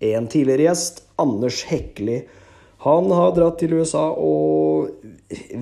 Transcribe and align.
en 0.00 0.28
tidligere 0.28 0.70
gjest, 0.70 1.02
Anders 1.20 1.62
Hekli. 1.68 2.22
Han 2.80 3.10
har 3.12 3.34
dratt 3.36 3.58
til 3.60 3.74
USA 3.76 4.06
og 4.16 4.88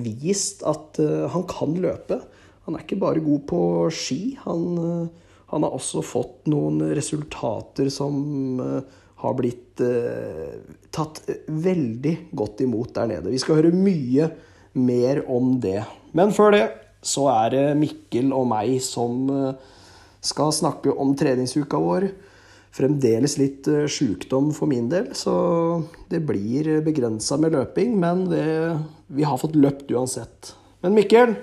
vist 0.05 0.63
at 0.67 0.99
uh, 1.03 1.27
han 1.33 1.43
kan 1.51 1.75
løpe. 1.83 2.21
Han 2.65 2.77
er 2.77 2.85
ikke 2.85 3.01
bare 3.01 3.23
god 3.23 3.41
på 3.49 3.61
ski. 3.91 4.37
Han, 4.45 4.63
uh, 4.79 5.33
han 5.51 5.65
har 5.67 5.75
også 5.75 6.03
fått 6.05 6.47
noen 6.51 6.79
resultater 6.95 7.91
som 7.91 8.61
uh, 8.63 8.79
har 9.19 9.35
blitt 9.35 9.65
tatt 10.95 11.17
veldig 11.47 12.11
godt 12.35 12.61
imot 12.65 12.93
der 12.95 13.07
nede. 13.07 13.31
Vi 13.31 13.39
skal 13.39 13.57
høre 13.61 13.71
mye 13.71 14.25
mer 14.79 15.21
om 15.31 15.53
det. 15.63 15.81
Men 16.15 16.31
før 16.35 16.51
det 16.55 16.61
så 17.03 17.25
er 17.31 17.51
det 17.53 17.63
Mikkel 17.79 18.33
og 18.35 18.47
meg 18.47 18.77
som 18.83 19.27
skal 20.23 20.51
snakke 20.55 20.91
om 20.91 21.13
treningsuka 21.19 21.79
vår. 21.79 22.09
Fremdeles 22.75 23.37
litt 23.39 23.65
sjukdom 23.89 24.51
for 24.53 24.69
min 24.69 24.91
del, 24.91 25.09
så 25.17 25.33
det 26.11 26.21
blir 26.27 26.67
begrensa 26.85 27.39
med 27.41 27.55
løping. 27.57 27.95
Men 27.99 28.27
det, 28.29 28.45
vi 29.09 29.25
har 29.25 29.39
fått 29.41 29.57
løpt 29.57 29.89
uansett. 29.89 30.53
Men 30.85 30.93
Mikkel, 30.97 31.33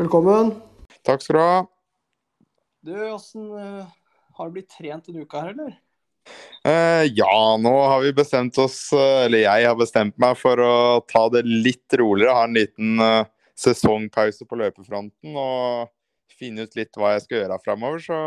velkommen. 0.00 0.56
Takk 1.06 1.22
skal 1.22 1.38
du 1.38 1.42
ha. 1.42 1.60
Du, 2.82 2.96
åssen 3.12 3.46
Har 3.52 4.48
du 4.48 4.58
blitt 4.58 4.72
trent 4.74 5.06
denne 5.06 5.22
uka 5.22 5.44
her, 5.44 5.54
eller? 5.54 5.78
Uh, 6.60 7.06
ja, 7.08 7.56
nå 7.56 7.72
har 7.72 8.02
vi 8.04 8.12
bestemt 8.12 8.58
oss, 8.60 8.90
eller 8.92 9.46
jeg 9.46 9.64
har 9.64 9.76
bestemt 9.78 10.16
meg 10.20 10.36
for 10.36 10.60
å 10.60 10.74
ta 11.08 11.24
det 11.32 11.46
litt 11.48 11.96
roligere. 11.96 12.34
Ha 12.36 12.48
en 12.48 12.58
liten 12.58 13.00
uh, 13.00 13.24
sesongpause 13.56 14.44
på 14.48 14.58
løpefronten 14.60 15.38
og 15.40 15.88
finne 16.40 16.66
ut 16.66 16.76
litt 16.76 16.96
hva 16.96 17.14
jeg 17.14 17.24
skal 17.24 17.42
gjøre 17.42 17.60
framover. 17.64 18.04
Så 18.04 18.20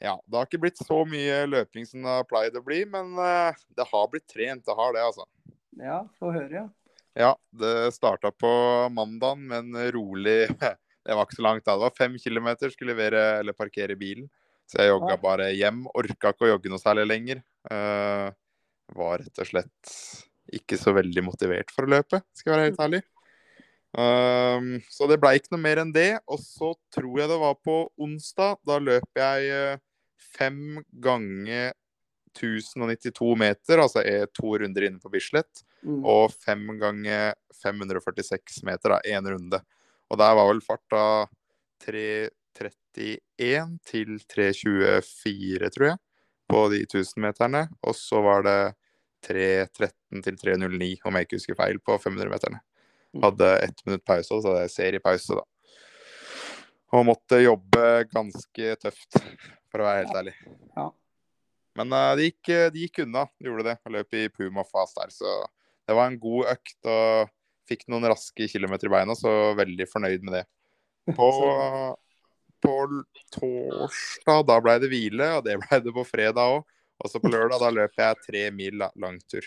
ja, 0.00 0.16
det 0.26 0.36
har 0.38 0.48
ikke 0.48 0.62
blitt 0.62 0.80
så 0.80 1.02
mye 1.08 1.42
løping 1.48 1.86
som 1.88 2.04
det 2.04 2.18
har 2.18 2.28
pleid 2.28 2.56
å 2.56 2.64
bli, 2.64 2.82
men 2.88 3.12
uh, 3.20 3.56
det 3.76 3.86
har 3.90 4.06
blitt 4.12 4.28
trent. 4.30 4.64
Det 4.64 4.76
har 4.76 4.94
det, 4.96 5.02
altså. 5.04 5.26
Ja, 5.80 6.02
få 6.18 6.32
høre, 6.34 6.62
ja. 6.62 6.66
Ja, 7.18 7.34
det 7.60 7.90
starta 7.96 8.30
på 8.32 8.50
mandagen, 8.94 9.48
men 9.50 9.74
rolig 9.92 10.46
Det 11.04 11.16
var 11.16 11.24
ikke 11.24 11.38
så 11.38 11.42
langt 11.42 11.64
da. 11.64 11.74
Det 11.74 11.86
var 11.86 11.96
fem 11.96 12.16
kilometer, 12.20 12.70
skulle 12.70 12.92
levere 12.92 13.22
eller 13.40 13.56
parkere 13.56 13.96
bilen. 13.98 14.28
Så 14.68 14.82
jeg 14.82 14.92
jogga 14.92 15.16
bare 15.18 15.48
hjem. 15.56 15.86
Orka 15.96 16.30
ikke 16.30 16.46
å 16.46 16.50
jogge 16.52 16.70
noe 16.70 16.82
særlig 16.82 17.06
lenger. 17.08 17.40
Uh, 17.72 18.28
var 18.94 19.22
rett 19.22 19.40
og 19.40 19.48
slett 19.48 19.94
ikke 20.54 20.78
så 20.78 20.92
veldig 20.94 21.24
motivert 21.24 21.72
for 21.72 21.86
å 21.86 21.92
løpe, 21.94 22.20
skal 22.36 22.52
jeg 22.52 22.56
være 22.56 22.68
helt 22.68 22.84
ærlig. 22.84 23.00
Um, 23.90 24.68
så 24.90 25.08
det 25.10 25.18
blei 25.22 25.36
ikke 25.40 25.54
noe 25.54 25.64
mer 25.64 25.80
enn 25.82 25.92
det. 25.94 26.10
Og 26.30 26.38
så 26.42 26.72
tror 26.94 27.22
jeg 27.22 27.30
det 27.32 27.40
var 27.42 27.56
på 27.64 27.76
onsdag. 28.00 28.60
Da 28.66 28.78
løp 28.82 29.22
jeg 29.22 29.50
uh, 29.50 29.82
fem 30.20 30.80
ganger 31.02 31.72
1092 32.36 33.36
meter, 33.38 33.82
altså 33.82 34.02
er 34.06 34.28
to 34.34 34.54
runder 34.58 34.86
inne 34.86 35.00
på 35.02 35.10
Bislett. 35.12 35.64
Mm. 35.82 36.02
Og 36.06 36.34
fem 36.44 36.66
ganger 36.80 37.34
546 37.62 38.62
meter, 38.68 38.94
da, 38.94 39.00
én 39.16 39.26
runde. 39.32 39.62
Og 40.10 40.18
der 40.20 40.36
var 40.38 40.50
vel 40.50 40.62
farta 40.64 41.02
3.31 41.86 42.30
til 43.86 44.16
3.24, 44.30 45.70
tror 45.74 45.88
jeg, 45.92 45.98
på 46.50 46.64
de 46.72 46.82
1000-meterne. 46.86 47.66
Og 47.86 47.96
så 47.98 48.22
var 48.24 48.46
det 48.46 48.58
3.13 49.26 50.24
til 50.24 50.40
3.09, 50.40 50.96
om 51.04 51.16
jeg 51.16 51.28
ikke 51.28 51.38
husker 51.38 51.58
feil, 51.58 51.80
på 51.84 51.98
500-meterne. 52.00 52.62
Hadde 53.20 53.54
ett 53.64 53.80
minutt 53.86 54.04
pause, 54.06 54.34
og 54.34 54.42
så 54.42 54.52
hadde 54.52 54.66
jeg 54.68 54.76
seriepause, 54.76 55.38
da. 55.38 55.46
Og 56.90 57.06
måtte 57.06 57.38
jobbe 57.38 57.86
ganske 58.10 58.76
tøft, 58.82 59.20
for 59.70 59.82
å 59.82 59.88
være 59.88 60.04
helt 60.04 60.18
ærlig. 60.20 60.34
Ja. 60.76 60.86
Men 61.78 61.94
uh, 61.94 62.12
det, 62.18 62.30
gikk, 62.30 62.52
de 62.74 62.84
gikk 62.86 63.02
unna, 63.06 63.26
de 63.38 63.50
gjorde 63.50 63.68
det. 63.70 63.76
Jeg 63.78 63.94
løp 63.96 64.18
i 64.18 64.28
Puma 64.34 64.66
fast 64.66 64.98
der, 64.98 65.12
så 65.14 65.38
det 65.86 65.96
var 65.98 66.10
en 66.10 66.20
god 66.22 66.52
økt. 66.54 66.78
og 66.86 67.30
Fikk 67.70 67.86
noen 67.90 68.08
raske 68.10 68.48
kilometer 68.50 68.90
i 68.90 68.92
beina, 68.96 69.14
så 69.14 69.52
veldig 69.58 69.86
fornøyd 69.90 70.26
med 70.26 70.40
det. 70.40 70.44
På, 71.16 71.30
på 72.62 72.74
torsdag 73.34 74.42
da 74.46 74.58
ble 74.62 74.76
det 74.82 74.90
hvile, 74.92 75.30
og 75.38 75.46
det 75.46 75.56
ble 75.62 75.78
det 75.82 75.94
på 75.96 76.04
fredag 76.06 76.58
òg. 76.58 76.66
Og 77.00 77.08
så 77.08 77.20
på 77.22 77.30
lørdag 77.32 77.62
da 77.62 77.70
løp 77.72 77.96
jeg 77.96 78.18
tre 78.26 78.42
mil 78.52 78.82
langtur. 79.00 79.46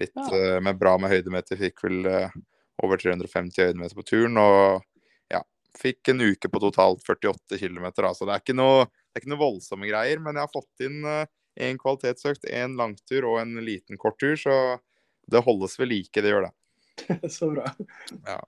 Litt 0.00 0.16
ja. 0.18 0.26
uh, 0.26 0.58
med 0.64 0.80
bra 0.80 0.96
med 0.98 1.12
høydemeter. 1.14 1.60
Fikk 1.60 1.84
vel 1.86 2.08
uh, 2.10 2.34
over 2.82 2.98
350 2.98 3.68
høydemeter 3.68 4.00
på 4.00 4.06
turen. 4.08 4.40
Og 4.42 4.82
ja, 5.30 5.44
fikk 5.78 6.10
en 6.10 6.24
uke 6.26 6.50
på 6.50 6.62
totalt 6.66 7.04
48 7.06 7.60
km. 7.62 7.86
Altså 8.02 8.26
det 8.26 8.34
er 8.34 8.42
ikke 8.42 8.58
noe, 8.58 8.88
det 9.14 9.20
er 9.20 9.22
ikke 9.22 9.30
noe 9.30 9.44
voldsomme 9.44 9.86
greier, 9.86 10.18
men 10.18 10.34
jeg 10.34 10.42
har 10.42 10.50
fått 10.50 10.82
inn 10.82 10.98
én 11.06 11.76
uh, 11.76 11.80
kvalitetsøkt, 11.80 12.48
én 12.50 12.74
langtur 12.74 13.28
og 13.30 13.38
en 13.44 13.54
liten 13.62 14.00
korttur, 14.00 14.34
så 14.34 14.56
det 15.30 15.44
holdes 15.46 15.78
ved 15.78 15.92
like, 15.92 16.18
det 16.18 16.32
gjør 16.32 16.48
det. 16.48 16.52
så 17.36 17.52
bra. 17.52 17.70
Ja. 18.26 18.40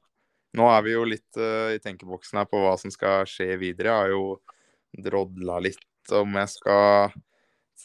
Nå 0.56 0.66
er 0.72 0.82
vi 0.82 0.96
jo 0.96 1.06
litt 1.06 1.38
uh, 1.38 1.70
i 1.70 1.78
tenkeboksen 1.84 2.40
her 2.40 2.50
på 2.50 2.58
hva 2.64 2.74
som 2.80 2.90
skal 2.90 3.28
skje 3.30 3.54
videre. 3.60 3.92
Jeg 3.92 4.02
har 4.02 4.12
jo 4.16 5.06
drodla 5.06 5.60
litt 5.62 6.16
om 6.16 6.34
jeg 6.40 6.50
skal 6.56 7.14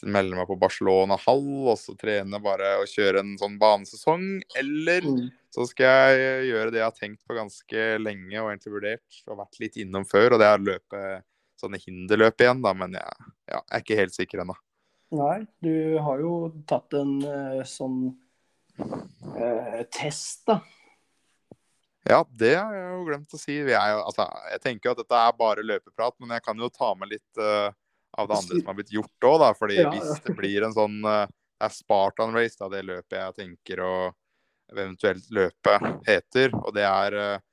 melde 0.08 0.34
meg 0.34 0.48
på 0.48 0.56
Barcelona 0.58 1.18
hall 1.20 1.44
og 1.68 1.76
så 1.78 1.94
trene 2.00 2.40
bare 2.42 2.78
og 2.80 2.90
kjøre 2.90 3.22
en 3.22 3.34
sånn 3.38 3.58
banesesong. 3.62 4.24
Eller 4.58 5.06
mm. 5.06 5.26
så 5.54 5.66
skal 5.70 6.16
jeg 6.16 6.48
gjøre 6.50 6.72
det 6.72 6.80
jeg 6.80 6.88
har 6.88 6.96
tenkt 6.98 7.22
på 7.28 7.36
ganske 7.36 7.84
lenge 8.02 8.38
og 8.40 8.50
egentlig 8.50 8.74
vurdert 8.78 9.20
og 9.28 9.42
vært 9.44 9.60
litt 9.62 9.78
innom 9.84 10.08
før, 10.08 10.34
og 10.34 10.42
det 10.42 10.48
er 10.48 10.58
å 10.58 10.66
løpe 10.70 11.02
sånne 11.62 11.80
hinderløp 11.82 12.42
igjen, 12.42 12.60
da. 12.64 12.74
Men 12.76 12.98
jeg, 12.98 13.24
ja, 13.48 13.58
jeg 13.58 13.78
er 13.78 13.86
ikke 13.86 13.98
helt 14.02 14.16
sikker 14.16 14.44
ennå. 14.44 14.58
Nei, 15.12 15.42
du 15.60 15.98
har 16.00 16.22
jo 16.24 16.36
tatt 16.68 16.94
en 16.96 17.18
uh, 17.24 17.64
sånn 17.68 18.06
uh, 18.80 19.82
test, 19.92 20.46
da. 20.48 20.62
Ja, 22.08 22.24
det 22.34 22.56
har 22.56 22.72
jeg 22.74 22.86
jo 22.96 23.04
glemt 23.06 23.36
å 23.36 23.38
si. 23.38 23.60
Jo, 23.60 23.76
altså, 24.02 24.26
jeg 24.50 24.62
tenker 24.64 24.88
jo 24.88 24.94
at 24.96 25.02
dette 25.04 25.20
er 25.20 25.36
bare 25.38 25.66
løpeprat, 25.66 26.16
men 26.18 26.34
jeg 26.34 26.42
kan 26.46 26.58
jo 26.58 26.70
ta 26.72 26.90
med 26.98 27.12
litt 27.12 27.38
uh, 27.38 27.68
av 28.18 28.28
det 28.28 28.38
andre 28.40 28.58
som 28.58 28.72
har 28.72 28.78
blitt 28.80 28.96
gjort 28.96 29.28
òg, 29.28 29.36
da. 29.44 29.52
Fordi 29.58 29.78
ja. 29.78 29.92
hvis 29.92 30.24
det 30.24 30.34
blir 30.38 30.66
en 30.66 30.74
sånn 30.74 30.98
uh, 31.06 31.28
Det 31.28 31.68
er 31.68 31.76
Spartan 31.76 32.34
Race, 32.34 32.58
da, 32.58 32.66
det 32.72 32.82
løpet 32.88 33.18
jeg 33.20 33.38
tenker 33.38 33.84
å 33.86 33.94
eventuelt 34.72 35.28
løpe 35.30 35.76
heter. 36.08 36.56
Og 36.58 36.72
det 36.74 36.88
er 36.88 37.18
uh, 37.20 37.44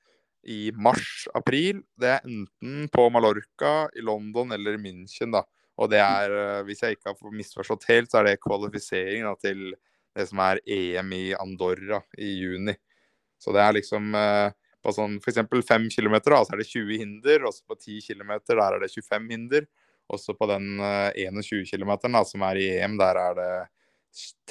i 0.48 0.70
mars-april. 0.72 1.82
Det 2.00 2.14
er 2.16 2.26
enten 2.28 2.88
på 2.94 3.08
Mallorca, 3.12 3.90
i 3.96 4.04
London 4.06 4.54
eller 4.56 4.78
i 4.78 4.82
München, 4.82 5.34
da. 5.36 5.44
Og 5.80 5.92
det 5.92 6.00
er, 6.04 6.34
hvis 6.68 6.84
jeg 6.84 6.98
ikke 6.98 7.14
har 7.14 7.36
misforstått 7.36 7.88
helt, 7.88 8.12
så 8.12 8.20
er 8.20 8.30
det 8.30 8.42
kvalifisering 8.44 9.24
da, 9.24 9.36
til 9.40 9.70
det 10.18 10.26
som 10.30 10.42
er 10.44 10.60
EM 10.68 11.14
i 11.16 11.26
Andorra 11.40 12.02
i 12.20 12.34
juni. 12.42 12.76
Så 13.40 13.54
det 13.56 13.64
er 13.64 13.76
liksom 13.78 14.16
eh, 14.20 14.52
på 14.84 14.94
sånn 14.96 15.18
f.eks. 15.22 15.42
5 15.48 15.88
km, 15.94 16.18
så 16.28 16.54
er 16.54 16.62
det 16.62 16.68
20 16.68 17.00
hinder. 17.00 17.48
Også 17.48 17.64
på 17.68 17.78
10 17.78 18.02
km, 18.10 18.34
der 18.50 18.64
er 18.66 18.80
det 18.84 18.92
25 18.92 19.30
hinder. 19.32 19.68
Også 20.10 20.36
på 20.36 20.50
den 20.50 20.80
eh, 20.84 21.28
21 21.30 21.64
km 21.70 21.96
som 22.28 22.48
er 22.50 22.60
i 22.60 22.70
EM, 22.80 22.98
der 23.00 23.20
er 23.24 23.38
det 23.40 23.52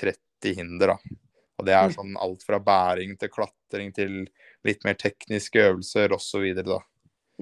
30 0.01 0.61
hinder, 0.62 0.95
da. 0.95 1.19
Og 1.59 1.67
det 1.67 1.75
er 1.75 1.91
mm. 1.91 1.97
sånn 1.97 2.19
alt 2.23 2.45
fra 2.47 2.61
bæring 2.62 3.17
til 3.19 3.33
klatring 3.35 3.91
til 3.95 4.21
litt 4.67 4.85
mer 4.87 4.97
tekniske 4.99 5.63
øvelser 5.69 6.15
osv. 6.17 6.47
da. 6.59 6.81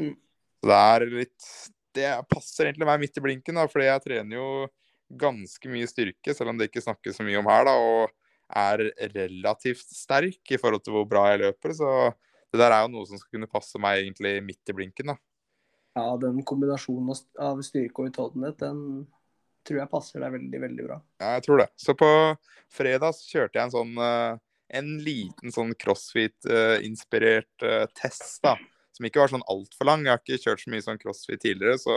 Mm. 0.00 0.14
Så 0.60 0.70
det 0.70 0.82
er 0.82 1.06
litt 1.12 1.48
Det 1.96 2.10
passer 2.28 2.66
egentlig 2.66 2.86
meg 2.88 3.00
midt 3.00 3.16
i 3.16 3.24
blinken, 3.24 3.56
da, 3.56 3.64
fordi 3.72 3.86
jeg 3.86 4.02
trener 4.04 4.36
jo 4.36 4.48
ganske 5.16 5.70
mye 5.70 5.86
styrke, 5.88 6.34
selv 6.36 6.52
om 6.52 6.58
det 6.58 6.68
ikke 6.68 6.82
snakkes 6.84 7.16
så 7.16 7.24
mye 7.24 7.38
om 7.40 7.48
her, 7.48 7.64
da. 7.64 7.72
Og 7.80 8.12
er 8.46 8.82
relativt 9.14 9.88
sterk 9.96 10.52
i 10.52 10.58
forhold 10.60 10.84
til 10.84 10.94
hvor 10.94 11.06
bra 11.08 11.24
jeg 11.32 11.40
løper. 11.46 11.72
Så 11.74 11.88
det 12.52 12.60
der 12.60 12.74
er 12.74 12.84
jo 12.84 12.92
noe 12.92 13.08
som 13.08 13.18
skal 13.18 13.38
kunne 13.38 13.50
passe 13.50 13.80
meg 13.82 14.02
egentlig 14.02 14.36
midt 14.44 14.72
i 14.72 14.76
blinken, 14.76 15.14
da. 15.14 15.16
Ja, 15.96 16.10
den 16.20 16.42
kombinasjonen 16.44 17.16
av 17.40 17.62
styrke 17.64 18.02
og 18.02 18.10
utholdenhet, 18.10 18.58
den 18.60 19.06
tror 19.66 19.80
jeg 19.80 19.90
passer 19.90 20.22
deg 20.22 20.34
veldig, 20.34 20.58
veldig 20.62 20.84
bra. 20.86 20.98
Ja, 21.22 21.30
jeg 21.38 21.46
tror 21.46 21.62
det. 21.62 21.70
Så 21.80 21.96
på 21.98 22.10
fredag 22.72 23.16
så 23.16 23.30
kjørte 23.32 23.58
jeg 23.58 23.64
en 23.64 23.74
sånn 23.74 23.94
eh, 24.04 24.42
en 24.74 24.96
liten 25.04 25.52
sånn 25.54 25.74
crossfit-inspirert 25.78 27.66
uh, 27.66 27.84
test, 27.98 28.40
da. 28.44 28.56
Som 28.96 29.06
ikke 29.08 29.22
var 29.22 29.32
sånn 29.32 29.46
altfor 29.52 29.88
lang. 29.88 30.06
Jeg 30.06 30.14
har 30.14 30.22
ikke 30.22 30.42
kjørt 30.42 30.62
så 30.62 30.72
mye 30.72 30.84
sånn 30.84 31.00
crossfit 31.00 31.42
tidligere, 31.44 31.78
så 31.78 31.96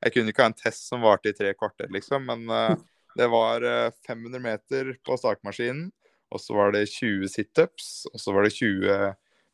jeg 0.00 0.14
kunne 0.14 0.32
ikke 0.32 0.44
ha 0.44 0.50
en 0.50 0.58
test 0.58 0.88
som 0.90 1.04
varte 1.04 1.32
i 1.32 1.36
tre 1.36 1.52
kvarter, 1.56 1.90
liksom. 1.94 2.26
Men 2.28 2.46
uh, 2.50 2.74
Det 3.18 3.26
var 3.26 3.64
500 4.06 4.36
eh, 4.38 4.42
meter 4.44 4.92
på 5.02 5.16
stakemaskinen, 5.18 5.88
og 6.30 6.38
så 6.38 6.54
var 6.54 6.70
det 6.76 6.84
20 6.92 7.26
situps, 7.26 7.88
og 8.12 8.22
så 8.22 8.34
var 8.36 8.46
det 8.46 8.52
20 8.54 9.08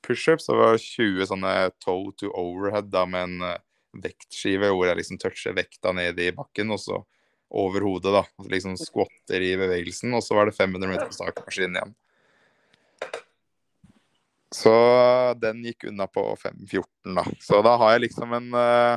pushups, 0.04 0.50
og 0.50 0.58
det 0.58 0.66
var 0.66 0.82
20 0.82 1.28
sånne 1.30 1.52
toe 1.80 2.12
to 2.20 2.28
overhead 2.36 2.90
da, 2.92 3.06
med 3.08 3.30
en 3.30 3.54
vektskive 4.04 4.68
hvor 4.68 4.90
jeg 4.90 5.00
liksom 5.00 5.20
toucher 5.22 5.56
vekta 5.56 5.94
ned 5.96 6.20
i 6.20 6.34
bakken, 6.36 6.74
og 6.76 6.82
så 6.84 7.00
over 7.56 7.86
hodet, 7.86 8.12
da. 8.12 8.24
Liksom 8.50 8.76
skvatter 8.76 9.40
i 9.40 9.54
bevegelsen, 9.58 10.14
og 10.16 10.24
så 10.24 10.36
var 10.36 10.50
det 10.50 10.58
500 10.58 10.92
meter 10.92 11.08
på 11.08 11.16
stakemaskinen 11.16 11.80
igjen. 11.80 11.96
Så 14.56 14.72
den 15.42 15.60
gikk 15.66 15.88
unna 15.90 16.06
på 16.08 16.22
5.14, 16.40 16.86
da. 17.18 17.26
Så 17.44 17.60
da 17.66 17.74
har 17.80 17.96
jeg 17.96 18.06
liksom 18.06 18.32
en 18.38 18.48
uh, 18.56 18.96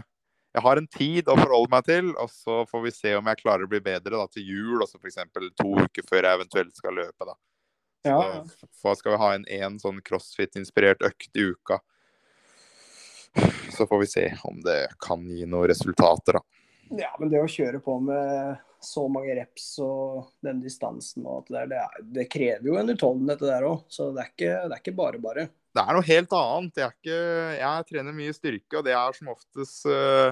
jeg 0.56 0.64
har 0.66 0.80
en 0.80 0.88
tid 0.90 1.28
å 1.30 1.36
forholde 1.38 1.70
meg 1.72 1.86
til, 1.86 2.08
og 2.18 2.30
så 2.34 2.64
får 2.70 2.82
vi 2.88 2.94
se 2.96 3.12
om 3.18 3.28
jeg 3.30 3.42
klarer 3.44 3.68
å 3.68 3.70
bli 3.70 3.82
bedre 3.86 4.18
da, 4.18 4.26
til 4.34 4.48
jul. 4.50 4.82
Også 4.82 4.98
f.eks. 4.98 5.20
to 5.60 5.68
uker 5.78 6.08
før 6.10 6.26
jeg 6.26 6.40
eventuelt 6.40 6.80
skal 6.80 6.98
løpe. 6.98 7.28
da. 7.28 7.36
Så 8.00 8.16
da 8.16 8.94
ja. 8.94 8.96
skal 8.98 9.14
vi 9.14 9.20
ha 9.22 9.30
en 9.36 9.46
én 9.60 9.78
sånn 9.82 10.00
crossfit-inspirert 10.06 11.06
økt 11.06 11.38
i 11.38 11.52
uka. 11.52 11.78
Så 13.76 13.86
får 13.86 14.02
vi 14.02 14.10
se 14.10 14.26
om 14.50 14.58
det 14.66 14.80
kan 15.04 15.28
gi 15.30 15.46
noen 15.46 15.70
resultater, 15.70 16.40
da. 16.40 16.44
Ja, 16.98 17.12
men 17.22 17.30
det 17.30 17.44
å 17.44 17.52
kjøre 17.52 17.84
på 17.86 18.00
med 18.02 18.58
så 18.84 19.06
mange 19.12 19.36
reps 19.38 19.72
og 19.84 20.30
den 20.46 20.62
distansen 20.64 21.26
og 21.26 21.42
alt 21.42 21.50
det 21.50 21.56
der, 21.56 21.70
det, 21.72 21.80
er, 21.80 22.04
det 22.18 22.28
krever 22.32 22.70
jo 22.70 22.78
en 22.80 22.94
utholdenhet 22.94 23.42
det 23.42 23.50
der 23.52 23.68
òg. 23.68 23.82
Så 23.92 24.12
det 24.16 24.24
er, 24.24 24.30
ikke, 24.34 24.52
det 24.54 24.76
er, 24.76 24.84
ikke, 24.84 24.98
bare 25.00 25.24
bare 25.24 25.48
det 25.76 25.84
er 25.84 25.96
noe 25.96 26.08
helt 26.08 26.36
annet. 26.36 26.80
Jeg, 26.82 26.96
ikke, 26.98 27.18
jeg, 27.60 27.90
trener 27.90 28.16
mye 28.16 28.36
styrke, 28.36 28.80
og 28.80 28.86
det 28.88 28.96
er 28.98 29.18
som 29.18 29.34
oftest 29.36 29.90
eh, 29.90 30.32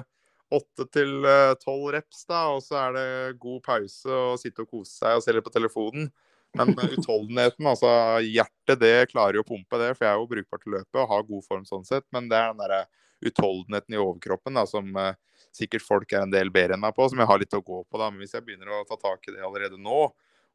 åtte 0.58 0.86
til 0.94 1.28
eh, 1.28 1.52
tolv 1.62 1.92
reps. 1.94 2.24
da, 2.28 2.40
Og 2.56 2.64
så 2.64 2.80
er 2.82 2.96
det 2.96 3.10
god 3.42 3.60
pause 3.66 4.08
og 4.10 4.40
sitte 4.42 4.64
og 4.64 4.72
kose 4.72 4.96
seg 4.96 5.18
og 5.18 5.22
se 5.24 5.36
litt 5.36 5.46
på 5.46 5.54
telefonen. 5.54 6.10
Men 6.56 6.72
utholdenheten, 6.74 7.66
altså 7.68 7.90
hjertet, 8.24 8.80
det 8.80 9.10
klarer 9.12 9.38
jo 9.38 9.44
å 9.44 9.48
pumpe 9.48 9.78
det. 9.78 9.92
For 9.94 10.06
jeg 10.06 10.14
er 10.14 10.22
jo 10.22 10.30
brukbar 10.32 10.62
til 10.62 10.74
løpet 10.78 11.02
og 11.02 11.10
har 11.12 11.28
god 11.28 11.46
form 11.46 11.66
sånn 11.68 11.86
sett. 11.86 12.06
Men 12.14 12.30
det 12.30 12.40
er 12.40 12.50
den 12.50 12.62
derre 12.64 12.82
utholdenheten 13.28 13.94
i 13.94 14.00
overkroppen 14.00 14.58
da, 14.58 14.64
som 14.66 14.90
eh, 14.98 15.14
sikkert 15.58 15.84
folk 15.84 16.12
er 16.14 16.24
en 16.24 16.32
del 16.32 16.52
bedre 16.54 16.76
enn 16.76 16.82
meg 16.82 16.94
på, 16.96 17.08
som 17.10 17.20
jeg 17.20 17.30
har 17.30 17.40
litt 17.42 17.56
å 17.56 17.64
gå 17.64 17.82
på. 17.84 18.00
da, 18.00 18.10
Men 18.10 18.22
hvis 18.22 18.36
jeg 18.36 18.46
begynner 18.46 18.72
å 18.74 18.84
ta 18.88 18.98
tak 19.00 19.26
i 19.28 19.34
det 19.34 19.44
allerede 19.44 19.80
nå, 19.80 20.06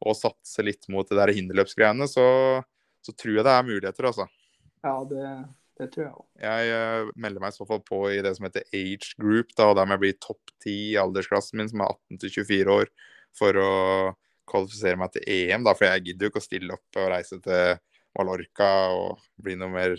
og 0.03 0.17
satse 0.19 0.63
litt 0.65 0.87
mot 0.91 1.07
det 1.07 1.19
der 1.19 1.31
hinderløpsgreiene, 1.35 2.07
så, 2.11 2.25
så 3.03 3.13
tror 3.15 3.37
jeg 3.37 3.45
det 3.47 3.53
er 3.53 3.67
muligheter, 3.67 4.09
altså. 4.09 4.27
Ja, 4.83 4.97
det, 5.07 5.27
det 5.79 5.89
tror 5.93 6.03
jeg 6.03 6.11
òg. 6.11 6.25
Jeg 6.43 6.73
uh, 6.73 7.13
melder 7.15 7.43
meg 7.43 7.53
i 7.53 7.57
så 7.57 7.67
fall 7.69 7.79
på 7.87 8.01
i 8.11 8.19
det 8.25 8.33
som 8.37 8.47
heter 8.49 8.67
age 8.75 9.13
group, 9.21 9.53
da, 9.55 9.69
og 9.71 9.77
der 9.79 9.87
må 9.87 9.95
jeg 9.95 10.03
bli 10.03 10.13
topp 10.25 10.53
ti 10.63 10.75
i 10.91 10.99
aldersklassen 10.99 11.61
min, 11.61 11.71
som 11.71 11.85
er 11.85 11.95
18 11.95 12.23
til 12.25 12.35
24 12.41 12.77
år, 12.81 12.93
for 13.37 13.61
å 13.61 13.71
kvalifisere 14.49 14.99
meg 14.99 15.13
til 15.13 15.27
EM. 15.29 15.63
da, 15.65 15.75
For 15.77 15.87
jeg 15.87 16.07
gidder 16.09 16.27
jo 16.27 16.33
ikke 16.33 16.43
å 16.43 16.47
stille 16.49 16.75
opp 16.75 16.99
og 16.99 17.11
reise 17.13 17.39
til 17.43 17.77
Mallorca 18.17 18.71
og 18.93 19.23
bli 19.41 19.55
nummer 19.59 19.95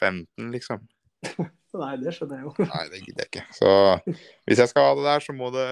15, 0.00 0.48
liksom. 0.54 0.86
Nei, 1.80 1.94
det 2.02 2.12
skjønner 2.12 2.40
jeg 2.40 2.46
jo. 2.46 2.52
Nei, 2.74 2.82
det 2.92 3.00
gidder 3.00 3.24
jeg 3.24 3.30
ikke. 3.30 3.44
Så 3.56 3.70
hvis 4.48 4.60
jeg 4.60 4.70
skal 4.72 4.88
ha 4.88 4.94
det 4.98 5.06
der, 5.08 5.24
så 5.24 5.34
må 5.36 5.48
det 5.54 5.66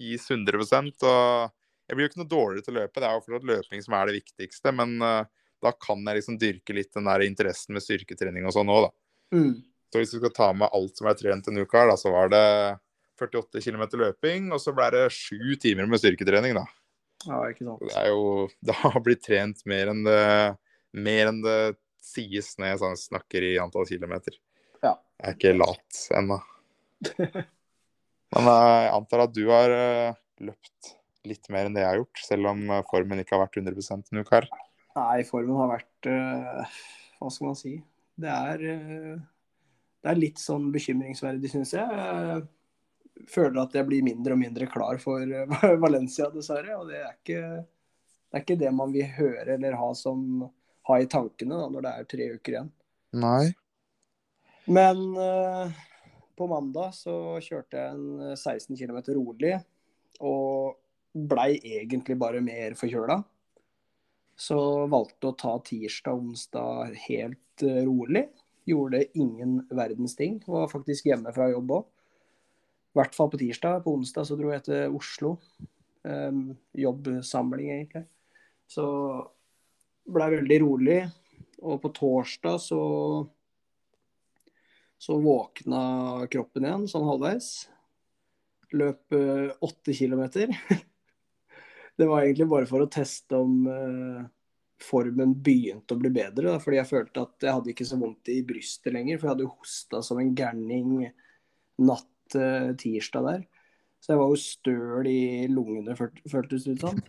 gis 0.00 0.24
100% 0.30 1.06
og 1.10 1.52
Jeg 1.84 1.98
blir 1.98 2.06
jo 2.06 2.10
ikke 2.10 2.20
noe 2.22 2.30
dårligere 2.30 2.64
til 2.64 2.72
å 2.72 2.78
løpe, 2.78 3.00
det 3.02 3.08
er 3.08 3.16
jo 3.16 3.24
fortsatt 3.26 3.50
løping 3.50 3.82
som 3.84 3.96
er 3.98 4.08
det 4.08 4.14
viktigste. 4.16 4.72
Men 4.72 4.94
uh, 5.04 5.26
da 5.64 5.72
kan 5.76 6.00
jeg 6.00 6.20
liksom 6.20 6.38
dyrke 6.40 6.76
litt 6.76 6.94
den 6.96 7.10
der 7.10 7.24
interessen 7.26 7.76
med 7.76 7.84
styrketrening 7.84 8.48
og 8.48 8.54
sånn 8.56 8.72
òg, 8.72 8.86
da. 8.86 9.36
Mm. 9.36 9.52
Så 9.92 10.00
hvis 10.00 10.14
du 10.14 10.16
skal 10.18 10.32
ta 10.34 10.48
med 10.56 10.72
alt 10.74 10.96
som 10.98 11.10
er 11.10 11.18
trent 11.18 11.50
en 11.50 11.60
uke 11.60 11.76
her, 11.76 11.90
da, 11.92 11.98
så 12.00 12.12
var 12.14 12.32
det 12.32 12.46
48 13.20 13.60
km 13.62 13.84
løping, 14.00 14.48
og 14.54 14.62
så 14.62 14.74
ble 14.74 14.88
det 14.96 15.04
sju 15.14 15.54
timer 15.60 15.86
med 15.90 16.00
styrketrening, 16.02 16.56
da. 16.56 16.64
Ja, 17.28 17.38
ikke 17.48 17.66
sant. 17.68 17.84
Det 17.84 17.94
er 18.00 18.10
jo 18.12 18.24
Det 18.68 18.76
har 18.80 19.00
blitt 19.04 19.24
trent 19.24 19.64
mer 19.70 19.92
enn 19.92 20.02
det, 20.06 20.24
mer 20.96 21.30
enn 21.30 21.44
det 21.44 21.58
sies 22.04 22.52
når 22.58 22.72
jeg 22.72 22.82
sånn 22.82 22.98
snakker 23.00 23.46
i 23.46 23.54
antall 23.62 23.86
kilometer. 23.88 24.36
Jeg 25.24 25.30
er 25.32 25.36
ikke 25.38 25.56
lat 25.56 25.98
ennå. 26.18 26.36
Men 28.34 28.48
eh, 28.50 28.74
jeg 28.84 28.90
antar 28.92 29.22
at 29.24 29.32
du 29.32 29.44
har 29.48 29.72
eh, 29.72 30.16
løpt 30.44 30.90
litt 31.24 31.48
mer 31.48 31.64
enn 31.64 31.76
det 31.76 31.80
jeg 31.80 31.88
har 31.88 32.00
gjort, 32.02 32.20
selv 32.26 32.50
om 32.50 32.60
eh, 32.68 32.82
formen 32.90 33.22
ikke 33.22 33.38
har 33.38 33.46
vært 33.46 33.56
100 33.62 34.02
en 34.02 34.20
uke 34.20 34.34
her. 34.36 34.48
Nei, 34.98 35.22
formen 35.24 35.56
har 35.62 35.72
vært 35.72 36.10
Hva 37.16 37.30
skal 37.32 37.48
man 37.48 37.56
si? 37.56 37.72
Det 38.20 38.30
er, 38.30 38.60
det 38.60 40.12
er 40.12 40.20
litt 40.20 40.38
sånn 40.38 40.68
bekymringsverdig, 40.74 41.50
syns 41.50 41.72
jeg. 41.74 42.04
Jeg 42.04 43.24
føler 43.32 43.64
at 43.64 43.74
jeg 43.74 43.88
blir 43.88 44.04
mindre 44.06 44.36
og 44.36 44.42
mindre 44.44 44.68
klar 44.70 45.00
for 45.02 45.24
Valencia, 45.86 46.28
dessverre. 46.30 46.76
Og 46.76 46.92
det 46.92 47.00
er, 47.00 47.16
ikke, 47.16 47.42
det 47.64 48.38
er 48.38 48.44
ikke 48.44 48.60
det 48.60 48.76
man 48.76 48.92
vil 48.94 49.08
høre 49.16 49.56
eller 49.56 49.80
ha, 49.80 49.90
som, 49.98 50.44
ha 50.92 51.00
i 51.00 51.10
tankene 51.10 51.64
da, 51.64 51.72
når 51.72 51.88
det 51.88 51.94
er 51.96 52.08
tre 52.12 52.30
uker 52.36 52.58
igjen. 52.58 52.72
Nei. 53.24 53.54
Men 54.66 55.00
på 56.34 56.46
mandag 56.48 56.94
så 56.96 57.36
kjørte 57.44 57.78
jeg 57.78 57.94
en 57.94 58.34
16 58.34 58.78
km 58.78 58.98
rolig, 59.16 59.58
og 60.24 60.78
blei 61.14 61.58
egentlig 61.62 62.16
bare 62.18 62.42
mer 62.42 62.74
forkjøla. 62.78 63.20
Så 64.34 64.58
valgte 64.90 65.30
å 65.30 65.36
ta 65.38 65.52
tirsdag 65.62 66.16
og 66.16 66.30
onsdag 66.30 66.96
helt 67.06 67.62
uh, 67.62 67.82
rolig. 67.86 68.24
Gjorde 68.66 69.04
ingen 69.14 69.60
verdens 69.70 70.16
ting. 70.18 70.40
Var 70.46 70.72
faktisk 70.72 71.06
hjemme 71.06 71.30
fra 71.36 71.50
jobb 71.52 71.76
òg. 71.76 71.84
I 72.94 72.98
hvert 72.98 73.14
fall 73.14 73.30
på 73.30 73.38
tirsdag. 73.38 73.84
På 73.84 73.94
onsdag 73.98 74.26
så 74.26 74.38
dro 74.38 74.50
jeg 74.50 74.66
til 74.66 74.98
Oslo. 74.98 75.36
Um, 76.02 76.56
jobbsamling, 76.74 77.70
egentlig. 77.76 78.04
Så 78.70 78.84
blei 80.10 80.32
veldig 80.34 80.60
rolig. 80.64 81.00
Og 81.62 81.78
på 81.82 81.92
torsdag 81.94 82.58
så 82.62 82.82
så 85.04 85.18
våkna 85.20 85.80
kroppen 86.32 86.64
igjen, 86.64 86.84
sånn 86.88 87.04
halvveis. 87.04 87.48
Løp 88.72 89.12
uh, 89.12 89.50
åtte 89.64 89.92
kilometer. 89.96 90.48
det 91.98 92.06
var 92.08 92.22
egentlig 92.22 92.46
bare 92.48 92.68
for 92.70 92.84
å 92.84 92.88
teste 92.90 93.36
om 93.36 93.66
uh, 93.68 94.22
formen 94.80 95.34
begynte 95.44 95.92
å 95.92 96.00
bli 96.00 96.12
bedre. 96.14 96.54
Da, 96.54 96.62
fordi 96.62 96.80
jeg 96.80 96.88
følte 96.88 97.26
at 97.26 97.44
jeg 97.44 97.56
hadde 97.58 97.72
ikke 97.74 97.88
så 97.90 97.98
vondt 98.00 98.32
i 98.32 98.38
brystet 98.48 98.96
lenger. 98.96 99.20
For 99.20 99.28
jeg 99.28 99.36
hadde 99.36 99.50
hosta 99.50 100.00
som 100.06 100.22
en 100.22 100.32
gærning 100.38 100.94
natt 101.84 102.38
uh, 102.38 102.72
tirsdag 102.80 103.28
der. 103.28 103.44
Så 104.00 104.14
jeg 104.14 104.22
var 104.22 104.32
jo 104.32 104.40
støl 104.40 105.06
i 105.08 105.20
lungene, 105.52 105.96
føltes 105.96 106.64
det 106.64 106.78
ut 106.78 106.86
som. 106.86 107.04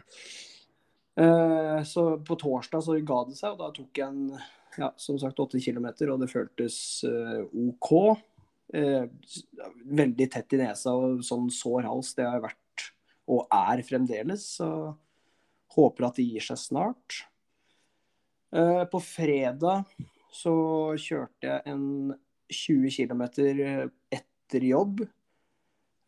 Uh, 1.16 1.80
så 1.88 2.10
på 2.28 2.36
torsdag 2.44 2.84
så 2.84 3.00
ga 3.08 3.24
det 3.30 3.40
seg, 3.40 3.56
og 3.56 3.64
da 3.64 3.72
tok 3.76 4.04
jeg 4.04 4.12
en 4.12 4.36
ja, 4.78 4.92
som 5.00 5.20
sagt 5.22 5.40
8 5.40 5.62
kilometer, 5.64 6.12
og 6.12 6.22
det 6.22 6.32
føltes 6.32 6.78
OK. 7.06 7.92
veldig 10.02 10.28
tett 10.34 10.56
i 10.58 10.60
nesa 10.60 10.94
og 10.98 11.24
sånn 11.26 11.50
sår 11.54 11.88
hals. 11.88 12.14
Det 12.18 12.26
har 12.28 12.40
jeg 12.40 12.46
vært 12.48 12.88
og 13.32 13.48
er 13.54 13.84
fremdeles. 13.86 14.46
Så 14.60 14.70
håper 15.76 16.10
at 16.10 16.20
det 16.20 16.28
gir 16.28 16.46
seg 16.46 16.60
snart. 16.62 17.22
Eh, 18.56 18.84
på 18.92 19.02
fredag 19.04 19.86
så 20.36 20.56
kjørte 21.00 21.50
jeg 21.50 21.64
en 21.72 22.16
20 22.52 22.92
km 22.94 23.24
etter 24.14 24.68
jobb. 24.70 25.06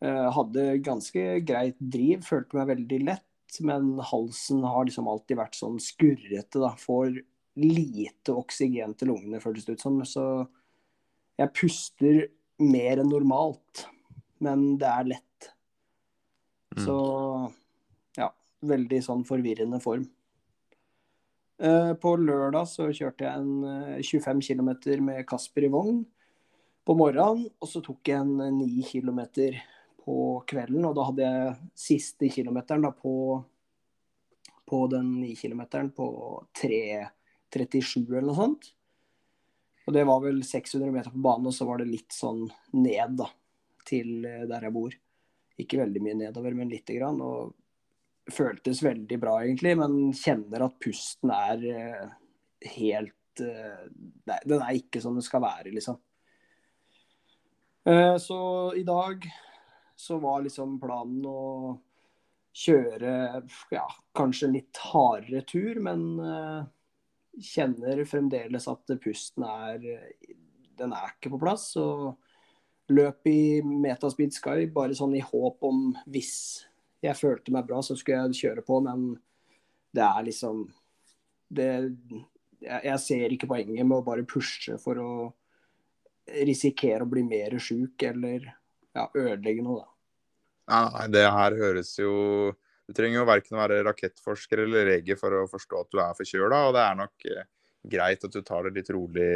Eh, 0.04 0.28
hadde 0.36 0.68
ganske 0.86 1.24
greit 1.46 1.80
driv, 1.80 2.22
følte 2.26 2.60
meg 2.60 2.70
veldig 2.74 3.00
lett. 3.08 3.24
Men 3.64 3.96
halsen 4.04 4.60
har 4.68 4.84
liksom 4.84 5.08
alltid 5.08 5.40
vært 5.40 5.56
sånn 5.56 5.78
skurrete. 5.80 6.60
da, 6.60 6.74
Får 6.78 7.22
lite 7.58 8.34
oksygen 8.34 8.94
til 8.98 9.12
lungene, 9.12 9.42
føltes 9.42 9.66
det 9.66 9.78
ut 9.78 9.84
som. 9.84 10.00
Så 10.06 10.24
jeg 11.38 11.54
puster 11.56 12.20
mer 12.62 13.02
enn 13.02 13.10
normalt. 13.10 13.86
Men 14.42 14.76
det 14.78 14.86
er 14.86 15.10
lett 15.14 15.24
Mm. 16.78 16.84
Så 16.86 16.98
ja, 18.18 18.28
veldig 18.60 19.00
sånn 19.04 19.24
forvirrende 19.28 19.80
form. 19.82 20.06
Eh, 21.58 21.92
på 21.98 22.14
lørdag 22.22 22.68
så 22.70 22.88
kjørte 22.94 23.26
jeg 23.26 23.40
en 23.40 23.98
25 24.04 24.38
eh, 24.38 24.44
km 24.46 24.70
med 25.04 25.24
Kasper 25.26 25.66
i 25.66 25.72
vogn 25.72 26.04
på 26.86 26.96
morgenen. 26.98 27.48
Og 27.58 27.70
så 27.70 27.82
tok 27.84 28.12
jeg 28.12 28.22
en 28.22 28.60
9 28.60 28.84
km 28.86 29.24
på 30.04 30.18
kvelden, 30.48 30.86
og 30.88 30.94
da 30.96 31.08
hadde 31.10 31.26
jeg 31.26 31.56
siste 31.76 32.30
kilometeren 32.32 32.86
da 32.86 32.92
på, 32.94 33.12
på 34.68 34.84
den 34.92 35.18
9 35.20 35.34
km 35.36 35.90
på 35.96 36.08
3.37 37.54 38.06
eller 38.08 38.28
noe 38.28 38.38
sånt. 38.38 38.70
Og 39.88 39.94
det 39.96 40.04
var 40.04 40.20
vel 40.20 40.42
600 40.44 40.92
meter 40.92 41.12
på 41.14 41.22
banen, 41.24 41.48
og 41.48 41.54
så 41.56 41.64
var 41.64 41.80
det 41.80 41.88
litt 41.88 42.12
sånn 42.12 42.42
ned 42.76 43.14
da, 43.16 43.28
til 43.88 44.26
eh, 44.28 44.44
der 44.50 44.66
jeg 44.66 44.74
bor. 44.74 44.96
Ikke 45.58 45.80
veldig 45.80 46.02
mye 46.04 46.18
nedover, 46.18 46.56
men 46.58 46.68
lite 46.68 46.98
grann. 46.98 47.22
Og 47.24 47.54
føltes 48.34 48.82
veldig 48.84 49.16
bra, 49.22 49.38
egentlig, 49.40 49.72
men 49.80 50.12
kjenner 50.12 50.66
at 50.66 50.76
pusten 50.84 51.32
er 51.32 51.64
uh, 51.64 52.10
helt 52.76 53.14
Nei, 53.38 54.36
Den 54.50 54.58
er 54.58 54.74
ikke 54.74 54.98
som 54.98 55.14
den 55.14 55.22
skal 55.22 55.44
være, 55.44 55.70
liksom. 55.70 55.94
Så 58.18 58.38
i 58.74 58.82
dag 58.82 59.22
så 59.94 60.16
var 60.18 60.42
liksom 60.42 60.72
planen 60.82 61.22
å 61.30 61.76
kjøre 62.50 63.12
ja, 63.70 63.84
kanskje 64.18 64.50
litt 64.56 64.80
hardere 64.90 65.44
tur, 65.46 65.78
men 65.86 66.02
kjenner 67.42 68.04
fremdeles 68.08 68.66
at 68.70 68.96
pusten 69.02 69.44
er 69.46 69.84
Den 70.78 70.92
er 70.94 71.14
ikke 71.14 71.32
på 71.34 71.40
plass. 71.42 71.72
og 71.76 72.16
løp 72.88 73.28
i 73.28 73.60
Metaspeed 73.64 74.32
Sky 74.32 74.66
bare 74.72 74.96
sånn 74.96 75.16
i 75.18 75.24
håp 75.24 75.64
om 75.68 75.90
hvis 76.08 76.32
jeg 77.04 77.16
følte 77.18 77.52
meg 77.54 77.66
bra, 77.68 77.82
så 77.84 77.94
skulle 77.98 78.24
jeg 78.26 78.38
kjøre 78.42 78.64
på, 78.66 78.80
men 78.86 79.10
det 79.94 80.04
er 80.04 80.24
liksom 80.26 80.64
det, 81.48 81.68
jeg, 82.64 83.00
ser 83.00 83.34
ikke 83.34 83.48
poenget 83.50 83.86
med 83.86 84.00
å 84.00 84.06
bare 84.06 84.26
pushe 84.28 84.76
for 84.82 85.00
å 85.00 85.12
risikere 86.44 87.04
å 87.04 87.10
bli 87.10 87.22
mer 87.24 87.56
sjuk 87.62 88.02
eller 88.04 88.42
ja, 88.96 89.06
ødelegge 89.14 89.64
noe, 89.64 89.84
da. 89.84 89.94
Nei, 90.68 91.06
det 91.14 91.24
her 91.32 91.54
høres 91.56 91.94
jo 91.96 92.12
Du 92.88 92.94
trenger 92.96 93.20
jo 93.20 93.28
verken 93.28 93.58
å 93.58 93.60
være 93.60 93.82
rakettforsker 93.84 94.64
eller 94.64 94.88
lege 94.88 95.16
for 95.20 95.34
å 95.36 95.46
forstå 95.50 95.80
at 95.82 95.90
du 95.92 95.98
er 96.00 96.16
forkjøla, 96.16 96.60
og 96.68 96.76
det 96.76 96.84
er 96.84 96.94
nok 96.96 97.26
eh, 97.28 97.48
greit 97.92 98.24
at 98.24 98.32
du 98.32 98.40
tar 98.40 98.64
det 98.64 98.78
litt 98.78 98.88
rolig 98.96 99.32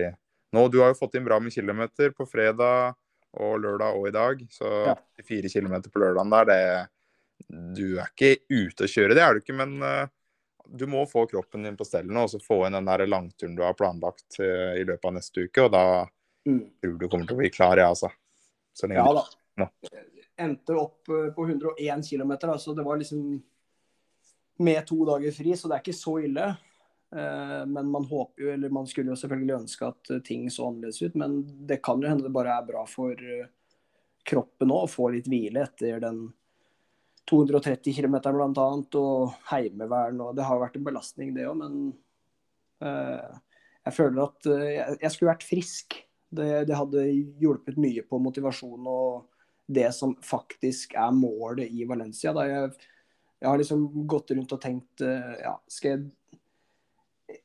nå. 0.57 0.65
Du 0.73 0.81
har 0.81 0.93
jo 0.93 0.99
fått 1.03 1.19
inn 1.19 1.27
bra 1.27 1.37
med 1.41 1.53
kilometer 1.53 2.15
på 2.17 2.25
fredag 2.29 2.97
og 3.43 3.61
lørdag 3.61 3.99
og 3.99 4.09
i 4.09 4.15
dag, 4.15 4.41
så 4.53 4.71
ja. 4.89 4.97
fire 5.25 5.51
kilometer 5.53 5.93
på 5.93 6.01
lørdagen 6.01 6.33
der, 6.33 6.49
det 6.49 6.89
Du 7.77 7.99
er 7.99 8.09
ikke 8.09 8.43
ute 8.49 8.87
å 8.87 8.91
kjøre, 8.91 9.17
det 9.17 9.23
er 9.25 9.35
du 9.35 9.43
ikke, 9.43 9.57
men 9.57 9.79
uh, 9.85 10.09
du 10.69 10.85
må 10.89 11.05
få 11.09 11.25
kroppen 11.29 11.65
din 11.67 11.77
på 11.77 11.87
stell 11.89 12.09
nå, 12.09 12.27
og 12.27 12.33
så 12.33 12.41
få 12.41 12.63
inn 12.67 12.77
den 12.77 12.89
der 12.89 13.05
langturen 13.09 13.57
du 13.57 13.65
har 13.65 13.77
planlagt 13.77 14.41
uh, 14.41 14.77
i 14.77 14.85
løpet 14.85 15.09
av 15.09 15.17
neste 15.17 15.47
uke, 15.49 15.65
og 15.65 15.73
da 15.73 15.85
mm. 16.49 16.63
tror 16.85 16.99
du 17.01 17.07
kommer 17.09 17.29
til 17.29 17.37
å 17.37 17.41
bli 17.41 17.53
klar, 17.53 17.81
ja, 17.81 17.89
altså. 17.93 18.13
Ja 18.89 19.09
da. 19.13 19.25
No. 19.61 19.69
Endte 20.43 20.77
opp 20.79 21.09
eh, 21.09 21.31
på 21.35 21.47
101 21.49 22.11
km, 22.11 22.37
så 22.59 22.75
det 22.75 22.83
var 22.83 22.97
liksom 22.97 23.43
med 24.63 24.87
to 24.87 25.05
dager 25.05 25.33
fri, 25.33 25.57
så 25.57 25.69
det 25.69 25.79
er 25.79 25.85
ikke 25.85 25.97
så 25.97 26.19
ille. 26.23 26.51
Eh, 27.17 27.63
men 27.67 27.91
man 27.91 28.05
håper 28.09 28.45
jo, 28.45 28.53
eller 28.53 28.75
man 28.75 28.87
skulle 28.87 29.13
jo 29.13 29.19
selvfølgelig 29.19 29.57
ønske 29.61 29.89
at 29.89 30.13
eh, 30.13 30.23
ting 30.27 30.47
så 30.51 30.69
annerledes 30.69 31.03
ut. 31.03 31.19
Men 31.19 31.41
det 31.67 31.83
kan 31.85 32.03
jo 32.03 32.11
hende 32.11 32.27
det 32.27 32.35
bare 32.35 32.59
er 32.59 32.69
bra 32.69 32.85
for 32.89 33.19
kroppen 34.23 34.71
òg 34.71 34.87
å 34.87 34.91
få 34.91 35.09
litt 35.15 35.27
hvile 35.27 35.65
etter 35.65 35.99
den 36.03 36.29
230 37.31 37.95
km 37.97 38.17
bl.a. 38.23 38.69
og 38.99 39.35
heimevern. 39.51 40.21
og 40.23 40.37
Det 40.39 40.47
har 40.47 40.63
vært 40.63 40.79
en 40.79 40.87
belastning, 40.87 41.35
det 41.35 41.49
òg, 41.51 41.59
men 41.59 41.93
jeg 42.83 43.95
føler 43.95 44.25
at 44.25 44.47
jeg, 44.99 45.11
skulle 45.11 45.31
vært 45.31 45.47
frisk. 45.47 45.97
Det, 46.35 46.49
det 46.67 46.75
hadde 46.75 47.05
hjulpet 47.43 47.79
mye 47.83 48.03
på 48.07 48.19
motivasjon 48.23 48.89
og 48.91 49.32
det 49.67 49.89
som 49.95 50.15
faktisk 50.25 50.97
er 50.99 51.13
målet 51.15 51.71
i 51.71 51.87
Valencia. 51.89 52.33
Da 52.35 52.47
jeg, 52.49 52.73
jeg 53.41 53.51
har 53.51 53.61
liksom 53.61 53.87
gått 54.11 54.33
rundt 54.35 54.57
og 54.57 54.63
tenkt 54.63 55.05
eh, 55.07 55.37
ja, 55.43 55.57
skal 55.71 55.95
jeg 55.95 56.11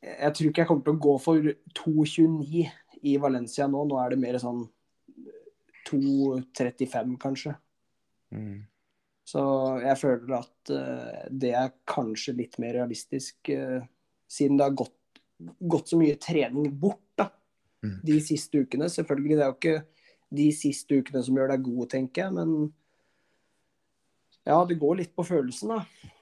Jeg 0.04 0.34
tror 0.36 0.50
ikke 0.50 0.62
jeg 0.62 0.68
kommer 0.68 0.84
til 0.84 0.98
å 0.98 1.04
gå 1.06 1.14
for 1.24 1.52
2,29 1.80 2.66
i 3.08 3.14
Valencia 3.22 3.68
nå. 3.72 3.86
Nå 3.88 4.00
er 4.02 4.12
det 4.12 4.20
mer 4.20 4.40
sånn 4.42 4.66
2,35 5.88 7.14
kanskje. 7.22 7.54
Mm. 8.36 8.66
Så 9.28 9.42
jeg 9.84 10.00
føler 10.00 10.34
at 10.38 10.72
uh, 10.72 11.24
det 11.32 11.54
er 11.56 11.76
kanskje 11.88 12.36
litt 12.38 12.58
mer 12.64 12.78
realistisk, 12.80 13.52
uh, 13.52 13.84
siden 14.28 14.60
det 14.60 14.68
har 14.68 14.76
gått, 14.84 15.22
gått, 15.60 15.92
så 15.92 16.00
mye 16.00 16.20
trening 16.20 16.70
bort 16.80 17.04
da, 17.20 17.30
mm. 17.84 17.98
de 18.08 18.20
siste 18.24 18.64
ukene. 18.64 18.88
Selvfølgelig, 18.92 19.36
det 19.36 19.46
er 19.46 19.52
jo 19.52 19.58
ikke 19.58 19.97
de 20.34 20.48
siste 20.56 21.00
ukene 21.00 21.24
som 21.24 21.38
gjør 21.38 21.54
deg 21.54 21.66
god, 21.66 21.90
tenker 21.94 22.26
jeg. 22.26 22.36
Men 22.36 22.72
ja, 24.48 24.60
det 24.68 24.80
går 24.80 25.02
litt 25.02 25.14
på 25.16 25.26
følelsen, 25.28 25.76
da. 25.76 26.14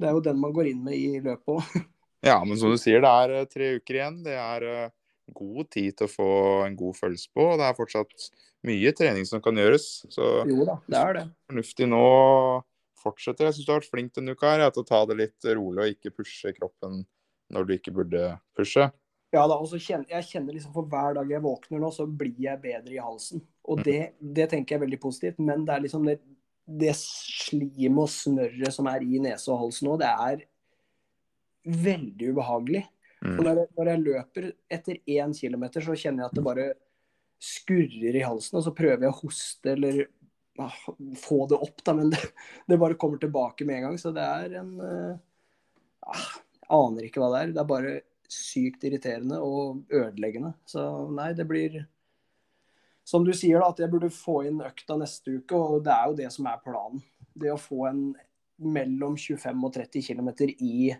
Det 0.00 0.08
er 0.08 0.16
jo 0.16 0.22
den 0.24 0.40
man 0.40 0.54
går 0.56 0.70
inn 0.70 0.84
med 0.84 0.96
i 0.96 1.18
løpet 1.22 1.56
òg. 1.58 1.80
Ja, 2.20 2.34
men 2.44 2.58
som 2.60 2.68
du 2.68 2.76
sier, 2.76 3.00
det 3.00 3.08
er 3.08 3.30
eh, 3.32 3.46
tre 3.48 3.66
uker 3.80 3.96
igjen. 3.96 4.16
Det 4.26 4.34
er 4.36 4.64
eh, 4.68 4.90
god 5.32 5.70
tid 5.72 5.94
til 5.96 6.04
å 6.04 6.12
få 6.12 6.32
en 6.66 6.74
god 6.76 6.98
følelse 6.98 7.30
på. 7.32 7.46
og 7.46 7.56
Det 7.56 7.64
er 7.64 7.78
fortsatt 7.78 8.26
mye 8.68 8.92
trening 8.92 9.24
som 9.24 9.40
kan 9.40 9.56
gjøres. 9.56 9.86
Så 10.12 10.26
jo 10.44 10.66
da, 10.68 10.74
det 10.84 10.98
er 11.00 11.16
det. 11.16 11.22
fornuftig 11.48 11.88
nå 11.88 12.02
fortsetter. 13.00 13.48
Jeg 13.48 13.56
syns 13.56 13.64
du 13.70 13.72
har 13.72 13.80
vært 13.80 13.92
flink 13.94 14.12
denne 14.18 14.34
uka 14.36 14.52
her, 14.52 14.66
til 14.68 14.84
å 14.84 14.90
ta 14.90 15.00
det 15.08 15.16
litt 15.22 15.48
rolig 15.48 15.80
og 15.86 15.94
ikke 15.94 16.12
pushe 16.20 16.52
kroppen 16.58 17.00
når 17.50 17.66
du 17.66 17.72
ikke 17.78 17.94
burde 17.96 18.34
pushe. 18.58 18.90
Ja 19.30 19.44
da, 19.46 19.56
og 19.56 19.68
så 19.70 19.78
kjenner 19.78 20.10
jeg 20.10 20.26
kjenner 20.26 20.56
liksom 20.56 20.72
For 20.74 20.90
hver 20.90 21.14
dag 21.20 21.28
jeg 21.30 21.42
våkner 21.44 21.82
nå, 21.82 21.92
så 21.94 22.06
blir 22.06 22.38
jeg 22.42 22.62
bedre 22.62 22.96
i 22.96 23.02
halsen. 23.02 23.42
Og 23.70 23.80
mm. 23.80 23.84
det, 23.86 23.98
det 24.18 24.48
tenker 24.50 24.74
jeg 24.74 24.80
er 24.80 24.86
veldig 24.88 25.00
positivt. 25.02 25.42
Men 25.42 25.62
det 25.66 25.76
er 25.76 25.84
liksom 25.84 26.06
det, 26.08 26.16
det 26.80 26.94
slimet 26.98 28.06
og 28.06 28.10
snørret 28.10 28.74
som 28.74 28.88
er 28.90 29.06
i 29.06 29.20
nese 29.22 29.52
og 29.52 29.62
hals 29.64 29.80
nå, 29.86 29.94
det 30.00 30.10
er 30.10 30.42
veldig 31.70 32.32
ubehagelig. 32.34 32.84
Mm. 33.20 33.34
Og 33.36 33.42
når 33.44 33.50
jeg, 33.60 33.70
når 33.76 33.90
jeg, 33.92 34.04
løper 34.06 34.52
etter 34.78 35.00
én 35.18 35.34
kilometer, 35.36 35.84
så 35.84 35.98
kjenner 35.98 36.24
jeg 36.24 36.30
at 36.30 36.38
det 36.38 36.46
bare 36.46 36.68
skurrer 37.40 38.16
i 38.16 38.24
halsen. 38.24 38.58
Og 38.58 38.66
så 38.66 38.74
prøver 38.76 39.06
jeg 39.06 39.12
å 39.12 39.18
hoste 39.20 39.74
eller 39.76 40.04
ah, 40.60 40.78
få 41.22 41.42
det 41.50 41.60
opp, 41.60 41.84
da, 41.86 41.94
men 41.96 42.10
det, 42.14 42.22
det, 42.66 42.80
bare 42.80 42.98
kommer 43.00 43.20
tilbake 43.22 43.68
med 43.68 43.78
en 43.78 43.90
gang. 43.90 43.98
Så 44.00 44.14
det 44.16 44.24
er 44.26 44.60
en 44.62 44.76
uh, 44.80 45.18
ah, 46.10 46.30
Aner 46.70 47.06
ikke 47.06 47.22
hva 47.22 47.32
det 47.34 47.44
er. 47.44 47.54
Det 47.54 47.62
er 47.62 47.70
bare 47.70 47.98
sykt 48.30 48.84
irriterende 48.86 49.40
og 49.42 49.84
ødeleggende. 49.92 50.54
Så 50.68 50.82
nei, 51.14 51.32
det 51.36 51.48
blir 51.48 51.82
Som 53.04 53.24
du 53.24 53.32
sier, 53.34 53.58
da, 53.58 53.70
at 53.72 53.80
jeg 53.80 53.90
burde 53.90 54.10
få 54.12 54.42
inn 54.46 54.60
økta 54.62 54.94
neste 55.00 55.40
uke, 55.40 55.56
og 55.56 55.80
det 55.82 55.90
er 55.90 56.10
jo 56.10 56.18
det 56.18 56.28
som 56.30 56.46
er 56.46 56.60
planen. 56.62 57.00
Det 57.34 57.50
å 57.50 57.58
få 57.58 57.88
en 57.88 58.02
mellom 58.60 59.16
25 59.18 59.64
og 59.66 59.72
30 59.74 60.04
km 60.04 60.28
i 60.60 60.92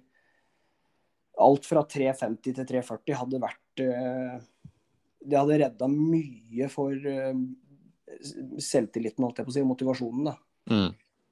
alt 1.40 1.68
fra 1.68 1.84
350 1.86 2.56
til 2.56 2.66
340 2.66 3.18
hadde 3.20 3.40
vært 3.42 3.82
eh, 3.84 4.40
Det 5.20 5.38
hadde 5.38 5.60
redda 5.62 5.88
mye 5.92 6.68
for 6.72 6.96
eh, 6.96 7.44
selvtilliten, 8.60 9.24
holdt 9.24 9.40
jeg 9.40 9.46
på 9.46 9.52
å 9.52 9.56
si, 9.58 9.66
motivasjonen, 9.66 10.32
da. 10.32 10.34
Mm. 10.72 10.90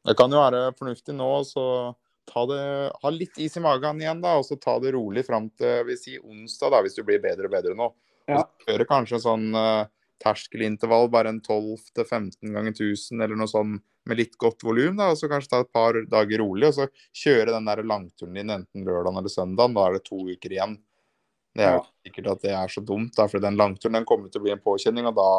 Det 0.08 0.14
kan 0.16 0.32
jo 0.32 0.40
være 0.40 0.60
fornuftig 0.78 1.16
nå, 1.16 1.28
så 1.48 1.64
det, 2.50 2.62
ha 3.02 3.10
litt 3.14 3.38
is 3.40 3.56
i 3.56 3.62
magen 3.64 4.00
igjen, 4.02 4.22
da, 4.24 4.36
og 4.38 4.46
så 4.46 4.58
ta 4.60 4.78
det 4.82 4.94
rolig 4.96 5.24
fram 5.26 5.48
til 5.58 5.84
vi 5.88 5.96
si 5.98 6.18
onsdag, 6.18 6.74
da, 6.74 6.82
hvis 6.84 6.98
du 6.98 7.04
blir 7.06 7.22
bedre 7.22 7.48
og 7.48 7.54
bedre 7.54 7.76
nå. 7.78 7.92
Ja. 8.28 8.42
Kjøre 8.66 8.86
kanskje 8.88 9.16
en 9.18 9.24
sånn 9.24 9.46
uh, 9.56 9.86
terskelintervall, 10.22 11.08
bare 11.12 11.32
en 11.32 11.40
12-15 11.40 12.52
ganger 12.52 12.74
1000 12.74 13.22
eller 13.22 13.38
noe 13.38 13.50
sånn 13.50 13.78
med 14.08 14.20
litt 14.20 14.36
godt 14.40 14.64
volum. 14.66 15.00
Og 15.04 15.16
så 15.20 15.30
kanskje 15.30 15.52
ta 15.52 15.62
et 15.64 15.72
par 15.74 16.00
dager 16.10 16.42
rolig, 16.42 16.70
og 16.70 16.76
så 16.76 16.88
kjøre 17.22 17.54
den 17.54 17.68
der 17.68 17.84
langturen 17.86 18.36
din 18.36 18.54
enten 18.54 18.86
lørdag 18.86 19.20
eller 19.20 19.32
søndag. 19.32 19.74
Da 19.76 19.86
er 19.86 19.98
det 19.98 20.04
to 20.08 20.20
uker 20.28 20.56
igjen. 20.56 20.76
Det 21.58 21.64
er 21.64 21.78
jo 21.78 21.80
ja. 21.80 21.86
sikkert 22.06 22.32
at 22.34 22.44
det 22.44 22.52
er 22.54 22.72
så 22.72 22.82
dumt, 22.84 23.14
da, 23.16 23.26
for 23.30 23.42
den 23.42 23.56
langturen 23.58 23.98
den 23.98 24.08
kommer 24.08 24.30
til 24.30 24.42
å 24.42 24.46
bli 24.46 24.54
en 24.54 24.64
påkjenning. 24.64 25.08
Og 25.10 25.16
da, 25.16 25.30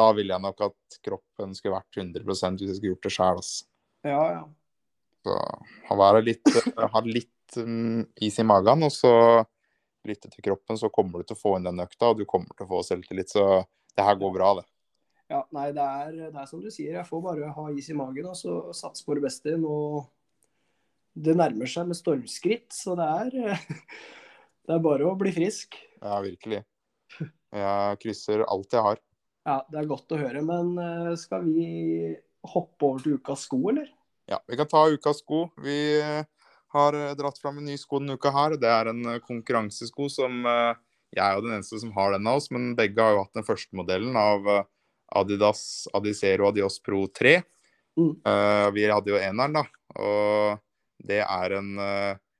da 0.00 0.12
ville 0.16 0.34
jeg 0.34 0.46
nok 0.46 0.62
at 0.68 1.00
kroppen 1.04 1.56
skulle 1.56 1.80
vært 1.80 2.00
100 2.00 2.24
hvis 2.28 2.44
jeg 2.46 2.78
skulle 2.78 2.94
gjort 2.94 3.08
det 3.08 3.14
sjæl. 3.14 3.42
Ja, 4.06 4.22
ja. 4.36 4.44
Så 5.26 5.34
ha, 5.88 6.10
litt, 6.22 6.50
ha 6.94 7.02
litt 7.06 7.58
um, 7.60 8.04
is 8.22 8.38
i 8.38 8.46
magen, 8.46 8.86
og 8.86 8.92
så 8.94 9.12
lytte 10.08 10.30
til 10.32 10.44
kroppen, 10.46 10.78
så 10.80 10.90
kommer 10.94 11.20
du 11.20 11.28
til 11.28 11.38
å 11.38 11.40
få 11.40 11.56
inn 11.58 11.68
den 11.68 11.82
økta, 11.84 12.12
og 12.12 12.20
du 12.20 12.26
kommer 12.28 12.54
til 12.54 12.66
å 12.66 12.70
få 12.70 12.82
selvtillit. 12.86 13.32
Så 13.34 13.44
det 13.96 14.06
her 14.06 14.18
går 14.20 14.34
bra, 14.36 14.52
det. 14.60 14.68
Ja, 15.28 15.42
nei, 15.52 15.66
det 15.76 15.84
er, 15.84 16.14
det 16.32 16.40
er 16.40 16.46
som 16.48 16.62
du 16.62 16.70
sier. 16.72 16.94
Jeg 16.96 17.08
får 17.08 17.24
bare 17.24 17.50
ha 17.52 17.66
is 17.76 17.90
i 17.92 17.96
magen 17.96 18.30
og 18.30 18.38
så 18.38 18.60
satse 18.76 19.04
på 19.04 19.18
det 19.18 19.26
beste. 19.26 19.58
Nå 19.60 20.06
Det 21.18 21.34
nærmer 21.36 21.68
seg 21.68 21.90
med 21.90 21.98
stormskritt, 21.98 22.70
så 22.72 22.94
det 22.96 23.08
er, 23.24 23.60
det 24.68 24.76
er 24.76 24.84
bare 24.84 25.08
å 25.08 25.18
bli 25.18 25.34
frisk. 25.34 25.76
Ja, 25.98 26.20
virkelig. 26.24 26.62
Jeg 27.18 28.00
krysser 28.04 28.44
alt 28.46 28.72
jeg 28.72 28.84
har. 28.86 29.02
Ja, 29.48 29.60
det 29.72 29.80
er 29.80 29.90
godt 29.90 30.12
å 30.12 30.20
høre. 30.20 30.42
Men 30.44 30.74
eh, 30.80 31.12
skal 31.20 31.46
vi 31.48 31.68
hoppe 32.48 32.86
over 32.86 33.04
til 33.04 33.18
ukas 33.18 33.46
sko, 33.48 33.60
eller? 33.72 33.88
Ja, 34.28 34.44
vi 34.46 34.56
kan 34.56 34.68
ta 34.68 34.88
ukas 34.92 35.22
sko. 35.22 35.46
Vi 35.64 36.00
eh, 36.00 36.24
har 36.74 36.94
eh, 36.94 37.14
dratt 37.16 37.38
fram 37.40 37.58
en 37.58 37.64
ny 37.64 37.78
sko 37.80 38.02
denne 38.02 38.18
uka 38.18 38.32
her. 38.34 38.58
Det 38.60 38.68
er 38.68 38.90
en 38.90 39.00
eh, 39.14 39.22
konkurransesko 39.24 40.08
som 40.12 40.42
Jeg 41.08 41.24
er 41.24 41.38
jo 41.38 41.44
den 41.46 41.54
eneste 41.56 41.78
som 41.80 41.94
har 41.96 42.12
den 42.12 42.28
av 42.28 42.36
oss, 42.36 42.50
men 42.52 42.74
begge 42.76 43.00
har 43.00 43.14
jo 43.14 43.22
hatt 43.22 43.38
den 43.38 43.46
første 43.46 43.72
modellen 43.78 44.16
av 44.20 44.44
Adidas 45.16 45.62
Adicero 45.96 46.50
Adios 46.50 46.76
Pro 46.84 47.06
3. 47.08 47.38
Mm. 47.96 48.12
vi 48.76 48.84
hadde 48.84 49.10
jo 49.10 49.16
eneren, 49.16 49.56
da. 49.56 49.62
Og 49.96 50.60
det 51.08 51.22
er 51.24 51.54
en 51.56 51.70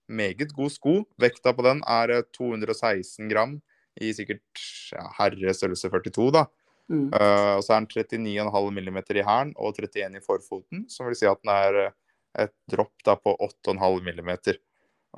meget 0.04 0.52
god 0.52 0.74
sko. 0.74 0.98
Vekta 1.16 1.54
på 1.56 1.64
den 1.64 1.80
er 1.88 2.12
216 2.36 3.32
gram 3.32 3.56
i 4.04 4.12
sikkert 4.12 4.60
ja, 4.92 5.08
herre 5.16 5.56
størrelse 5.56 5.88
42, 5.88 6.28
da. 6.36 6.44
Mm. 6.88 7.08
Uh, 7.12 7.58
så 7.60 7.74
er 7.74 7.84
den 7.84 8.24
39,5 8.24 8.80
mm 8.80 8.98
i 9.02 9.24
hælen 9.24 9.54
og 9.60 9.76
31 9.76 10.16
i 10.16 10.24
forfoten, 10.24 10.86
som 10.88 11.08
vil 11.08 11.18
si 11.18 11.28
at 11.28 11.40
den 11.44 11.52
er 11.52 11.80
eh, 11.82 11.96
et 12.44 12.54
dropp 12.72 13.04
da 13.04 13.16
på 13.20 13.34
8,5 13.44 14.08
mm. 14.08 14.32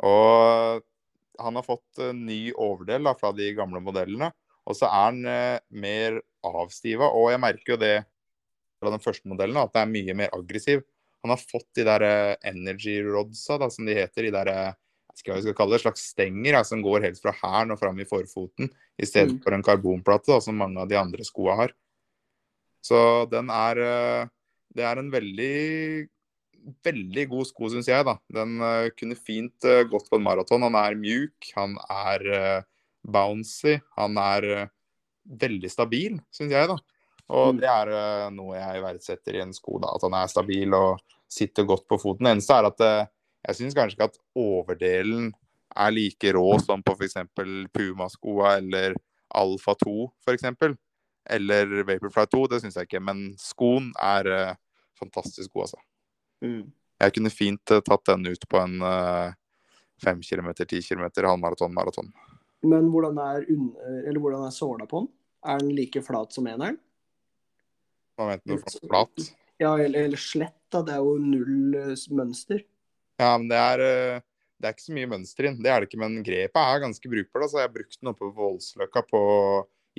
Og 0.07 0.83
han 1.41 1.57
har 1.57 1.67
fått 1.67 2.03
uh, 2.03 2.12
ny 2.17 2.50
overdel 2.53 3.07
da, 3.07 3.15
fra 3.19 3.33
de 3.37 3.53
gamle 3.57 3.83
modellene. 3.85 4.33
Og 4.69 4.77
så 4.77 4.91
er 4.91 5.15
den 5.15 5.31
uh, 5.31 5.62
mer 5.83 6.21
avstiva, 6.47 7.09
og 7.11 7.31
jeg 7.33 7.43
merker 7.43 7.75
jo 7.75 7.81
det 7.81 7.95
fra 8.81 8.93
den 8.93 9.03
første 9.03 9.29
modellen, 9.29 9.61
at 9.61 9.75
den 9.75 9.83
er 9.83 9.93
mye 9.93 10.17
mer 10.17 10.35
aggressiv. 10.37 10.83
han 11.21 11.35
har 11.35 11.41
fått 11.41 11.69
de 11.77 11.85
der 11.85 12.00
eh, 12.00 12.37
energy 12.49 12.95
rodsa, 13.05 13.59
da, 13.61 13.67
som 13.69 13.85
de 13.85 13.93
heter. 13.99 14.25
De 14.25 14.31
der, 14.33 14.73
skal 15.19 15.37
jeg 15.37 15.47
skal 15.47 15.57
kalle 15.59 15.76
det, 15.76 15.83
slags 15.83 16.07
stenger 16.12 16.59
ja, 16.59 16.62
som 16.67 16.83
går 16.85 17.07
helt 17.09 17.21
fra 17.23 17.35
hælen 17.37 17.75
og 17.75 17.81
fram 17.81 17.99
i 18.00 18.09
forfoten, 18.09 18.71
i 19.00 19.09
stedet 19.09 19.37
mm. 19.37 19.43
for 19.45 19.57
en 19.57 19.64
karbonplate, 19.67 20.31
da, 20.31 20.38
som 20.45 20.59
mange 20.61 20.81
av 20.83 20.88
de 20.90 20.99
andre 21.00 21.26
skoa 21.26 21.59
har. 21.64 21.75
Så 22.85 23.26
den 23.33 23.50
er 23.52 23.76
Det 24.71 24.85
er 24.87 25.00
en 25.00 25.11
veldig 25.11 26.09
veldig 26.85 27.26
god 27.31 27.49
sko, 27.49 27.71
syns 27.73 27.88
jeg. 27.90 28.05
da. 28.07 28.17
Den 28.33 28.59
uh, 28.62 28.90
kunne 28.99 29.19
fint 29.19 29.67
uh, 29.67 29.83
gått 29.88 30.11
på 30.11 30.19
en 30.19 30.26
maraton. 30.26 30.67
Han 30.67 30.79
er 30.79 30.99
mjuk, 30.99 31.52
han 31.57 31.76
er 31.90 32.26
uh, 32.31 32.62
bouncy, 33.00 33.79
han 33.97 34.19
er 34.21 34.49
veldig 35.40 35.71
stabil, 35.73 36.19
syns 36.35 36.57
jeg. 36.57 36.71
da. 36.71 36.76
Og 37.31 37.55
mm. 37.55 37.62
det 37.62 37.71
er 37.71 37.93
noe 38.35 38.59
jeg 38.59 38.83
verdsetter 38.85 39.38
i 39.38 39.45
en 39.45 39.55
sko, 39.55 39.79
da, 39.83 39.95
at 39.95 40.05
han 40.07 40.17
er 40.19 40.33
stabil 40.33 40.75
og 40.76 41.00
sitter 41.31 41.67
godt 41.69 41.87
på 41.88 42.00
foten. 42.02 42.26
Det 42.26 42.33
eneste 42.35 42.57
er 42.57 42.69
at 42.73 42.81
jeg 43.47 43.59
syns 43.59 43.76
kanskje 43.76 43.97
ikke 43.97 44.11
at 44.11 44.18
overdelen 44.38 45.30
er 45.70 45.94
like 45.94 46.32
rå 46.35 46.47
som 46.62 46.82
på 46.82 46.97
f.eks. 46.99 47.16
Puma-skoa 47.73 48.56
eller 48.59 48.97
Alfa 49.38 49.76
2 49.85 49.94
f.eks. 50.26 50.49
Eller 51.30 51.85
Vaporfly 51.87 52.26
2, 52.32 52.42
det 52.50 52.61
syns 52.64 52.76
jeg 52.80 52.88
ikke. 52.88 53.02
Men 53.06 53.30
skoen 53.38 53.92
er 54.02 54.56
fantastisk 54.99 55.52
god, 55.54 55.68
altså. 55.68 55.80
Mm. 56.44 56.64
Jeg 57.00 57.14
kunne 57.16 57.32
fint 57.32 57.73
uh, 57.73 57.80
tatt 57.85 58.04
den 58.11 58.28
ut 58.28 58.44
på 58.50 58.61
en 58.61 58.82
uh, 58.85 59.32
fem 60.02 60.20
kilometer, 60.25 60.68
10 60.68 60.85
kilometer, 60.85 61.28
halvmaraton, 61.28 61.73
maraton. 61.76 62.11
Men 62.66 62.90
hvordan 62.92 63.16
er, 63.25 63.47
eller 64.04 64.20
hvordan 64.20 64.44
er 64.44 64.52
såla 64.52 64.88
på 64.88 65.04
den? 65.04 65.12
Er 65.49 65.62
den 65.62 65.73
like 65.76 66.02
flat 66.04 66.37
som 66.37 66.49
eneren? 66.50 66.76
Hva 68.18 68.28
mente 68.28 68.59
du 68.59 68.88
flat? 68.88 69.30
Ja, 69.61 69.73
eller, 69.78 70.09
eller, 70.09 70.20
slett, 70.20 70.59
da. 70.73 70.82
Det 70.85 70.97
er 70.97 71.04
jo 71.04 71.16
null 71.25 71.78
uh, 71.78 71.94
mønster. 72.16 72.61
Ja, 73.21 73.35
men 73.37 73.50
det 73.50 73.61
er, 73.61 73.85
det 74.57 74.69
er 74.69 74.75
ikke 74.75 74.87
så 74.87 74.97
mye 74.97 75.11
mønster 75.11 75.49
inn. 75.49 75.61
Det 75.61 75.71
er 75.71 75.83
det 75.83 75.91
ikke, 75.91 76.00
men 76.00 76.21
grepet 76.25 76.61
er 76.62 76.83
ganske 76.85 77.12
brukbart. 77.12 77.47
Altså, 77.47 77.61
jeg 77.61 77.69
har 77.69 77.75
brukt 77.75 77.99
den 77.99 78.12
oppe 78.12 78.25
på 78.25 78.35
Voldsløkka 78.39 79.05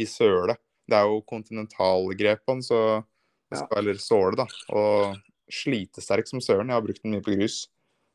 i 0.01 0.07
søle. 0.09 0.57
Det 0.89 0.97
er 0.97 1.07
jo 1.07 1.21
kontinentalgrep 1.29 2.41
på 2.45 2.57
den, 2.57 2.63
så 2.65 2.79
det 3.51 3.59
ja. 3.59 3.67
eller 3.77 3.99
såle, 4.01 4.39
da. 4.39 4.47
Og 4.73 5.19
slitesterk 5.51 6.29
som 6.29 6.41
søren. 6.43 6.71
Jeg 6.71 6.79
har 6.79 6.85
brukt 6.85 7.03
den 7.03 7.15
mye 7.15 7.25
på 7.25 7.35
grus. 7.35 7.65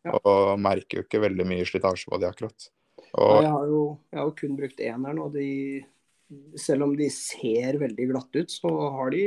Ja. 0.07 0.17
Og 0.23 0.57
merker 0.63 1.01
jo 1.01 1.07
ikke 1.07 1.23
veldig 1.25 1.47
mye 1.49 1.67
slitasje 1.69 2.11
på 2.11 2.21
de 2.23 2.29
akkurat. 2.29 2.71
Og... 3.17 3.43
Jeg, 3.43 3.53
har 3.53 3.71
jo, 3.71 3.83
jeg, 4.11 4.19
har 4.21 4.29
jo, 4.29 4.35
kun 4.39 4.59
brukt 4.59 4.83
eneren, 4.83 5.23
og 5.23 5.37
de, 5.37 5.49
selv 6.61 6.87
om 6.87 6.95
de 6.99 7.09
ser 7.13 7.79
veldig 7.81 8.09
glatte 8.13 8.45
ut, 8.45 8.53
så 8.53 8.73
har 8.97 9.15
de 9.15 9.25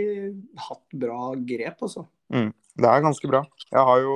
hatt 0.67 0.99
bra 1.03 1.33
grep, 1.51 1.83
altså. 1.87 2.05
Mm, 2.33 2.51
det 2.79 2.91
er 2.91 3.05
ganske 3.05 3.31
bra. 3.31 3.43
Jeg 3.69 3.85
har 3.89 4.03
jo 4.05 4.15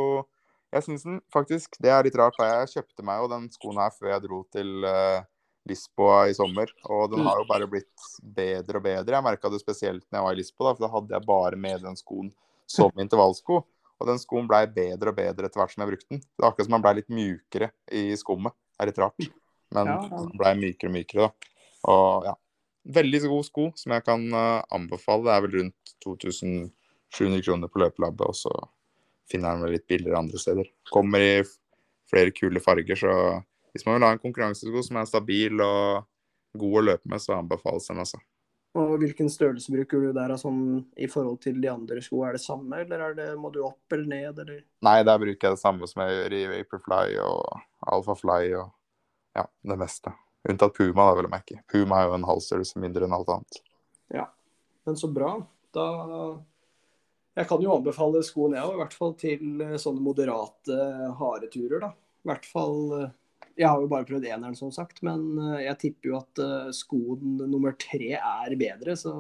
Jeg 0.74 0.86
syns 0.88 1.04
den 1.06 1.20
faktisk 1.34 1.78
Det 1.82 1.92
er 1.94 2.06
litt 2.06 2.18
rart, 2.18 2.38
da. 2.40 2.48
jeg 2.50 2.72
kjøpte 2.78 3.06
meg 3.06 3.22
jo 3.22 3.30
den 3.32 3.46
skoen 3.54 3.80
her 3.82 3.94
før 3.94 4.10
jeg 4.16 4.24
dro 4.26 4.40
til 4.56 4.88
uh, 4.88 5.26
Lisboa 5.70 6.24
i 6.28 6.34
sommer, 6.36 6.72
og 6.92 7.12
den 7.14 7.22
mm. 7.22 7.28
har 7.30 7.40
jo 7.40 7.46
bare 7.48 7.68
blitt 7.72 8.08
bedre 8.36 8.82
og 8.82 8.84
bedre. 8.84 9.16
Jeg 9.16 9.26
merka 9.26 9.52
det 9.52 9.62
spesielt 9.62 10.04
når 10.10 10.18
jeg 10.18 10.26
var 10.26 10.36
i 10.36 10.40
Lisboa, 10.42 10.66
da, 10.66 10.74
for 10.76 10.86
da 10.86 10.92
hadde 10.96 11.16
jeg 11.16 11.28
bare 11.30 11.60
med 11.68 11.86
den 11.86 12.00
skoen 12.00 12.34
som 12.68 12.92
intervallsko. 13.06 13.62
Og 14.02 14.10
den 14.10 14.20
skoen 14.20 14.50
blei 14.50 14.66
bedre 14.68 15.14
og 15.14 15.16
bedre 15.16 15.48
etter 15.48 15.62
hvert 15.62 15.72
som 15.72 15.86
jeg 15.86 15.94
brukte 15.94 16.10
den. 16.12 16.20
Det 16.26 16.44
er 16.44 16.50
akkurat 16.50 16.68
som 16.68 16.76
den 16.76 16.84
blei 16.84 16.94
litt 16.98 17.14
mjukere 17.14 17.70
i 17.96 18.04
skummet. 18.20 18.56
Det 18.74 18.84
er 18.84 18.90
litt 18.90 19.02
rart. 19.06 19.28
Men 19.74 19.92
ja, 19.94 19.98
ja. 20.02 20.18
den 20.18 20.42
blei 20.42 20.54
mykere 20.60 20.90
og 20.90 20.96
mykere, 20.98 21.28
da. 21.30 21.52
Og 21.94 22.28
ja. 22.28 22.38
Veldig 22.94 23.20
god 23.32 23.46
sko 23.48 23.70
som 23.80 23.94
jeg 23.96 24.04
kan 24.04 24.24
uh, 24.36 24.60
anbefale. 24.76 25.24
Det 25.30 25.32
er 25.32 25.44
vel 25.46 25.54
rundt 25.62 25.94
2700 26.04 27.46
kroner 27.46 27.72
på 27.72 27.80
løpelabbet, 27.80 28.26
og 28.28 28.36
så 28.36 28.52
finner 29.32 29.54
jeg 29.54 29.64
vel 29.64 29.76
litt 29.78 29.88
billigere 29.90 30.20
andre 30.20 30.42
steder. 30.42 30.70
Kommer 30.92 31.24
i 31.24 31.34
flere 32.10 32.34
kule 32.36 32.62
farger, 32.64 33.00
så 33.00 33.14
hvis 33.74 33.88
man 33.88 33.98
vil 33.98 34.06
ha 34.08 34.14
en 34.14 34.22
konkurransesko 34.22 34.84
som 34.86 35.00
er 35.02 35.10
stabil 35.10 35.64
og 35.64 36.06
god 36.60 36.78
å 36.80 36.86
løpe 36.92 37.10
med, 37.10 37.22
så 37.24 37.40
anbefales 37.40 37.90
den, 37.90 38.04
altså. 38.04 38.20
Og 38.78 38.96
hvilken 39.02 39.30
størrelse 39.30 39.70
bruker 39.74 40.02
du 40.02 40.14
der 40.16 40.34
sånn, 40.42 40.62
i 40.98 41.06
forhold 41.10 41.40
til 41.44 41.60
de 41.62 41.70
andre 41.70 42.02
skoene? 42.02 42.32
Er 42.32 42.38
det 42.38 42.42
samme, 42.42 42.80
eller 42.82 43.14
det, 43.18 43.28
må 43.38 43.52
du 43.54 43.60
opp 43.66 43.94
eller 43.94 44.08
ned? 44.10 44.40
Eller? 44.42 44.64
Nei, 44.86 44.96
der 45.06 45.20
bruker 45.22 45.50
jeg 45.50 45.58
det 45.58 45.62
samme 45.62 45.90
som 45.90 46.02
jeg 46.02 46.16
gjør 46.16 46.36
i 46.38 46.44
Vaporfly 46.56 47.20
og 47.22 47.60
Alphafly 47.94 48.56
og 48.58 48.72
ja, 49.38 49.46
det 49.70 49.78
meste. 49.78 50.14
Unntatt 50.50 50.74
Puma, 50.76 51.06
da 51.06 51.18
vil 51.18 51.28
jeg 51.28 51.34
merke. 51.34 51.60
Puma 51.70 52.02
er 52.02 52.10
jo 52.10 52.18
en 52.18 52.26
halv 52.28 52.42
størrelse 52.46 52.82
mindre 52.82 53.06
enn 53.06 53.14
alt 53.16 53.30
annet. 53.36 53.62
Ja, 54.14 54.26
men 54.90 54.98
så 55.00 55.10
bra. 55.14 55.36
Da 55.74 55.86
Jeg 57.34 57.50
kan 57.50 57.64
jo 57.66 57.74
anbefale 57.74 58.22
skoen, 58.26 58.54
jeg 58.58 58.66
òg, 58.66 58.76
i 58.76 58.82
hvert 58.84 58.96
fall 58.98 59.14
til 59.18 59.64
eh, 59.66 59.78
sånne 59.82 60.04
moderate 60.06 60.78
hareturer, 61.18 61.80
da. 61.82 61.90
I 62.24 62.30
hvert 62.30 62.46
fall 62.46 62.78
eh, 63.00 63.10
jeg 63.58 63.70
har 63.70 63.82
jo 63.82 63.90
bare 63.90 64.08
prøvd 64.10 64.28
eneren, 64.30 64.58
som 64.58 64.70
sagt, 64.74 65.02
men 65.06 65.26
eh, 65.42 65.64
jeg 65.66 65.80
tipper 65.82 66.12
jo 66.12 66.20
at 66.20 66.44
skoen 66.78 67.42
nummer 67.42 67.74
tre 67.80 68.14
er 68.20 68.56
bedre, 68.60 68.98
så 69.00 69.16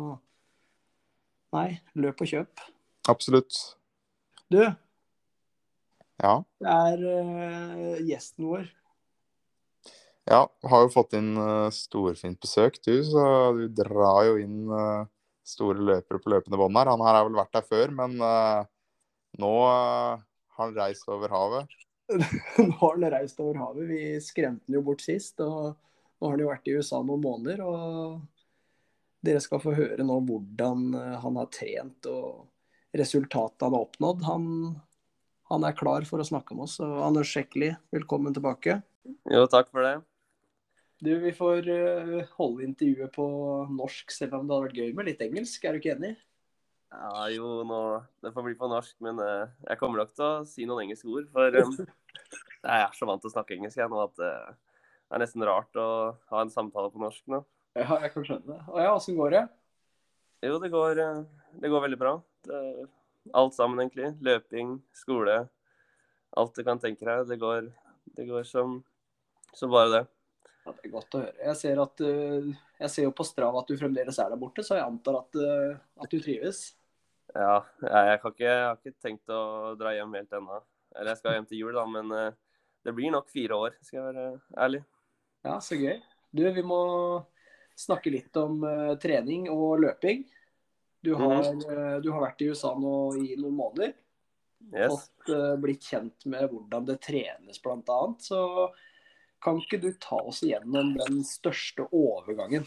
nei, 1.53 1.67
løp 1.97 2.21
og 2.21 2.29
kjøp. 2.29 2.63
Absolutt. 3.09 3.57
Du, 4.53 4.61
ja. 6.21 6.33
det 6.61 6.73
er 6.73 7.03
uh, 7.03 7.97
gjesten 8.05 8.47
vår. 8.47 8.69
Ja, 10.29 10.45
har 10.71 10.85
jo 10.85 10.91
fått 10.93 11.15
inn 11.17 11.33
uh, 11.35 11.67
storfint 11.73 12.39
besøk, 12.43 12.79
du, 12.85 12.95
så 13.03 13.25
du 13.57 13.65
drar 13.75 14.29
jo 14.29 14.37
inn 14.39 14.71
uh, 14.71 15.03
store 15.47 15.83
løpere 15.91 16.21
på 16.23 16.31
løpende 16.33 16.59
bånd 16.59 16.77
her. 16.79 16.91
Han 16.93 17.03
her 17.03 17.19
har 17.19 17.27
vel 17.27 17.39
vært 17.39 17.55
der 17.57 17.65
før, 17.67 17.93
men 17.95 18.15
nå 19.41 19.53
har 19.67 20.21
han 20.57 20.75
reist 20.77 21.09
over 21.09 21.33
havet. 21.33 21.73
nå 22.57 22.69
har 22.79 22.93
han 22.93 23.09
reist 23.11 23.39
over 23.41 23.59
havet. 23.61 23.89
Vi 23.89 24.03
skremte 24.23 24.67
han 24.67 24.77
jo 24.77 24.83
bort 24.85 25.03
sist. 25.03 25.39
og 25.41 25.73
Nå 26.19 26.27
har 26.29 26.35
han 26.35 26.43
jo 26.43 26.51
vært 26.51 26.69
i 26.69 26.77
USA 26.77 27.01
noen 27.03 27.23
måneder. 27.23 27.63
og 27.65 28.21
Dere 29.23 29.41
skal 29.43 29.61
få 29.63 29.75
høre 29.75 30.05
nå 30.05 30.19
hvordan 30.27 30.89
eh, 30.99 31.19
han 31.23 31.39
har 31.39 31.51
trent 31.53 32.09
og 32.11 32.49
resultatet 32.93 33.65
han 33.65 33.75
har 33.75 33.87
oppnådd. 33.87 34.25
Han, 34.27 34.47
han 35.51 35.67
er 35.67 35.77
klar 35.79 36.07
for 36.07 36.21
å 36.21 36.27
snakke 36.27 36.57
med 36.57 36.67
oss. 36.67 36.79
og 36.83 36.99
Anders 37.07 37.31
Sjekli, 37.33 37.73
velkommen 37.95 38.35
tilbake. 38.35 38.81
Jo, 39.31 39.45
takk 39.51 39.71
for 39.71 39.85
det. 39.85 39.97
Du, 41.03 41.19
Vi 41.19 41.33
får 41.35 41.67
uh, 41.67 42.21
holde 42.37 42.63
intervjuet 42.63 43.11
på 43.11 43.25
norsk, 43.75 44.11
selv 44.13 44.37
om 44.37 44.45
det 44.47 44.55
hadde 44.55 44.67
vært 44.69 44.77
gøy 44.79 44.93
med 44.95 45.09
litt 45.09 45.23
engelsk. 45.25 45.65
Er 45.65 45.75
du 45.75 45.81
ikke 45.81 45.97
enig? 45.97 46.13
Ja, 46.93 47.25
jo, 47.33 47.49
nå, 47.67 47.79
det 48.23 48.31
får 48.31 48.45
bli 48.45 48.53
på 48.59 48.69
norsk, 48.71 48.93
men 49.03 49.19
uh, 49.19 49.49
jeg 49.67 49.81
kommer 49.81 50.03
nok 50.03 50.13
til 50.15 50.23
å 50.23 50.45
si 50.47 50.67
noen 50.69 50.85
engelske 50.85 51.09
ord. 51.11 51.27
For 51.33 51.57
um, 51.59 51.73
jeg 52.69 52.85
er 52.85 52.95
så 52.95 53.09
vant 53.09 53.19
til 53.19 53.31
å 53.31 53.33
snakke 53.33 53.57
engelsk 53.57 53.81
jeg, 53.81 53.91
nå 53.91 53.99
at 54.05 54.23
uh, 54.23 54.53
det 54.53 55.17
er 55.17 55.23
nesten 55.25 55.47
rart 55.49 55.81
å 55.81 55.89
ha 56.31 56.45
en 56.45 56.53
samtale 56.53 56.93
på 56.93 57.03
norsk 57.03 57.27
nå. 57.35 57.41
Ja, 57.75 57.99
jeg 58.05 58.13
kan 58.15 58.29
skjønne 58.29 58.53
det. 58.53 58.61
Og 58.71 58.79
ja, 58.85 58.95
åssen 58.95 59.19
går 59.19 59.35
det? 59.35 59.43
Jo, 60.47 60.55
det 60.63 60.71
går, 60.71 61.03
uh, 61.03 61.53
det 61.59 61.73
går 61.73 61.87
veldig 61.89 62.01
bra. 62.05 62.15
Det, 62.47 62.63
alt 63.43 63.59
sammen, 63.59 63.83
egentlig. 63.83 64.13
Løping, 64.23 64.77
skole. 65.03 65.41
Alt 66.39 66.55
du 66.55 66.63
kan 66.63 66.79
tenke 66.79 67.03
deg. 67.11 67.27
Det 67.27 67.43
går, 67.43 67.73
det 68.15 68.31
går 68.31 68.47
som, 68.47 68.79
som 69.51 69.73
bare 69.73 69.97
det. 69.97 70.05
Ja, 70.63 70.71
det 70.71 70.87
er 70.87 70.93
godt 70.93 71.17
å 71.17 71.23
høre. 71.25 71.35
Jeg 71.49 71.59
ser, 71.59 71.79
at, 71.83 72.01
jeg 72.79 72.91
ser 72.93 73.07
jo 73.07 73.15
på 73.15 73.25
Strav 73.27 73.57
at 73.59 73.67
du 73.67 73.75
fremdeles 73.79 74.19
er 74.21 74.31
der 74.31 74.39
borte, 74.39 74.63
så 74.63 74.77
jeg 74.77 74.87
antar 74.87 75.19
at, 75.19 75.39
at 75.99 76.13
du 76.13 76.21
trives? 76.23 76.61
Ja, 77.33 77.63
jeg, 77.81 78.19
ikke, 78.19 78.33
jeg, 78.43 78.61
har 78.61 78.77
ikke 78.77 79.01
tenkt 79.01 79.31
å 79.33 79.73
dra 79.79 79.93
hjem 79.95 80.15
helt 80.19 80.35
ennå. 80.37 80.59
Eller 80.93 81.13
jeg 81.13 81.21
skal 81.21 81.37
hjem 81.37 81.47
til 81.49 81.63
jul, 81.63 81.75
da, 81.75 81.85
men 81.89 82.13
uh, 82.13 82.59
det 82.85 82.93
blir 82.95 83.13
nok 83.13 83.31
fire 83.33 83.57
år, 83.57 83.77
skal 83.81 83.99
jeg 83.99 84.05
være 84.11 84.25
ærlig. 84.65 84.83
Ja, 85.43 85.57
så 85.63 85.79
gøy. 85.79 85.97
Du, 86.33 86.43
vi 86.53 86.63
må 86.65 86.79
snakke 87.79 88.13
litt 88.13 88.37
om 88.37 88.61
trening 89.01 89.49
og 89.51 89.81
løping. 89.81 90.23
Du 91.03 91.11
har, 91.19 91.49
mm. 91.51 91.63
du 92.05 92.07
har, 92.13 92.21
vært 92.23 92.43
i 92.45 92.47
USA 92.53 92.71
nå 92.79 92.93
i 93.19 93.33
noen 93.35 93.57
måneder. 93.57 93.95
Yes. 94.71 94.93
Fått 94.93 95.31
blitt 95.59 95.83
kjent 95.83 96.27
med 96.31 96.47
hvordan 96.53 96.85
det 96.87 97.01
trenes, 97.03 97.59
blant 97.61 97.89
annet. 97.91 98.23
Så 98.23 98.39
kan 99.43 99.59
ikke 99.61 99.81
du 99.83 99.91
ta 100.01 100.17
oss 100.23 100.41
igjennom 100.45 100.93
den 100.99 101.21
største 101.27 101.85
overgangen 101.91 102.65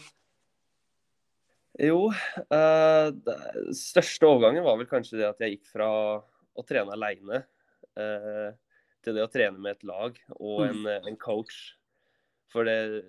jo, 1.77 2.07
eh, 2.09 3.07
den 3.13 3.73
største 3.77 4.25
overgangen 4.25 4.65
var 4.65 4.79
vel 4.79 4.89
kanskje 4.89 5.19
det 5.19 5.27
at 5.27 5.43
jeg 5.43 5.57
gikk 5.57 5.67
fra 5.75 5.89
å 6.57 6.63
trene 6.65 6.95
aleine 6.95 7.43
eh, 7.93 8.49
til 9.05 9.17
det 9.17 9.25
å 9.25 9.29
trene 9.29 9.61
med 9.61 9.75
et 9.75 9.85
lag 9.85 10.17
og 10.39 10.63
en, 10.65 10.81
mm. 10.87 11.09
en 11.11 11.19
coach. 11.21 11.59
For 12.49 12.65
det 12.65 13.03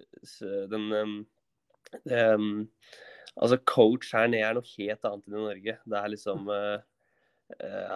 den 0.69 0.91
den, 0.93 1.15
um, 2.13 2.67
Altså, 3.39 3.55
coach 3.71 4.11
her 4.17 4.27
nede 4.27 4.49
er 4.49 4.57
noe 4.57 4.67
helt 4.67 5.05
annet 5.07 5.29
enn 5.29 5.37
i 5.37 5.43
Norge. 5.45 5.75
Det 5.79 5.99
er 5.99 6.11
liksom 6.11 6.49
uh, 6.51 6.81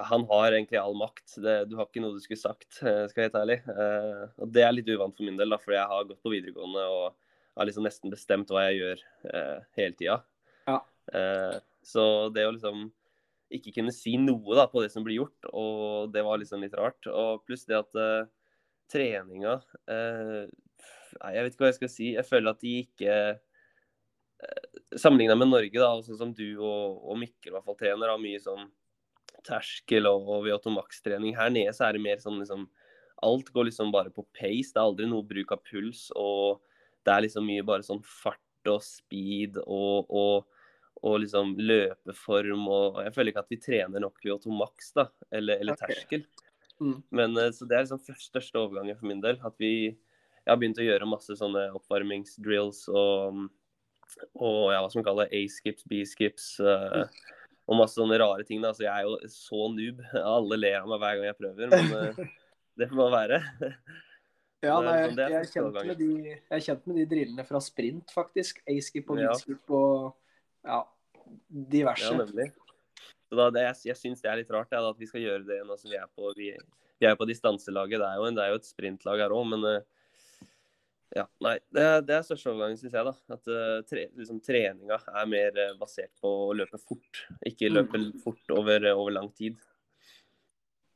Han 0.09 0.23
har 0.31 0.55
egentlig 0.55 0.79
all 0.81 0.95
makt. 0.97 1.35
Det, 1.45 1.57
du 1.69 1.75
har 1.77 1.85
ikke 1.85 2.01
noe 2.01 2.17
du 2.17 2.23
skulle 2.25 2.41
sagt, 2.41 2.79
skal 2.79 2.87
jeg 3.05 3.17
være 3.19 3.27
helt 3.27 3.37
ærlig. 3.43 3.59
og 4.41 4.55
det 4.55 4.65
er 4.65 4.73
litt 4.73 4.89
uvant 4.89 5.13
for 5.13 5.29
min 5.29 5.37
del, 5.37 5.53
da, 5.53 5.59
fordi 5.61 5.77
jeg 5.77 5.91
har 5.91 6.07
gått 6.09 6.23
på 6.25 6.33
videregående 6.33 6.87
og 6.89 7.05
har 7.61 7.69
liksom 7.69 7.85
nesten 7.85 8.15
bestemt 8.15 8.51
hva 8.51 8.65
jeg 8.71 8.79
gjør 8.81 9.05
hele 9.77 9.99
tida. 9.99 10.17
Ja. 10.71 10.79
Eh, 11.13 11.59
så 11.85 12.05
det 12.35 12.47
å 12.47 12.55
liksom 12.55 12.87
ikke 13.53 13.75
kunne 13.77 13.95
si 13.95 14.17
noe 14.21 14.57
da, 14.57 14.67
på 14.71 14.83
det 14.85 14.91
som 14.95 15.05
blir 15.05 15.21
gjort. 15.21 15.49
Og 15.53 16.13
det 16.15 16.25
var 16.25 16.41
liksom 16.41 16.65
litt 16.65 16.77
rart. 16.79 17.09
Og 17.11 17.45
pluss 17.47 17.67
det 17.69 17.79
at 17.79 17.99
uh, 17.99 18.29
treninga 18.93 19.59
uh, 19.91 20.45
Jeg 20.49 21.45
vet 21.45 21.55
ikke 21.55 21.67
hva 21.67 21.73
jeg 21.73 21.81
skal 21.81 21.93
si. 21.93 22.13
Jeg 22.17 22.29
føler 22.29 22.55
at 22.55 22.63
de 22.63 22.77
ikke 22.87 23.17
uh, 23.37 24.79
Sammenligna 24.99 25.37
med 25.39 25.53
Norge, 25.53 25.79
da, 25.79 25.93
sånn 26.05 26.21
som 26.21 26.33
du 26.37 26.47
og, 26.59 27.03
og 27.09 27.21
Mikkel 27.21 27.53
i 27.53 27.57
hvert 27.57 27.69
fall 27.69 27.79
trener, 27.79 28.11
har 28.11 28.21
mye 28.21 28.41
sånn 28.43 28.65
terskel 29.47 30.09
og, 30.11 30.29
og 30.29 30.47
Viotomax-trening. 30.47 31.37
Her 31.39 31.53
nede 31.55 31.75
så 31.77 31.89
er 31.89 31.97
det 31.97 32.05
mer 32.05 32.23
sånn 32.23 32.41
liksom 32.43 32.69
Alt 33.23 33.53
går 33.55 33.69
liksom 33.69 33.93
bare 33.95 34.11
på 34.11 34.25
pace. 34.35 34.73
Det 34.73 34.81
er 34.81 34.83
aldri 34.83 35.07
noe 35.07 35.23
bruk 35.23 35.53
av 35.55 35.61
puls. 35.63 36.09
Og 36.19 36.59
det 37.07 37.13
er 37.13 37.23
liksom 37.23 37.45
mye 37.47 37.63
bare 37.63 37.87
sånn 37.87 38.01
fart 38.03 38.71
og 38.71 38.83
speed 38.83 39.61
og, 39.63 40.11
og 40.11 40.49
og 41.03 41.19
liksom 41.25 41.57
løpeform 41.59 42.69
og 42.71 43.01
Jeg 43.03 43.15
føler 43.17 43.33
ikke 43.33 43.43
at 43.43 43.51
vi 43.51 43.61
trener 43.63 44.03
nok 44.03 44.21
ved 44.23 44.35
Automax, 44.37 44.93
da, 44.95 45.09
eller, 45.35 45.59
eller 45.59 45.75
okay. 45.75 45.97
terskel. 45.97 46.27
Mm. 46.79 46.97
Men 47.11 47.37
eh, 47.39 47.51
Så 47.55 47.67
det 47.67 47.77
er 47.77 47.87
liksom 47.87 48.21
største 48.23 48.61
overgangen 48.61 48.99
for 48.99 49.11
min 49.11 49.23
del. 49.23 49.41
At 49.43 49.57
vi 49.59 49.73
Jeg 50.43 50.51
har 50.51 50.59
begynt 50.59 50.79
å 50.83 50.87
gjøre 50.87 51.07
masse 51.07 51.35
sånne 51.39 51.69
oppvarmingsdrills 51.79 52.89
og, 52.91 53.45
og 54.35 54.63
ja, 54.75 54.81
hva 54.81 54.89
skal 54.91 54.99
man 54.99 55.07
kalle 55.07 55.27
det, 55.29 55.39
A-skips, 55.39 55.85
B-skips. 55.87 56.49
Uh, 56.59 57.05
og 57.69 57.79
masse 57.79 57.99
sånne 57.99 58.19
rare 58.21 58.47
ting. 58.47 58.63
da, 58.63 58.73
så 58.75 58.87
Jeg 58.87 58.93
er 58.93 59.09
jo 59.09 59.19
så 59.31 59.67
noob. 59.73 60.01
Alle 60.19 60.59
ler 60.59 60.81
av 60.81 60.89
meg 60.91 61.03
hver 61.03 61.19
gang 61.19 61.29
jeg 61.29 61.39
prøver, 61.41 61.75
men 61.75 61.93
uh, 61.93 62.33
det 62.81 62.89
får 62.91 63.03
bare 63.03 63.13
være. 63.21 63.45
Ja, 64.63 64.77
nei, 64.79 64.93
jeg, 64.95 65.15
jeg, 65.19 65.35
er 65.35 65.49
kjent 65.51 65.75
med 65.75 65.97
de, 65.99 66.09
jeg 66.31 66.55
er 66.55 66.61
kjent 66.63 66.85
med 66.87 66.99
de 67.01 67.05
drillene 67.11 67.45
fra 67.49 67.59
sprint, 67.59 68.13
faktisk. 68.15 68.61
A-skip 68.71 69.09
og 69.11 69.19
B-skip 69.19 69.73
og 69.75 70.13
ja, 70.63 70.77
diverse. 71.51 72.07
Ja, 72.07 72.21
nemlig. 72.21 72.47
Så 73.27 73.41
da, 73.41 73.49
det, 73.51 73.65
jeg 73.65 73.91
jeg 73.91 73.99
syns 73.99 74.23
det 74.23 74.31
er 74.31 74.39
litt 74.39 74.53
rart 74.55 74.71
ja, 74.71 74.85
at 74.87 75.01
vi 75.03 75.09
skal 75.11 75.25
gjøre 75.25 75.43
det 75.49 75.59
nå 75.67 75.75
som 75.81 75.91
vi 75.91 75.99
er 75.99 76.07
på, 76.15 76.31
vi, 76.39 76.53
vi 77.03 77.11
er 77.11 77.19
på 77.19 77.27
distanselaget. 77.27 77.99
Det 77.99 78.07
er, 78.07 78.21
jo, 78.21 78.31
det 78.39 78.45
er 78.45 78.55
jo 78.55 78.61
et 78.61 78.71
sprintlag 78.71 79.25
her 79.25 79.35
òg, 79.35 79.51
men 79.51 79.67
uh, 79.67 80.02
ja, 81.17 81.27
nei, 81.45 81.57
det, 81.75 81.85
det 82.09 82.17
er 82.17 82.25
største 82.27 82.53
overgangen, 82.53 82.79
syns 82.81 82.97
jeg. 82.97 83.05
da, 83.09 83.13
At 83.37 83.51
uh, 83.53 83.83
tre, 83.89 84.07
liksom, 84.19 84.41
treninga 84.45 84.99
er 85.13 85.29
mer 85.29 85.61
uh, 85.61 85.75
basert 85.81 86.13
på 86.23 86.33
å 86.49 86.57
løpe 86.57 86.81
fort, 86.81 87.23
ikke 87.49 87.69
mm. 87.69 87.77
løpe 87.77 88.01
mm. 88.01 88.09
fort 88.25 88.57
over, 88.57 88.89
over, 88.95 89.13
lang 89.19 89.29
tid. 89.37 89.61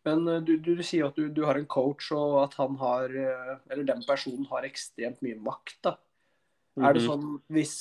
Men 0.07 0.23
du, 0.47 0.55
du, 0.63 0.73
du 0.79 0.83
sier 0.87 1.09
at 1.09 1.17
du, 1.19 1.27
du, 1.35 1.43
har 1.49 1.59
en 1.59 1.67
coach, 1.67 2.13
og 2.15 2.39
at 2.45 2.55
han 2.61 2.77
har, 2.79 3.11
eller 3.11 3.87
den 3.89 4.05
personen 4.07 4.47
har 4.53 4.67
ekstremt 4.69 5.19
mye 5.27 5.39
makt. 5.43 5.81
da. 5.83 5.97
Mm 6.77 6.85
-hmm. 6.85 6.89
Er 6.89 6.93
det 6.95 7.03
mhm. 7.03 7.09
sånn 7.11 7.41
hvis 7.51 7.77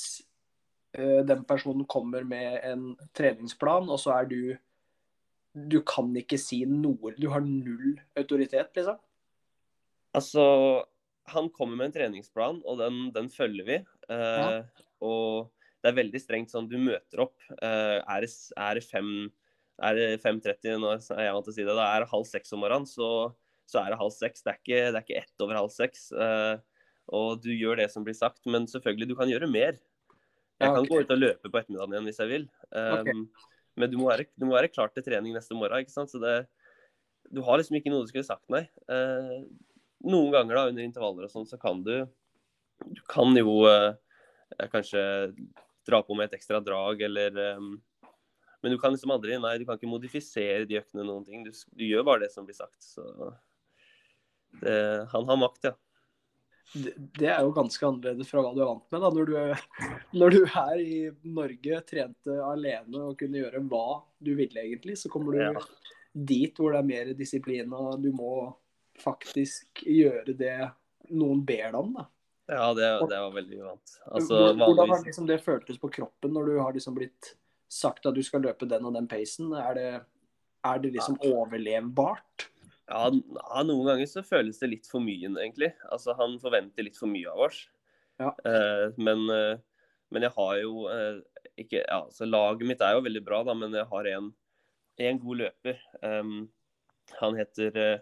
Eh, 0.96 1.24
den 1.24 1.44
personen 1.44 1.84
kommer 1.84 2.24
med 2.24 2.60
en 2.64 2.94
treningsplan, 3.12 3.90
og 3.90 4.00
så 4.00 4.20
er 4.20 4.30
du 4.30 4.56
Du 5.56 5.80
kan 5.80 6.10
ikke 6.12 6.36
si 6.36 6.66
noe. 6.68 7.14
Du 7.16 7.30
har 7.32 7.40
null 7.40 7.94
autoritet, 8.14 8.74
liksom. 8.76 8.98
Altså, 10.12 10.42
han 11.32 11.50
kommer 11.54 11.78
med 11.78 11.90
en 11.90 11.96
treningsplan, 11.96 12.60
og 12.66 12.80
den, 12.80 13.06
den 13.14 13.30
følger 13.32 13.66
vi. 13.66 13.80
Eh, 14.12 14.42
ja. 14.42 14.84
Og 15.04 15.50
det 15.82 15.90
er 15.90 15.98
veldig 15.98 16.20
strengt 16.22 16.52
sånn 16.52 16.68
du 16.70 16.78
møter 16.80 17.24
opp. 17.26 17.36
Eh, 17.56 17.98
er, 17.98 18.24
det, 18.24 18.30
er 18.58 18.78
det 18.78 18.86
fem 18.86 19.10
er 19.76 19.98
det 19.98 20.06
5.30 20.22 20.78
nå 20.80 20.92
er 20.94 21.26
jeg 21.26 21.34
vant 21.36 21.44
til 21.44 21.52
å 21.52 21.56
si 21.56 21.66
det, 21.66 21.74
da 21.76 21.88
er 21.92 22.02
det 22.02 22.12
halv 22.12 22.24
seks 22.28 22.54
om 22.56 22.62
morgenen, 22.64 22.88
så, 22.88 23.08
så 23.68 23.82
er 23.82 23.92
det 23.92 24.00
halv 24.00 24.14
seks. 24.14 24.44
Det 24.44 24.52
er 24.52 24.60
ikke, 24.62 24.78
det 24.80 25.00
er 25.00 25.04
ikke 25.04 25.20
ett 25.20 25.44
over 25.44 25.58
halv 25.60 25.74
seks. 25.74 26.06
Uh, 26.16 26.56
og 27.16 27.42
du 27.44 27.50
gjør 27.52 27.82
det 27.82 27.90
som 27.92 28.06
blir 28.06 28.16
sagt, 28.16 28.40
men 28.48 28.66
selvfølgelig, 28.70 29.10
du 29.10 29.16
kan 29.18 29.30
gjøre 29.30 29.50
mer. 29.50 29.76
Jeg 30.56 30.72
kan 30.72 30.80
okay. 30.80 30.88
gå 30.88 31.02
ut 31.04 31.12
og 31.12 31.20
løpe 31.20 31.50
på 31.52 31.60
ettermiddagen 31.60 31.92
igjen 31.92 32.08
hvis 32.08 32.22
jeg 32.22 32.32
vil. 32.32 32.48
Um, 32.72 33.02
okay. 33.02 33.52
Men 33.76 33.92
du 33.92 33.98
må, 34.00 34.08
være, 34.08 34.24
du 34.32 34.46
må, 34.48 34.54
være, 34.56 34.72
klar 34.72 34.88
til 34.94 35.04
trening 35.04 35.36
neste 35.36 35.56
morgen. 35.58 35.84
ikke 35.84 35.92
sant? 35.92 36.08
Så 36.08 36.22
det, 36.22 36.38
du 37.28 37.42
har 37.44 37.60
liksom 37.60 37.76
ikke 37.76 37.92
noe 37.92 38.06
du 38.06 38.08
skulle 38.08 38.24
sagt, 38.24 38.46
nei. 38.52 38.64
Uh, 38.88 39.44
noen 40.04 40.32
ganger 40.34 40.58
da, 40.58 40.64
under 40.70 40.84
intervaller 40.84 41.28
og 41.28 41.32
sånn, 41.32 41.48
så 41.48 41.58
kan 41.60 41.82
du 41.86 42.06
Du 42.76 43.00
kan 43.08 43.32
jo 43.36 43.64
eh, 43.70 43.94
kanskje 44.68 45.32
dra 45.88 46.02
på 46.04 46.14
med 46.14 46.28
et 46.28 46.36
ekstra 46.36 46.60
drag, 46.60 47.00
eller 47.00 47.38
eh, 47.40 47.62
Men 48.62 48.72
du 48.72 48.78
kan 48.78 48.92
liksom 48.92 49.14
aldri 49.14 49.38
Nei, 49.38 49.56
du 49.58 49.64
kan 49.64 49.78
ikke 49.78 49.88
modifisere 49.88 50.66
de 50.66 50.78
øktene 50.80 51.06
noen 51.06 51.24
ting. 51.24 51.44
Du, 51.44 51.50
du 51.52 51.84
gjør 51.86 52.04
bare 52.04 52.26
det 52.26 52.32
som 52.34 52.44
blir 52.44 52.56
sagt. 52.56 52.82
Så 52.82 53.04
det, 54.60 54.76
han 55.12 55.28
har 55.28 55.40
makt, 55.40 55.70
ja 55.70 55.76
det 56.74 57.28
er 57.30 57.44
jo 57.44 57.54
ganske 57.54 57.86
annerledes 57.86 58.30
fra 58.30 58.42
hva 58.42 58.52
du 58.54 58.60
er 58.62 58.68
vant 58.68 58.86
med. 58.92 59.02
da, 59.02 59.10
Når 59.14 59.28
du, 59.30 59.34
når 60.20 60.34
du 60.34 60.38
her 60.50 60.82
i 60.82 60.98
Norge, 61.22 61.80
trente 61.88 62.38
alene 62.42 63.02
og 63.10 63.18
kunne 63.20 63.40
gjøre 63.40 63.62
hva 63.70 64.02
du 64.18 64.32
ville 64.38 64.62
egentlig, 64.64 64.98
så 65.00 65.10
kommer 65.12 65.36
du 65.36 65.42
ja. 65.44 65.66
dit 66.12 66.58
hvor 66.58 66.74
det 66.74 66.82
er 66.82 66.90
mer 66.90 67.12
disiplin 67.18 67.72
og 67.76 68.00
du 68.02 68.10
må 68.16 68.32
faktisk 69.00 69.82
gjøre 69.86 70.34
det 70.36 70.58
noen 71.12 71.42
ber 71.46 71.70
deg 71.70 71.80
om. 71.80 71.94
da. 71.96 72.06
Ja, 72.46 72.66
det, 72.78 72.86
det 73.10 73.18
var 73.18 73.32
veldig 73.34 73.56
uvant. 73.58 73.94
Altså, 74.06 74.42
Hvordan 74.54 74.92
har 74.92 75.02
liksom 75.02 75.26
det 75.26 75.40
føltes 75.42 75.80
på 75.82 75.90
kroppen 75.90 76.34
når 76.34 76.50
du 76.50 76.58
har 76.60 76.76
liksom 76.76 76.94
blitt 76.94 77.32
sagt 77.72 78.06
at 78.06 78.14
du 78.14 78.22
skal 78.22 78.44
løpe 78.46 78.68
den 78.70 78.86
og 78.86 78.94
den 78.94 79.08
pacen? 79.10 79.50
Er 79.58 79.74
det, 79.74 79.88
er 80.66 80.82
det 80.82 80.92
liksom 80.94 81.18
overlevbart? 81.26 82.46
Ja, 82.86 83.08
noen 83.66 83.88
ganger 83.88 84.06
så 84.06 84.22
føles 84.22 84.60
det 84.62 84.70
litt 84.70 84.90
for 84.90 85.02
mye, 85.02 85.26
egentlig. 85.26 85.72
Altså, 85.90 86.14
han 86.18 86.38
forventer 86.42 86.86
litt 86.86 86.98
for 86.98 87.10
mye 87.10 87.32
av 87.32 87.48
oss. 87.48 87.64
Ja. 88.22 88.30
Uh, 88.46 88.94
men, 88.94 89.26
uh, 89.26 89.58
men, 90.14 90.28
jeg 90.28 90.32
har 90.36 90.52
jo 90.62 90.86
uh, 90.86 91.18
ikke 91.58 91.82
ja, 91.82 91.98
så 92.14 92.28
Laget 92.28 92.64
mitt 92.68 92.80
er 92.84 92.94
jo 92.96 93.02
veldig 93.04 93.24
bra, 93.26 93.42
da, 93.44 93.56
men 93.58 93.74
jeg 93.74 93.90
har 93.90 94.10
en, 94.14 94.30
en 95.08 95.18
god 95.24 95.42
løper. 95.42 95.82
Um, 95.98 96.46
han, 97.18 97.36
heter, 97.42 97.98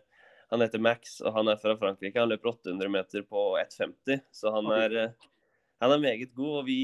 han 0.54 0.62
heter 0.62 0.82
Max, 0.82 1.18
og 1.24 1.34
han 1.34 1.50
er 1.50 1.58
fra 1.58 1.74
Frankrike. 1.80 2.20
Han 2.20 2.30
løper 2.30 2.52
800 2.54 2.92
meter 2.94 3.26
på 3.26 3.42
1,50, 3.60 4.22
så 4.34 4.54
han 4.54 4.70
er, 4.76 4.96
han 5.82 5.94
er 5.94 6.02
meget 6.02 6.32
god. 6.32 6.60
og 6.60 6.64
vi 6.70 6.78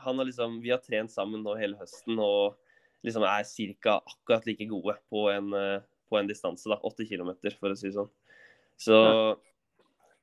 har, 0.00 0.16
liksom, 0.24 0.58
vi 0.64 0.72
har 0.72 0.80
trent 0.80 1.12
sammen 1.12 1.44
nå 1.44 1.54
hele 1.60 1.76
høsten 1.76 2.16
og 2.16 2.56
liksom 3.04 3.24
er 3.28 3.44
ca. 3.84 4.00
akkurat 4.00 4.48
like 4.48 4.66
gode 4.68 4.96
på 5.12 5.28
en 5.32 5.52
på 6.10 6.18
en 6.18 6.28
distanse, 6.28 6.68
da. 6.68 6.80
80 6.82 7.08
km, 7.08 7.32
for 7.60 7.72
å 7.72 7.78
si 7.78 7.88
det 7.88 7.94
sånn. 7.96 8.10
Så 8.80 8.96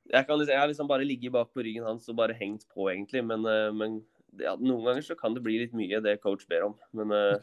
jeg, 0.08 0.24
kan, 0.28 0.40
jeg 0.42 0.60
har 0.60 0.68
liksom 0.68 0.88
bare 0.90 1.06
ligget 1.06 1.34
bak 1.34 1.52
på 1.54 1.64
ryggen 1.64 1.86
hans 1.88 2.08
og 2.10 2.18
bare 2.20 2.36
hengt 2.36 2.66
på, 2.74 2.90
egentlig. 2.92 3.24
Men, 3.24 3.46
eh, 3.48 3.70
men 3.74 4.00
ja, 4.40 4.54
noen 4.60 4.84
ganger 4.86 5.06
så 5.06 5.16
kan 5.18 5.36
det 5.36 5.44
bli 5.44 5.58
litt 5.62 5.76
mye, 5.76 6.02
det 6.04 6.18
coach 6.24 6.44
ber 6.50 6.68
om. 6.68 6.76
Men 6.96 7.14
uh, 7.14 7.38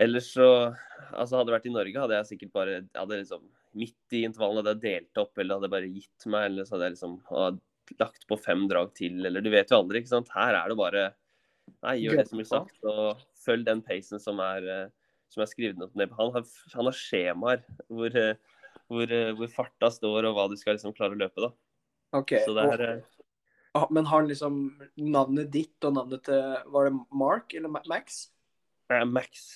ellers 0.00 0.32
så 0.34 0.48
Altså, 1.12 1.36
hadde 1.36 1.50
det 1.50 1.54
vært 1.56 1.66
i 1.68 1.72
Norge, 1.74 2.00
hadde 2.00 2.16
jeg 2.16 2.28
sikkert 2.30 2.52
bare 2.54 2.76
hadde 2.96 3.18
liksom, 3.20 3.42
Midt 3.78 4.16
i 4.16 4.24
intervallene 4.26 4.62
hadde 4.62 4.74
jeg 4.76 5.02
delt 5.02 5.20
opp, 5.22 5.36
eller 5.38 5.56
hadde 5.56 5.68
jeg 5.68 5.74
bare 5.74 5.92
gitt 5.92 6.26
meg, 6.28 6.48
eller 6.50 6.66
så 6.66 6.76
hadde 6.76 6.88
jeg 6.88 6.96
liksom 6.96 7.60
lagt 7.98 8.26
på 8.28 8.38
fem 8.40 8.66
drag 8.70 8.92
til, 8.96 9.20
eller 9.26 9.44
du 9.44 9.50
vet 9.52 9.72
jo 9.72 9.78
aldri, 9.80 10.02
ikke 10.02 10.12
sant. 10.12 10.32
Her 10.34 10.58
er 10.60 10.72
det 10.72 10.78
bare 10.80 11.10
Nei, 11.82 11.94
gjør 12.02 12.18
det 12.18 12.26
som 12.26 12.40
blir 12.40 12.46
sagt, 12.48 12.74
og 12.90 13.20
følg 13.38 13.64
den 13.66 13.80
pacen 13.86 14.20
som 14.22 14.40
er 14.42 14.66
uh, 14.66 14.88
som 15.32 15.44
er 15.44 15.50
skrevet 15.50 15.80
ned 15.80 16.10
på. 16.10 16.18
Han 16.18 16.34
har, 16.34 16.44
han 16.74 16.88
har 16.88 16.96
skjemaer 16.96 17.64
hvor, 17.88 18.12
eh, 18.18 18.36
hvor, 18.90 19.08
eh, 19.08 19.32
hvor, 19.38 19.50
farta 19.52 19.90
står 19.92 20.28
og 20.28 20.36
hva 20.36 20.46
du 20.50 20.58
skal 20.60 20.76
liksom 20.76 20.94
klare 20.96 21.16
å 21.16 21.22
løpe. 21.22 21.46
da. 21.46 21.52
Okay, 22.20 22.42
Så 22.44 22.52
det 22.56 22.66
er, 22.74 23.02
og, 23.72 23.88
Men 23.88 24.04
har 24.04 24.20
han 24.20 24.28
liksom 24.28 24.56
navnet 25.00 25.48
ditt 25.52 25.86
og 25.88 25.94
navnet 25.96 26.26
til 26.26 26.42
Var 26.74 26.90
det 26.90 26.96
Mark 27.08 27.54
eller 27.56 27.72
Max? 27.72 28.26
Max. 29.08 29.46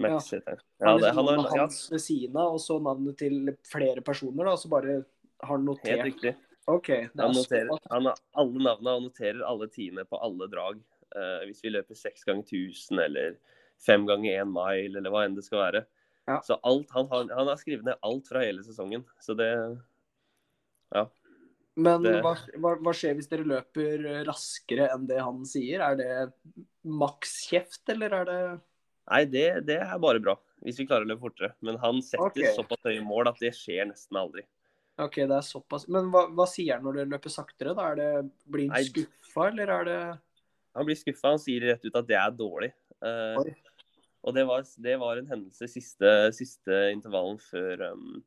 Max 0.00 0.32
ja. 0.32 0.40
Ja, 0.80 0.94
det, 0.98 1.12
han 1.16 1.28
har 1.28 1.48
hans 1.58 1.82
ved 1.92 2.02
siden 2.02 2.38
av, 2.40 2.54
og 2.56 2.62
så 2.62 2.78
navnet 2.82 3.18
til 3.20 3.52
flere 3.68 4.04
personer, 4.04 4.46
da, 4.46 4.54
og 4.54 4.62
så 4.62 4.70
bare 4.72 5.02
har 5.40 5.52
han 5.54 5.66
notert 5.68 5.92
Helt 5.92 6.08
riktig. 6.10 6.34
Okay, 6.70 7.08
han, 7.18 7.32
noterer, 7.34 7.70
han 7.90 8.06
har 8.06 8.18
alle 8.38 8.62
navnene 8.62 8.96
og 8.98 9.06
noterer 9.08 9.40
alle 9.46 9.66
tiende 9.72 10.04
på 10.06 10.18
alle 10.22 10.46
drag. 10.52 10.82
Uh, 11.10 11.40
hvis 11.48 11.64
vi 11.64 11.72
løper 11.72 11.98
seks 11.98 12.22
ganger 12.28 12.44
1000 12.46 13.00
eller 13.02 13.38
fem 13.82 14.04
ganger 14.06 14.42
én 14.42 14.52
mile, 14.52 15.00
eller 15.00 15.12
hva 15.12 15.24
enn 15.26 15.34
det 15.38 15.46
skal 15.46 15.64
være. 15.64 15.84
Ja. 16.28 16.38
Så 16.46 16.58
alt, 16.62 16.92
han, 16.94 17.08
har, 17.10 17.30
han 17.34 17.48
har 17.50 17.58
skrevet 17.58 17.88
ned 17.88 17.98
alt 18.06 18.28
fra 18.30 18.44
hele 18.44 18.62
sesongen. 18.66 19.06
Så 19.22 19.34
det 19.38 19.50
Ja. 20.94 21.08
Men 21.80 22.02
det... 22.04 22.18
Hva, 22.22 22.34
hva, 22.82 22.92
skjer 22.94 23.14
hvis 23.16 23.30
dere 23.30 23.46
løper 23.46 24.02
raskere 24.26 24.90
enn 24.92 25.06
det 25.08 25.20
han 25.22 25.44
sier? 25.48 25.82
Er 25.86 25.96
det 25.98 26.10
maks 26.84 27.38
kjeft, 27.48 27.82
eller 27.94 28.16
er 28.20 28.28
det 28.28 28.40
Nei, 29.10 29.24
det, 29.26 29.46
det, 29.66 29.80
er 29.82 29.98
bare 30.02 30.22
bra. 30.22 30.36
Hvis 30.62 30.78
vi 30.78 30.86
klarer 30.86 31.06
å 31.06 31.10
løpe 31.10 31.24
fortere. 31.26 31.54
Men 31.66 31.78
han 31.82 32.00
setter 32.04 32.28
okay. 32.28 32.54
såpass 32.54 32.82
høye 32.86 33.02
mål 33.02 33.32
at 33.32 33.40
det 33.42 33.52
skjer 33.58 33.88
nesten 33.88 34.18
aldri. 34.20 34.44
OK, 35.00 35.22
det 35.24 35.36
er 35.36 35.46
såpass. 35.46 35.86
Men 35.90 36.10
hva, 36.12 36.26
hva 36.36 36.46
sier 36.48 36.76
han 36.76 36.86
når 36.86 37.00
det 37.00 37.06
løper 37.14 37.32
saktere? 37.32 37.74
da? 37.76 37.88
Er 37.90 37.98
det, 37.98 38.10
Blir 38.52 38.70
han 38.70 38.86
skuffa, 38.86 39.48
eller 39.48 39.72
er 39.78 39.88
det 39.88 39.98
Han 40.76 40.86
blir 40.86 41.00
skuffa. 41.00 41.34
Han 41.34 41.42
sier 41.42 41.66
rett 41.72 41.88
ut 41.88 41.96
at 41.96 42.08
det 42.10 42.18
er 42.20 42.36
dårlig. 42.36 42.70
Uh, 43.00 43.40
og 44.20 44.36
det 44.36 44.44
var, 44.46 44.66
det 44.84 44.98
var, 45.00 45.18
en 45.18 45.30
hendelse 45.30 45.70
siste, 45.72 46.12
siste 46.36 46.80
intervallen 46.92 47.40
før, 47.40 47.86
um, 47.96 48.20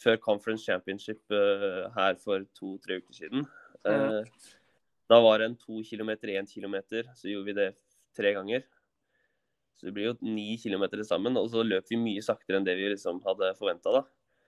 før 0.00 0.16
Conference 0.24 0.64
Championship 0.64 1.20
uh, 1.30 1.92
her 1.94 2.16
for 2.22 2.48
to-tre 2.56 3.02
uker 3.02 3.20
siden. 3.20 3.46
Uh, 3.84 4.24
da 5.12 5.20
var 5.20 5.42
det 5.42 5.50
en 5.50 5.58
to 5.60 5.82
kilometer, 5.84 6.32
én 6.32 6.48
kilometer. 6.48 7.12
Så 7.14 7.28
gjorde 7.28 7.50
vi 7.52 7.58
det 7.60 7.72
tre 8.16 8.32
ganger. 8.34 8.64
Så 9.82 9.88
det 9.88 9.94
blir 9.96 10.12
jo 10.12 10.16
ni 10.22 10.54
kilometer 10.62 11.02
sammen, 11.02 11.34
og 11.40 11.48
så 11.50 11.64
løp 11.66 11.88
vi 11.90 11.98
mye 11.98 12.22
saktere 12.22 12.60
enn 12.60 12.66
det 12.66 12.76
vi 12.78 12.86
liksom 12.92 13.18
hadde 13.26 13.48
forventa. 13.58 13.90
da. 13.98 14.02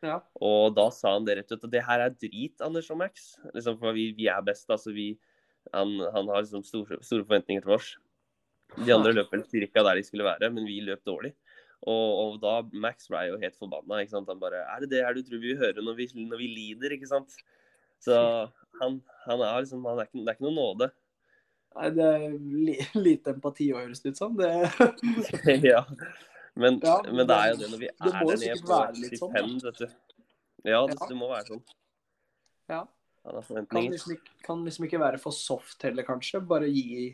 Ja. 0.04 0.18
Og 0.38 0.76
da 0.76 0.86
sa 0.94 1.16
han 1.16 1.26
det 1.26 1.38
rett 1.40 1.50
ut, 1.50 1.64
at 1.64 1.72
det 1.72 1.82
her 1.82 2.04
er 2.04 2.14
drit, 2.14 2.54
Anders 2.62 2.90
og 2.94 3.00
Max. 3.00 3.32
Liksom, 3.54 3.80
for 3.80 3.96
vi, 3.96 4.12
vi 4.14 4.28
er 4.30 4.44
best. 4.46 4.70
altså 4.70 4.94
vi, 4.94 5.14
Han, 5.72 5.96
han 6.14 6.28
har 6.28 6.44
liksom 6.44 6.62
store, 6.62 7.00
store 7.02 7.24
forventninger 7.24 7.64
til 7.64 7.74
oss. 7.74 7.94
De 8.76 8.94
andre 8.94 9.14
løp 9.16 9.32
vel 9.32 9.42
cirka 9.48 9.82
der 9.82 9.98
de 9.98 10.06
skulle 10.06 10.26
være, 10.26 10.50
men 10.52 10.68
vi 10.68 10.78
løp 10.84 11.02
dårlig. 11.08 11.32
Og, 11.84 12.10
og 12.20 12.36
da 12.40 12.60
Max 12.80 13.08
ble 13.10 13.26
jo 13.28 13.40
helt 13.42 13.56
forbanna. 13.58 14.00
ikke 14.00 14.14
sant? 14.14 14.30
Han 14.30 14.40
bare 14.40 14.62
Er 14.62 14.84
det 14.84 14.92
det 14.94 15.02
her 15.04 15.16
du 15.16 15.22
tror 15.24 15.40
vi 15.40 15.52
vil 15.52 15.60
høre 15.60 15.82
når 15.84 15.98
vi, 15.98 16.08
når 16.30 16.40
vi 16.40 16.52
lider, 16.52 16.94
ikke 16.96 17.10
sant? 17.10 17.34
Så 18.04 18.14
han, 18.80 19.00
han 19.24 19.40
er 19.40 19.64
liksom 19.64 19.84
han 19.88 20.00
er 20.00 20.08
ikke, 20.08 20.20
Det 20.22 20.30
er 20.30 20.38
ikke 20.38 20.46
noe 20.48 20.58
nåde. 20.60 20.90
Nei, 21.74 21.90
det 21.90 22.06
er 22.06 22.24
li, 22.38 22.76
lite 22.94 23.34
empati 23.34 23.70
å 23.74 23.80
høres 23.80 24.04
ut 24.04 24.18
som. 24.18 24.36
Det 24.38 24.50
ja. 25.72 25.82
Men, 26.54 26.78
Ja, 26.84 27.00
men 27.10 27.26
det 27.26 27.36
er 27.36 27.52
jo 27.52 27.60
det 27.62 27.70
når 27.72 27.80
vi 27.80 27.88
det 27.90 28.10
er 28.10 28.18
der 28.28 28.42
nede 28.44 28.58
på 28.62 28.70
være 28.70 29.00
litt 29.02 29.16
sånn, 29.18 29.56
vet 29.64 29.80
du. 29.80 29.86
Ja, 30.64 30.84
det, 30.86 30.98
Ja. 31.00 31.08
det 31.10 31.16
må 31.18 31.30
være 31.32 31.48
sånn. 31.50 31.64
Ja. 32.70 32.84
Han 33.24 33.66
kan 33.66 33.86
liksom, 33.88 34.12
ikke, 34.18 34.34
kan 34.44 34.64
liksom 34.64 34.84
ikke 34.86 35.00
være 35.00 35.18
for 35.20 35.34
soft 35.34 35.82
heller, 35.86 36.04
kanskje. 36.06 36.42
Bare 36.44 36.68
gi, 36.68 37.08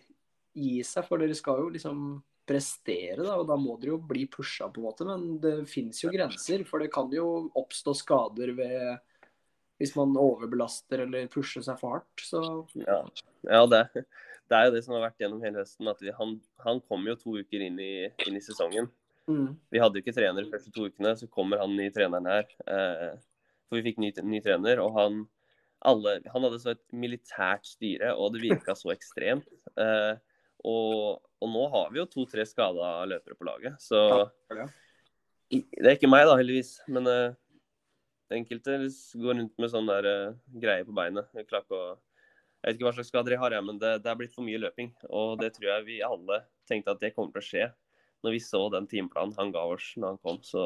gi 0.58 0.82
seg, 0.86 1.06
for 1.06 1.22
dere 1.22 1.36
skal 1.38 1.62
jo 1.62 1.70
liksom 1.70 2.02
prestere, 2.50 3.22
da, 3.22 3.36
og 3.38 3.46
da 3.46 3.54
må 3.60 3.76
dere 3.78 3.94
jo 3.94 4.00
bli 4.10 4.24
pusha, 4.30 4.66
på 4.68 4.82
en 4.82 4.88
måte. 4.88 5.06
Men 5.06 5.38
det 5.42 5.54
fins 5.70 6.02
jo 6.02 6.10
grenser, 6.12 6.64
for 6.66 6.82
det 6.82 6.90
kan 6.92 7.10
jo 7.14 7.48
oppstå 7.58 7.94
skader 8.02 8.52
ved 8.58 8.98
hvis 9.80 9.94
man 9.96 10.12
overbelaster 10.20 11.06
eller 11.06 11.28
pusher 11.32 11.64
seg 11.64 11.78
for 11.80 11.96
hardt. 11.98 12.24
Så 12.24 12.40
Ja, 12.84 13.00
ja 13.48 13.62
det, 13.72 13.82
det 14.50 14.58
er 14.58 14.68
jo 14.68 14.74
det 14.76 14.82
som 14.84 14.96
har 14.96 15.06
vært 15.08 15.22
gjennom 15.24 15.40
hele 15.44 15.62
høsten. 15.62 15.88
at 15.88 16.02
vi, 16.04 16.12
Han, 16.18 16.36
han 16.66 16.82
kom 16.84 17.06
jo 17.08 17.16
to 17.18 17.38
uker 17.40 17.64
inn 17.64 17.80
i, 17.80 17.92
inn 18.28 18.36
i 18.36 18.44
sesongen. 18.44 18.90
mm, 19.30 19.48
Vi 19.72 19.80
hadde 19.82 19.98
jo 19.98 20.04
ikke 20.04 20.16
trener 20.16 20.44
de 20.44 20.52
første 20.52 20.72
to 20.74 20.88
ukene, 20.90 21.16
så 21.16 21.28
kommer 21.32 21.62
han 21.62 21.76
nye 21.76 21.92
treneren 21.94 22.28
her. 22.28 22.48
Eh, 22.68 23.12
for 23.70 23.78
vi 23.78 23.86
fikk 23.88 24.00
ny, 24.02 24.12
ny 24.26 24.40
trener, 24.44 24.80
og 24.84 24.96
han, 24.98 25.20
alle, 25.86 26.18
han 26.28 26.44
hadde 26.44 26.58
så 26.60 26.74
et 26.74 26.84
militært 26.92 27.68
styre, 27.70 28.12
og 28.18 28.34
det 28.34 28.42
virka 28.44 28.74
så 28.76 28.92
ekstremt. 28.92 29.46
Eh, 29.80 30.16
og, 30.66 31.22
og 31.40 31.48
nå 31.54 31.68
har 31.72 31.92
vi 31.94 32.02
jo 32.02 32.08
to-tre 32.10 32.44
skada 32.44 32.98
løpere 33.08 33.38
på 33.38 33.46
laget, 33.48 33.78
så 33.80 34.02
Det 35.50 35.86
er 35.86 35.96
ikke 35.96 36.10
meg, 36.10 36.26
da, 36.28 36.34
heldigvis. 36.38 36.76
Men 36.92 37.08
eh, 37.10 37.32
enkelte 38.36 38.76
går 39.18 39.36
rundt 39.36 39.58
med 39.58 39.72
sånn 39.72 39.90
der 39.90 40.06
uh, 40.06 40.38
greie 40.62 40.86
på 40.86 40.94
beinet. 40.96 41.28
Jeg 41.34 41.48
å 41.50 41.82
jeg 42.60 42.74
vet 42.74 42.76
ikke 42.76 42.84
hva 42.90 42.92
slags 42.92 43.08
skader 43.08 43.32
jeg 43.32 43.40
har, 43.40 43.54
jeg, 43.56 43.64
men 43.64 43.78
det, 43.80 43.90
det 44.04 44.10
er 44.10 44.16
blitt 44.20 44.34
for 44.34 44.44
mye 44.44 44.60
løping. 44.60 44.90
Og 45.08 45.38
det 45.40 45.54
tror 45.56 45.70
jeg 45.70 45.84
vi 45.86 46.02
alle 46.04 46.42
tenkte 46.68 46.92
at 46.92 47.00
det 47.00 47.14
kommer 47.14 47.32
til 47.32 47.40
å 47.40 47.46
skje 47.46 47.68
når 48.20 48.34
vi 48.36 48.40
så 48.44 48.66
den 48.74 48.88
timeplanen 48.88 49.32
han 49.38 49.52
ga 49.54 49.62
oss 49.72 49.86
når 49.96 50.12
han 50.12 50.18
kom. 50.20 50.40
Så 50.44 50.64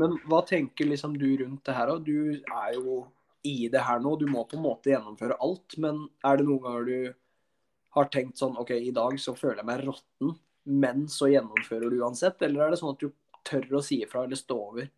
Men 0.00 0.16
hva 0.24 0.40
tenker 0.48 0.88
liksom 0.88 1.18
du 1.20 1.28
rundt 1.42 1.60
det 1.68 1.74
her? 1.76 1.92
da? 1.92 1.98
Du 2.00 2.40
er 2.40 2.78
jo 2.78 3.02
i 3.44 3.68
det 3.68 3.82
her 3.84 4.00
nå, 4.00 4.14
du 4.16 4.24
må 4.30 4.46
på 4.48 4.56
en 4.56 4.64
måte 4.64 4.94
gjennomføre 4.94 5.36
alt. 5.44 5.76
Men 5.82 6.06
er 6.24 6.40
det 6.40 6.48
noen 6.48 6.64
ganger 6.64 6.88
du 6.88 6.96
har 7.98 8.08
tenkt 8.08 8.40
sånn 8.40 8.56
OK, 8.56 8.72
i 8.72 8.94
dag 8.96 9.18
så 9.20 9.36
føler 9.36 9.60
jeg 9.60 9.68
meg 9.68 9.84
råtten, 9.84 10.32
men 10.72 11.04
så 11.12 11.28
gjennomfører 11.28 11.92
du 11.92 12.00
uansett? 12.00 12.40
Eller 12.46 12.64
er 12.64 12.72
det 12.72 12.80
sånn 12.80 12.96
at 12.96 13.04
du 13.04 13.12
tør 13.44 13.76
å 13.76 13.84
si 13.84 14.00
ifra 14.06 14.24
eller 14.24 14.40
stå 14.40 14.56
over? 14.70 14.88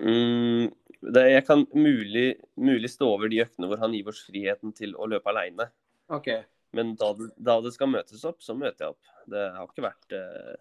Mm, 0.00 0.66
det, 1.14 1.24
jeg 1.30 1.44
kan 1.46 1.64
mulig, 1.76 2.26
mulig 2.56 2.90
stå 2.92 3.08
over 3.16 3.30
de 3.32 3.42
øktene 3.44 3.70
hvor 3.70 3.82
han 3.82 3.94
gir 3.96 4.10
oss 4.10 4.24
friheten 4.26 4.74
til 4.76 4.94
å 4.96 5.08
løpe 5.10 5.32
aleine. 5.32 5.68
Okay. 6.12 6.44
Men 6.74 6.94
da, 6.98 7.12
da 7.36 7.58
det 7.64 7.74
skal 7.76 7.92
møtes 7.92 8.24
opp, 8.26 8.40
så 8.42 8.56
møter 8.58 8.86
jeg 8.86 8.94
opp. 8.96 9.10
Det 9.30 9.48
har 9.56 9.68
ikke 9.68 9.88
vært 9.88 10.16
eh... 10.18 10.54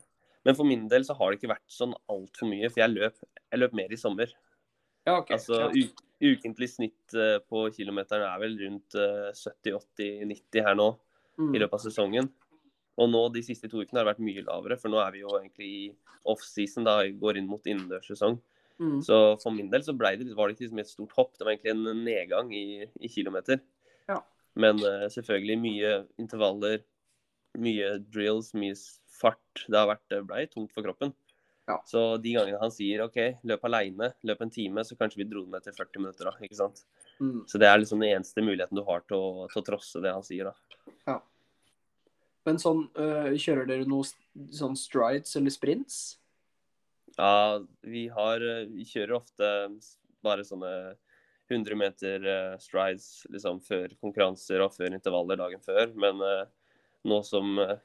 Men 0.44 0.58
for 0.58 0.68
min 0.68 0.90
del 0.92 1.06
så 1.08 1.16
har 1.16 1.32
det 1.32 1.40
ikke 1.40 1.54
vært 1.54 1.72
sånn 1.72 1.94
altfor 2.12 2.50
mye, 2.52 2.68
for 2.68 2.84
jeg 2.84 2.92
løp, 2.92 3.22
jeg 3.40 3.62
løp 3.62 3.78
mer 3.80 3.94
i 3.96 4.00
sommer. 4.00 4.34
Ja, 5.08 5.16
okay. 5.16 5.38
Altså 5.38 5.70
ja. 5.72 5.86
ukentlig 6.20 6.68
snitt 6.72 7.16
eh, 7.16 7.38
på 7.48 7.64
kilometeren 7.76 8.26
er 8.28 8.42
vel 8.42 8.58
rundt 8.60 8.98
eh, 9.00 9.30
70-80-90 9.40 10.68
her 10.68 10.76
nå 10.80 10.90
Mm. 11.40 11.54
i 11.56 11.62
løpet 11.62 11.80
av 11.80 11.84
sesongen. 11.84 12.30
Og 13.02 13.10
nå 13.10 13.22
de 13.34 13.42
siste 13.46 13.70
to 13.70 13.82
ukene 13.82 14.00
har 14.00 14.06
det 14.06 14.14
vært 14.14 14.26
mye 14.26 14.46
lavere, 14.46 14.78
for 14.78 14.94
nå 14.94 15.00
er 15.02 15.14
vi 15.16 15.24
jo 15.24 15.32
egentlig 15.40 15.70
i 15.70 15.86
off-season, 16.30 16.86
da 16.86 17.00
går 17.10 17.40
inn 17.40 17.50
mot 17.50 17.66
innendørssesong. 17.66 18.38
Mm. 18.38 18.53
Så 19.06 19.20
for 19.42 19.56
min 19.56 19.70
del 19.72 19.84
så 19.86 19.96
ble 19.98 20.14
det, 20.20 20.30
var 20.38 20.50
det 20.50 20.58
ikke 20.58 20.66
liksom 20.68 20.82
et 20.84 20.92
stort 20.92 21.16
hopp, 21.18 21.34
det 21.38 21.46
var 21.46 21.56
egentlig 21.56 21.74
en 21.74 22.04
nedgang 22.06 22.54
i, 22.56 22.66
i 23.00 23.12
kilometer. 23.12 23.62
Ja. 24.10 24.20
Men 24.60 24.82
uh, 24.84 25.08
selvfølgelig 25.14 25.60
mye 25.62 25.94
intervaller, 26.22 26.84
mye 27.62 27.98
drills, 28.14 28.54
mye 28.58 28.78
fart. 29.20 29.66
Det 29.68 29.78
har 29.78 29.92
vært, 29.92 30.18
blei 30.28 30.48
tungt 30.52 30.74
for 30.76 30.86
kroppen. 30.86 31.14
Ja. 31.70 31.78
Så 31.88 32.18
de 32.20 32.34
gangene 32.36 32.60
han 32.60 32.74
sier 32.76 33.06
OK, 33.06 33.20
løp 33.48 33.62
aleine, 33.70 34.12
løp 34.28 34.42
en 34.44 34.52
time, 34.52 34.84
så 34.84 34.98
kanskje 35.00 35.22
vi 35.22 35.30
dro 35.30 35.46
det 35.46 35.54
ned 35.54 35.68
til 35.68 35.78
40 35.78 36.04
minutter. 36.04 36.28
da, 36.28 36.34
ikke 36.44 36.60
sant? 36.60 36.84
Mm. 37.22 37.44
Så 37.48 37.62
det 37.62 37.70
er 37.70 37.80
liksom 37.80 38.04
den 38.04 38.18
eneste 38.18 38.44
muligheten 38.44 38.80
du 38.80 38.84
har 38.88 39.06
til 39.08 39.16
å, 39.22 39.48
til 39.54 39.62
å 39.62 39.68
trosse 39.70 40.02
det 40.04 40.12
han 40.12 40.26
sier. 40.28 40.52
da. 40.52 40.74
Men 42.44 42.60
sånn, 42.60 42.84
øh, 43.00 43.32
kjører 43.40 43.70
dere 43.70 43.88
noe 43.88 44.04
sånn 44.52 44.76
strides 44.80 45.38
eller 45.40 45.54
sprints? 45.54 46.02
Ja, 47.18 47.62
vi 47.82 48.08
har 48.10 48.42
eh, 48.42 48.68
Vi 48.74 48.86
kjører 48.90 49.18
ofte 49.20 49.50
bare 50.24 50.46
sånne 50.48 50.74
100 51.52 51.78
meter 51.78 52.26
eh, 52.26 52.54
strides 52.62 53.26
liksom 53.32 53.60
før 53.66 53.92
konkurranser 54.02 54.64
og 54.64 54.74
før 54.76 54.94
intervaller 54.96 55.40
dagen 55.40 55.62
før. 55.64 55.92
Men 56.00 56.22
eh, 56.24 56.46
nå 57.10 57.20
som, 57.28 57.58
eh, 57.62 57.76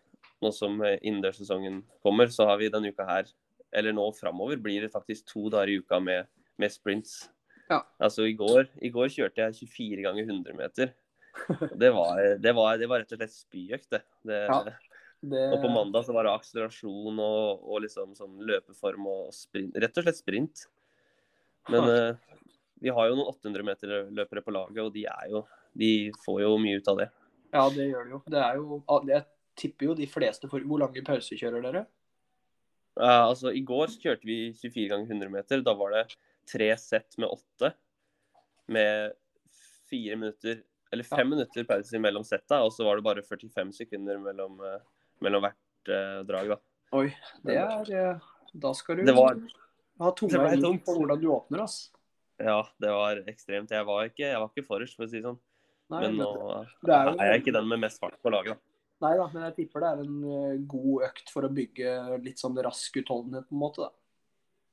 nå 0.45 0.53
som 0.55 0.79
eh, 0.85 0.99
innendørssesongen 1.03 1.83
kommer, 2.05 2.33
så 2.33 2.49
har 2.49 2.61
vi 2.63 2.71
denne 2.73 2.95
uka 2.95 3.07
her 3.09 3.29
Eller 3.75 3.93
nå 3.93 4.07
framover 4.17 4.57
blir 4.57 4.81
det 4.81 4.95
faktisk 4.95 5.27
to 5.29 5.51
dager 5.53 5.69
i 5.69 5.81
uka 5.83 5.99
med, 6.01 6.25
med 6.57 6.73
sprints. 6.73 7.27
Ja. 7.69 7.83
Altså 8.01 8.25
i 8.25 8.33
går, 8.33 8.71
i 8.81 8.89
går 8.89 9.11
kjørte 9.13 9.45
jeg 9.45 9.69
24 9.69 10.07
ganger 10.07 10.25
100 10.25 10.57
meter. 10.57 10.95
Det 11.79 11.91
var, 11.93 12.23
det 12.41 12.55
var, 12.57 12.79
det 12.81 12.89
var 12.89 13.03
rett 13.03 13.13
og 13.13 13.21
slett 13.21 13.35
spyøkt, 13.35 13.91
det. 13.93 14.01
det 14.27 14.39
Ja. 14.49 14.63
Det, 15.21 15.45
og 15.51 15.63
på 15.65 15.71
mandag 15.75 16.05
så 16.07 16.15
var 16.15 16.29
det 16.29 16.33
akselerasjon 16.37 17.17
og, 17.19 17.63
og 17.67 17.81
liksom 17.83 18.13
sånn 18.15 18.37
løpeform 18.47 19.09
og 19.11 19.33
sprint. 19.35 19.75
Rett 19.83 19.99
og 19.99 20.07
slett 20.07 20.21
sprint. 20.21 20.67
Men 21.73 21.89
uh, 21.91 22.37
vi 22.81 22.93
har 22.95 23.09
jo 23.11 23.17
noen 23.19 23.33
800-meterløpere 23.35 24.45
på 24.47 24.55
laget, 24.55 24.79
og 24.85 24.93
de 24.95 25.05
jo 25.33 25.43
De 25.79 25.91
får 26.25 26.43
jo 26.45 26.53
mye 26.63 26.79
ut 26.79 26.91
av 26.93 27.03
det. 27.03 27.09
Ja, 27.53 27.65
det 27.75 27.89
gjør 27.89 28.07
de 28.07 28.15
jo. 28.15 28.23
Det 28.31 28.41
er 28.45 28.61
jo 28.61 28.81
jeg 29.09 29.25
tipper 29.59 29.91
jo 29.91 29.99
de 29.99 30.07
fleste 30.11 30.51
får 30.51 30.67
Hvor 30.69 30.83
lange 30.85 31.05
pauser 31.05 31.41
kjører 31.41 31.65
dere? 31.67 31.85
Uh, 32.99 33.29
altså, 33.31 33.53
I 33.55 33.63
går 33.67 33.93
kjørte 33.95 34.27
vi 34.27 34.53
24 34.55 34.89
ganger 34.93 35.13
100 35.13 35.35
meter. 35.35 35.63
Da 35.67 35.75
var 35.79 35.95
det 35.95 36.05
tre 36.49 36.71
sett 36.81 37.19
med 37.19 37.31
åtte. 37.31 37.73
Med 38.69 39.17
fire 39.89 40.19
minutter 40.21 40.63
Eller 40.93 41.05
fem 41.05 41.27
Ja. 41.27 41.29
minutter 41.35 41.65
pause 41.69 41.99
mellom 42.01 42.25
setta, 42.25 42.63
og 42.65 42.73
så 42.73 42.85
var 42.85 42.97
det 42.97 43.05
bare 43.05 43.23
45 43.23 43.73
sekunder 43.77 44.17
mellom, 44.19 44.55
eh, 44.65 44.81
mellom 45.25 45.43
hvert 45.47 45.91
uh, 45.93 46.23
drag. 46.29 46.49
da. 46.55 46.59
Oi, 46.99 47.09
det 47.45 47.57
er 47.61 47.91
eh, 47.93 48.29
Da 48.57 48.73
skal 48.73 48.97
du 49.03 49.13
var- 49.13 49.37
ha 50.01 50.11
tunga 50.17 50.47
i 50.53 50.57
munnen 50.57 50.79
på 50.85 50.95
hvordan 50.97 51.21
du 51.21 51.27
åpner, 51.29 51.63
ass. 51.67 51.91
Ja, 52.39 52.63
det 52.81 52.89
var 52.95 53.17
ekstremt. 53.29 53.71
Jeg 53.75 53.85
var 53.85 54.05
ikke, 54.07 54.25
jeg 54.31 54.39
var 54.39 54.49
ikke 54.49 54.67
forrest, 54.67 54.97
for 54.97 55.05
å 55.05 55.11
si 55.11 55.19
det 55.19 55.25
sånn. 55.27 55.39
Nei, 55.91 56.01
Men 56.03 56.17
nå 56.21 56.29
det 56.85 56.95
er 56.95 57.05
jo- 57.09 57.17
er 57.19 57.33
jeg 57.33 57.43
ikke 57.43 57.53
den 57.59 57.69
med 57.69 57.81
mest 57.81 57.99
fart 58.01 58.17
på 58.23 58.31
laget, 58.31 58.55
da. 58.55 59.07
nei 59.09 59.17
da, 59.17 59.27
men 59.33 59.43
jeg 59.49 59.57
tipper 59.57 59.81
det 59.81 59.89
er 59.89 60.01
en 60.05 60.25
eh, 60.25 60.57
god 60.69 61.03
økt 61.09 61.31
for 61.31 61.43
å 61.43 61.53
bygge 61.55 62.23
litt 62.23 62.39
sånn 62.39 62.57
rask 62.63 62.95
utholdenhet, 62.97 63.49
på 63.49 63.53
en 63.57 63.63
måte. 63.63 63.79
da. 63.79 63.91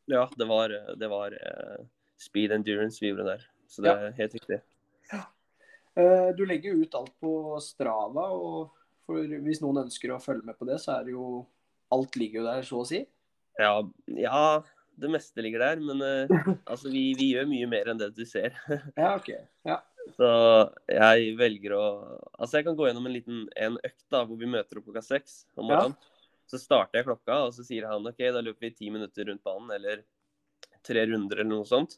Ja, 0.08 0.26
det 0.38 0.48
var, 0.48 0.70
det 0.70 1.10
var 1.10 1.34
eh, 1.34 1.86
speed 2.18 2.52
endurance 2.52 3.00
vi 3.02 3.10
gjorde 3.12 3.26
der. 3.26 3.46
Så 3.68 3.82
det 3.82 3.92
er 3.98 4.12
helt 4.12 4.34
riktig. 4.34 4.62
Ja. 5.12 5.26
Du 6.36 6.46
legger 6.46 6.76
ut 6.76 6.94
alt 6.94 7.14
på 7.22 7.60
Strava, 7.64 8.30
og 8.32 8.72
for 9.06 9.36
hvis 9.46 9.62
noen 9.64 9.86
ønsker 9.86 10.14
å 10.14 10.22
følge 10.22 10.46
med 10.48 10.58
på 10.60 10.68
det, 10.70 10.80
så 10.84 10.98
er 10.98 11.08
det 11.08 11.16
jo 11.18 11.46
Alt 11.94 12.16
ligger 12.18 12.42
jo 12.42 12.46
der, 12.48 12.64
så 12.66 12.80
å 12.82 12.86
si. 12.90 13.04
Ja, 13.62 13.76
ja 14.18 14.40
det 15.00 15.12
meste 15.12 15.44
ligger 15.44 15.62
der, 15.62 15.82
men 15.84 16.02
uh, 16.02 16.56
altså, 16.72 16.90
vi, 16.92 17.10
vi 17.18 17.34
gjør 17.34 17.50
mye 17.50 17.68
mer 17.70 17.92
enn 17.92 18.00
det 18.00 18.12
du 18.16 18.24
ser. 18.28 18.56
Ja, 18.98 19.16
OK. 19.16 19.30
Ja. 19.68 19.82
Så 20.16 20.28
jeg 20.92 21.32
velger 21.40 21.74
å 21.74 21.86
Altså, 22.38 22.60
jeg 22.60 22.68
kan 22.68 22.76
gå 22.78 22.86
gjennom 22.86 23.08
en 23.10 23.16
liten 23.16 23.46
en 23.58 23.80
økt 23.82 24.04
da, 24.14 24.22
hvor 24.28 24.38
vi 24.38 24.50
møter 24.50 24.80
opp 24.80 24.90
klokka 24.90 25.06
seks 25.06 25.44
om 25.58 25.74
Ja. 25.74 25.88
Så 26.46 26.60
starter 26.62 27.00
jeg 27.00 27.08
klokka, 27.08 27.40
og 27.48 27.56
så 27.56 27.64
sier 27.66 27.88
han 27.90 28.06
OK, 28.06 28.20
da 28.22 28.44
løper 28.46 28.68
vi 28.68 28.76
ti 28.78 28.92
minutter 28.94 29.26
rundt 29.26 29.42
banen, 29.46 29.72
eller 29.74 30.04
tre 30.86 31.02
runder, 31.10 31.40
eller 31.42 31.50
noe 31.50 31.66
sånt. 31.66 31.96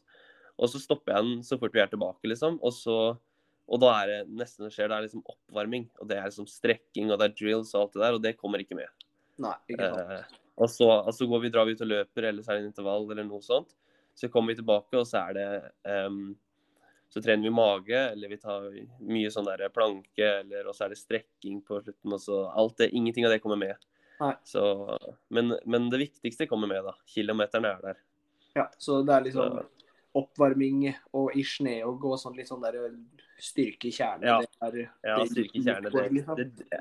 Og 0.56 0.70
så 0.72 0.80
stopper 0.80 1.12
jeg 1.12 1.26
den 1.26 1.42
så 1.44 1.58
fort 1.60 1.76
vi 1.76 1.82
er 1.82 1.90
tilbake, 1.92 2.30
liksom. 2.32 2.56
Og 2.64 2.72
så 2.72 2.96
og 3.68 3.80
da 3.82 3.92
er 4.00 4.10
det 4.10 4.18
nesten 4.40 4.64
det 4.64 4.72
skjer, 4.72 4.88
det 4.88 4.96
er 4.96 5.04
liksom 5.04 5.24
oppvarming. 5.28 5.86
Og 6.00 6.08
det 6.08 6.16
er 6.16 6.30
liksom 6.30 6.48
strekking, 6.48 7.12
og 7.12 7.20
det 7.20 7.28
er 7.28 7.36
drills 7.36 7.74
og 7.74 7.82
alt 7.82 7.96
det 7.96 8.02
der, 8.04 8.16
og 8.16 8.22
det 8.24 8.36
kommer 8.38 8.64
ikke 8.64 8.78
med. 8.78 9.06
Nei, 9.44 9.54
ikke 9.68 9.90
sant. 9.92 10.12
Eh, 10.16 10.38
og 10.58 10.70
så, 10.72 10.88
og 10.88 11.12
så 11.14 11.28
går 11.30 11.44
vi, 11.44 11.50
drar 11.54 11.68
vi 11.68 11.76
ut 11.76 11.84
og 11.84 11.90
løper, 11.92 12.30
eller 12.30 12.42
så 12.42 12.52
er 12.52 12.58
det 12.58 12.64
en 12.64 12.70
intervall 12.72 13.06
eller 13.12 13.28
noe 13.28 13.44
sånt. 13.44 13.76
Så 14.18 14.30
kommer 14.32 14.54
vi 14.54 14.62
tilbake, 14.62 14.96
og 14.98 15.06
så 15.06 15.20
er 15.28 15.36
det 15.36 15.48
um, 16.08 16.32
Så 17.12 17.22
trener 17.22 17.46
vi 17.46 17.52
mage, 17.54 18.00
eller 18.14 18.32
vi 18.32 18.40
tar 18.40 18.66
mye 19.06 19.30
sånn 19.30 19.46
der 19.46 19.68
planke, 19.72 20.32
eller 20.40 20.66
og 20.66 20.74
så 20.76 20.88
er 20.88 20.92
det 20.92 20.98
strekking 21.00 21.60
på 21.68 21.78
slutten. 21.84 22.16
Og 22.16 22.24
så 22.24 22.40
alt 22.50 22.80
det, 22.80 22.90
Ingenting 22.96 23.28
av 23.28 23.36
det 23.36 23.42
kommer 23.44 23.60
med. 23.60 23.88
Så, 24.48 24.62
men, 25.30 25.54
men 25.64 25.86
det 25.92 26.02
viktigste 26.02 26.48
kommer 26.50 26.70
med, 26.70 26.82
da. 26.88 26.96
Kilometerne 27.06 27.76
er 27.76 27.84
der. 27.84 28.00
Ja, 28.58 28.66
så 28.82 29.02
det 29.06 29.14
er 29.14 29.28
liksom 29.28 29.60
Så, 29.60 29.66
oppvarming 30.16 30.86
og 31.16 31.34
ish 31.36 31.60
ned 31.64 31.82
og 31.86 31.98
gå 32.02 32.14
sånn 32.20 32.36
litt 32.38 32.48
sånn 32.48 32.62
der 32.64 32.78
styrke 33.42 33.90
kjerne. 33.94 34.24
Ja. 34.24 34.38
Det 34.40 34.70
er, 34.70 34.78
ja, 35.04 35.18
det- 35.18 35.28
styrkekjerne, 35.34 35.92
det, 35.92 36.06
liksom. 36.16 36.36
det, 36.36 36.48
det, 36.62 36.80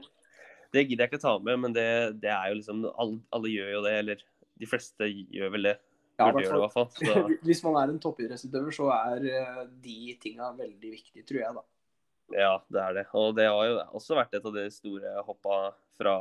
det 0.73 0.83
gidder 0.87 1.05
jeg 1.05 1.11
ikke 1.13 1.21
ta 1.23 1.35
med, 1.39 1.59
men 1.59 1.75
det, 1.75 1.89
det 2.23 2.31
er 2.33 2.49
jo 2.51 2.57
liksom 2.61 2.85
alle, 2.93 3.19
alle 3.35 3.51
gjør 3.53 3.71
jo 3.77 3.83
det, 3.85 3.93
eller 4.03 4.25
de 4.57 4.69
fleste 4.69 5.07
gjør 5.11 5.53
vel 5.53 5.71
det. 5.71 5.77
Ja, 6.17 6.31
Burde 6.33 6.47
fall. 6.47 6.57
i 6.57 6.61
hvert 6.63 6.73
hvert 6.73 6.73
fall. 6.73 6.87
Så, 6.97 7.37
Hvis 7.47 7.63
man 7.63 7.75
er 7.77 7.91
en 7.93 7.99
toppidrettsutøver, 8.01 8.73
så 8.73 8.89
er 8.95 9.25
eh, 9.29 9.63
de 9.83 9.97
tinga 10.21 10.49
veldig 10.57 10.91
viktige, 10.95 11.25
tror 11.29 11.41
jeg, 11.43 11.57
da. 11.59 11.63
ja, 12.33 12.53
det 12.73 12.81
er 12.83 12.95
det. 12.97 13.03
Og 13.13 13.35
det 13.37 13.45
har 13.45 13.65
jo 13.69 13.75
også 13.99 14.17
vært 14.17 14.33
et 14.33 14.47
av 14.49 14.55
de 14.55 14.63
store 14.73 15.13
hoppa 15.27 15.59
fra, 15.99 16.15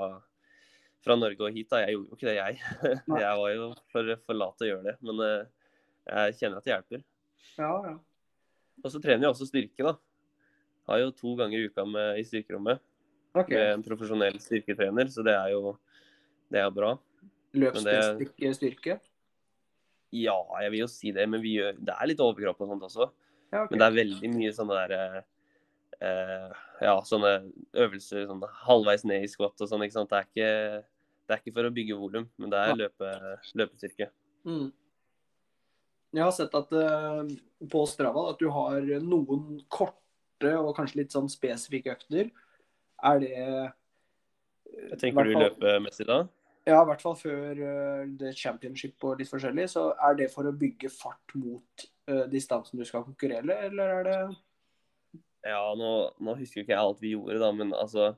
fra 1.00 1.16
Norge 1.16 1.48
og 1.48 1.56
hit. 1.56 1.70
da. 1.72 1.80
Jeg 1.86 1.96
gjorde 1.96 2.12
jo 2.12 2.18
ikke 2.18 2.28
det, 2.28 2.36
jeg. 2.36 2.60
Jeg 3.24 3.40
var 3.40 3.54
jo 3.54 3.70
for, 3.94 4.12
for 4.28 4.36
lat 4.36 4.58
til 4.60 4.68
å 4.68 4.70
gjøre 4.74 4.86
det. 4.90 4.96
Men 5.08 5.24
eh, 5.24 5.55
jeg 6.06 6.36
kjenner 6.40 6.60
at 6.60 6.66
det 6.66 6.74
hjelper. 6.74 7.06
Ja, 7.56 7.72
ja. 7.86 7.94
Og 8.84 8.92
så 8.92 9.00
trener 9.02 9.26
jeg 9.26 9.32
også 9.32 9.48
styrke, 9.48 9.82
da. 9.86 9.96
Har 10.86 11.00
jo 11.02 11.10
to 11.16 11.34
ganger 11.38 11.58
i 11.58 11.70
uka 11.70 11.86
med, 11.88 12.20
i 12.20 12.24
styrkerommet 12.26 12.82
OK. 13.34 13.50
med 13.50 13.72
en 13.72 13.84
profesjonell 13.84 14.38
styrketrener, 14.42 15.08
så 15.10 15.24
det 15.26 15.34
er 15.34 15.54
jo 15.56 15.74
det 16.52 16.62
er 16.62 16.72
bra. 16.74 16.94
Løpsstyrke? 17.56 18.52
styrke? 18.54 18.98
Ja, 20.14 20.36
jeg 20.62 20.72
vil 20.72 20.84
jo 20.84 20.90
si 20.90 21.10
det, 21.14 21.26
men 21.28 21.42
vi 21.42 21.56
gjør, 21.56 21.78
det 21.82 21.94
er 21.96 22.10
litt 22.10 22.22
overkropp 22.22 22.62
og 22.62 22.70
sånt 22.70 22.86
også. 22.86 23.08
Ja, 23.50 23.64
okay. 23.64 23.72
Men 23.72 23.80
det 23.80 23.86
er 23.86 23.96
veldig 23.96 24.30
mye 24.34 24.52
sånne 24.54 24.78
der 24.78 24.94
eh, 26.02 26.62
Ja, 26.82 26.94
sånne 27.06 27.32
øvelser 27.78 28.26
sånn 28.28 28.42
halvveis 28.66 29.06
ned 29.08 29.24
i 29.24 29.30
squat 29.30 29.62
og 29.62 29.70
sånn, 29.70 29.84
ikke 29.86 29.98
sant. 29.98 30.12
Det 30.12 30.20
er 30.20 30.30
ikke, 30.30 30.50
det 31.26 31.36
er 31.36 31.42
ikke 31.42 31.56
for 31.58 31.68
å 31.68 31.74
bygge 31.74 31.98
volum, 31.98 32.28
men 32.38 32.52
det 32.52 32.62
er 32.62 32.80
løpe, 32.84 33.12
løpestyrke. 33.58 34.10
Mm. 34.46 34.68
Jeg 36.14 36.22
har 36.22 36.34
sett 36.34 36.54
at 36.56 36.72
uh, 36.72 37.24
på 37.70 37.82
Strava 37.90 38.28
at 38.32 38.40
du 38.40 38.48
har 38.54 38.84
noen 39.02 39.60
korte 39.72 40.52
og 40.60 40.74
kanskje 40.76 41.02
litt 41.02 41.14
sånn 41.16 41.28
spesifikke 41.32 41.96
økter. 41.96 42.30
Er 43.04 43.20
det 43.22 43.32
Jeg 43.36 44.98
tenker 45.00 45.26
du 45.26 45.36
løpemessig 45.36 46.06
da? 46.08 46.24
Ja, 46.66 46.80
i 46.80 46.88
hvert 46.88 47.02
fall 47.02 47.14
før 47.14 47.52
det 47.54 47.74
det 48.18 48.32
championship 48.38 49.04
og 49.06 49.20
litt 49.20 49.30
forskjellig, 49.30 49.68
så 49.70 49.92
er 50.02 50.16
det 50.18 50.32
for 50.32 50.48
å 50.48 50.54
bygge 50.56 50.90
fart 50.90 51.36
mot 51.38 51.86
uh, 52.10 52.26
distansen 52.30 52.80
du 52.80 52.86
skal 52.88 53.06
konkurrere, 53.06 53.60
eller 53.68 53.92
er 54.00 54.08
det 54.08 54.20
Ja, 55.46 55.62
nå, 55.78 55.92
nå 56.18 56.34
husker 56.40 56.64
ikke 56.64 56.74
jeg 56.74 56.82
alt 56.82 57.02
vi 57.04 57.14
gjorde, 57.14 57.38
da, 57.38 57.52
men 57.54 57.70
altså 57.76 58.14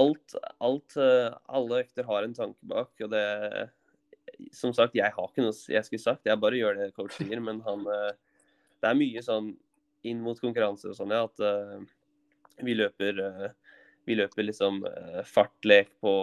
alt, 0.00 0.34
alt, 0.58 0.96
eh, 0.96 1.34
Alle 1.46 1.82
økter 1.84 2.08
har 2.08 2.24
en 2.24 2.34
tanke 2.34 2.66
bak, 2.66 2.90
og 3.04 3.10
det 3.12 3.26
Som 4.52 4.74
sagt, 4.76 4.96
jeg 4.96 5.12
har 5.12 5.28
ikke 5.28 5.44
noe 5.44 5.54
jeg 5.54 5.86
skulle 5.86 6.02
sagt, 6.02 6.26
jeg 6.28 6.40
bare 6.40 6.58
gjør 6.58 6.80
det 6.80 6.94
coach 6.96 7.18
sier, 7.18 7.40
men 7.42 7.60
han 7.66 7.84
eh, 7.90 8.10
Det 8.82 8.90
er 8.90 8.98
mye 8.98 9.22
sånn 9.24 9.52
inn 10.04 10.20
mot 10.20 10.40
konkurranse 10.40 10.90
og 10.90 10.98
sånn, 10.98 11.14
ja, 11.14 11.24
at 11.24 11.44
eh, 11.44 11.84
vi 12.64 12.76
løper 12.76 13.20
eh, 13.24 13.46
Vi 14.04 14.18
løper 14.18 14.44
liksom 14.44 14.82
fartlek 15.24 15.94
på, 16.04 16.14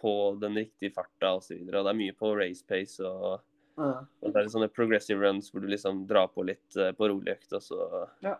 på 0.00 0.12
den 0.40 0.54
riktige 0.56 0.94
farta 0.94 1.34
osv. 1.36 1.58
Og, 1.58 1.66
og 1.68 1.84
det 1.84 1.90
er 1.92 1.98
mye 1.98 2.14
på 2.16 2.30
race 2.38 2.64
pace 2.64 3.04
og 3.04 3.42
ja. 3.76 3.90
og 4.20 4.32
det 4.32 4.40
er 4.40 4.48
sånne 4.52 4.68
progressive 4.72 5.20
runs 5.20 5.50
hvor 5.52 5.60
du 5.60 5.68
liksom 5.68 6.06
drar 6.08 6.30
på 6.32 6.46
litt 6.48 6.78
på 6.96 7.10
rolig 7.12 7.36
økt. 7.36 7.52
Og 7.58 7.66
så 7.66 7.90
Ja. 8.24 8.38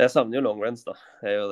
Jeg 0.00 0.12
savner 0.12 0.38
jo 0.38 0.44
long 0.44 0.60
runs, 0.62 0.84
da. 0.86 0.94
Jeg 1.24 1.36
gjør. 1.36 1.50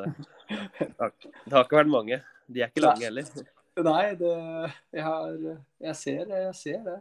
Det 0.49 0.87
det 0.89 1.53
har 1.53 1.65
ikke 1.67 1.81
vært 1.81 1.91
mange. 1.93 2.21
De 2.49 2.63
er 2.65 2.71
ikke 2.71 2.85
lange 2.85 3.05
heller. 3.05 3.49
Nei, 3.87 4.15
det 4.19 4.33
Jeg, 4.33 5.05
har, 5.05 5.37
jeg 5.85 5.99
ser 6.01 6.25
det, 6.31 6.41
jeg 6.47 6.57
ser 6.59 6.81
det. 6.87 6.97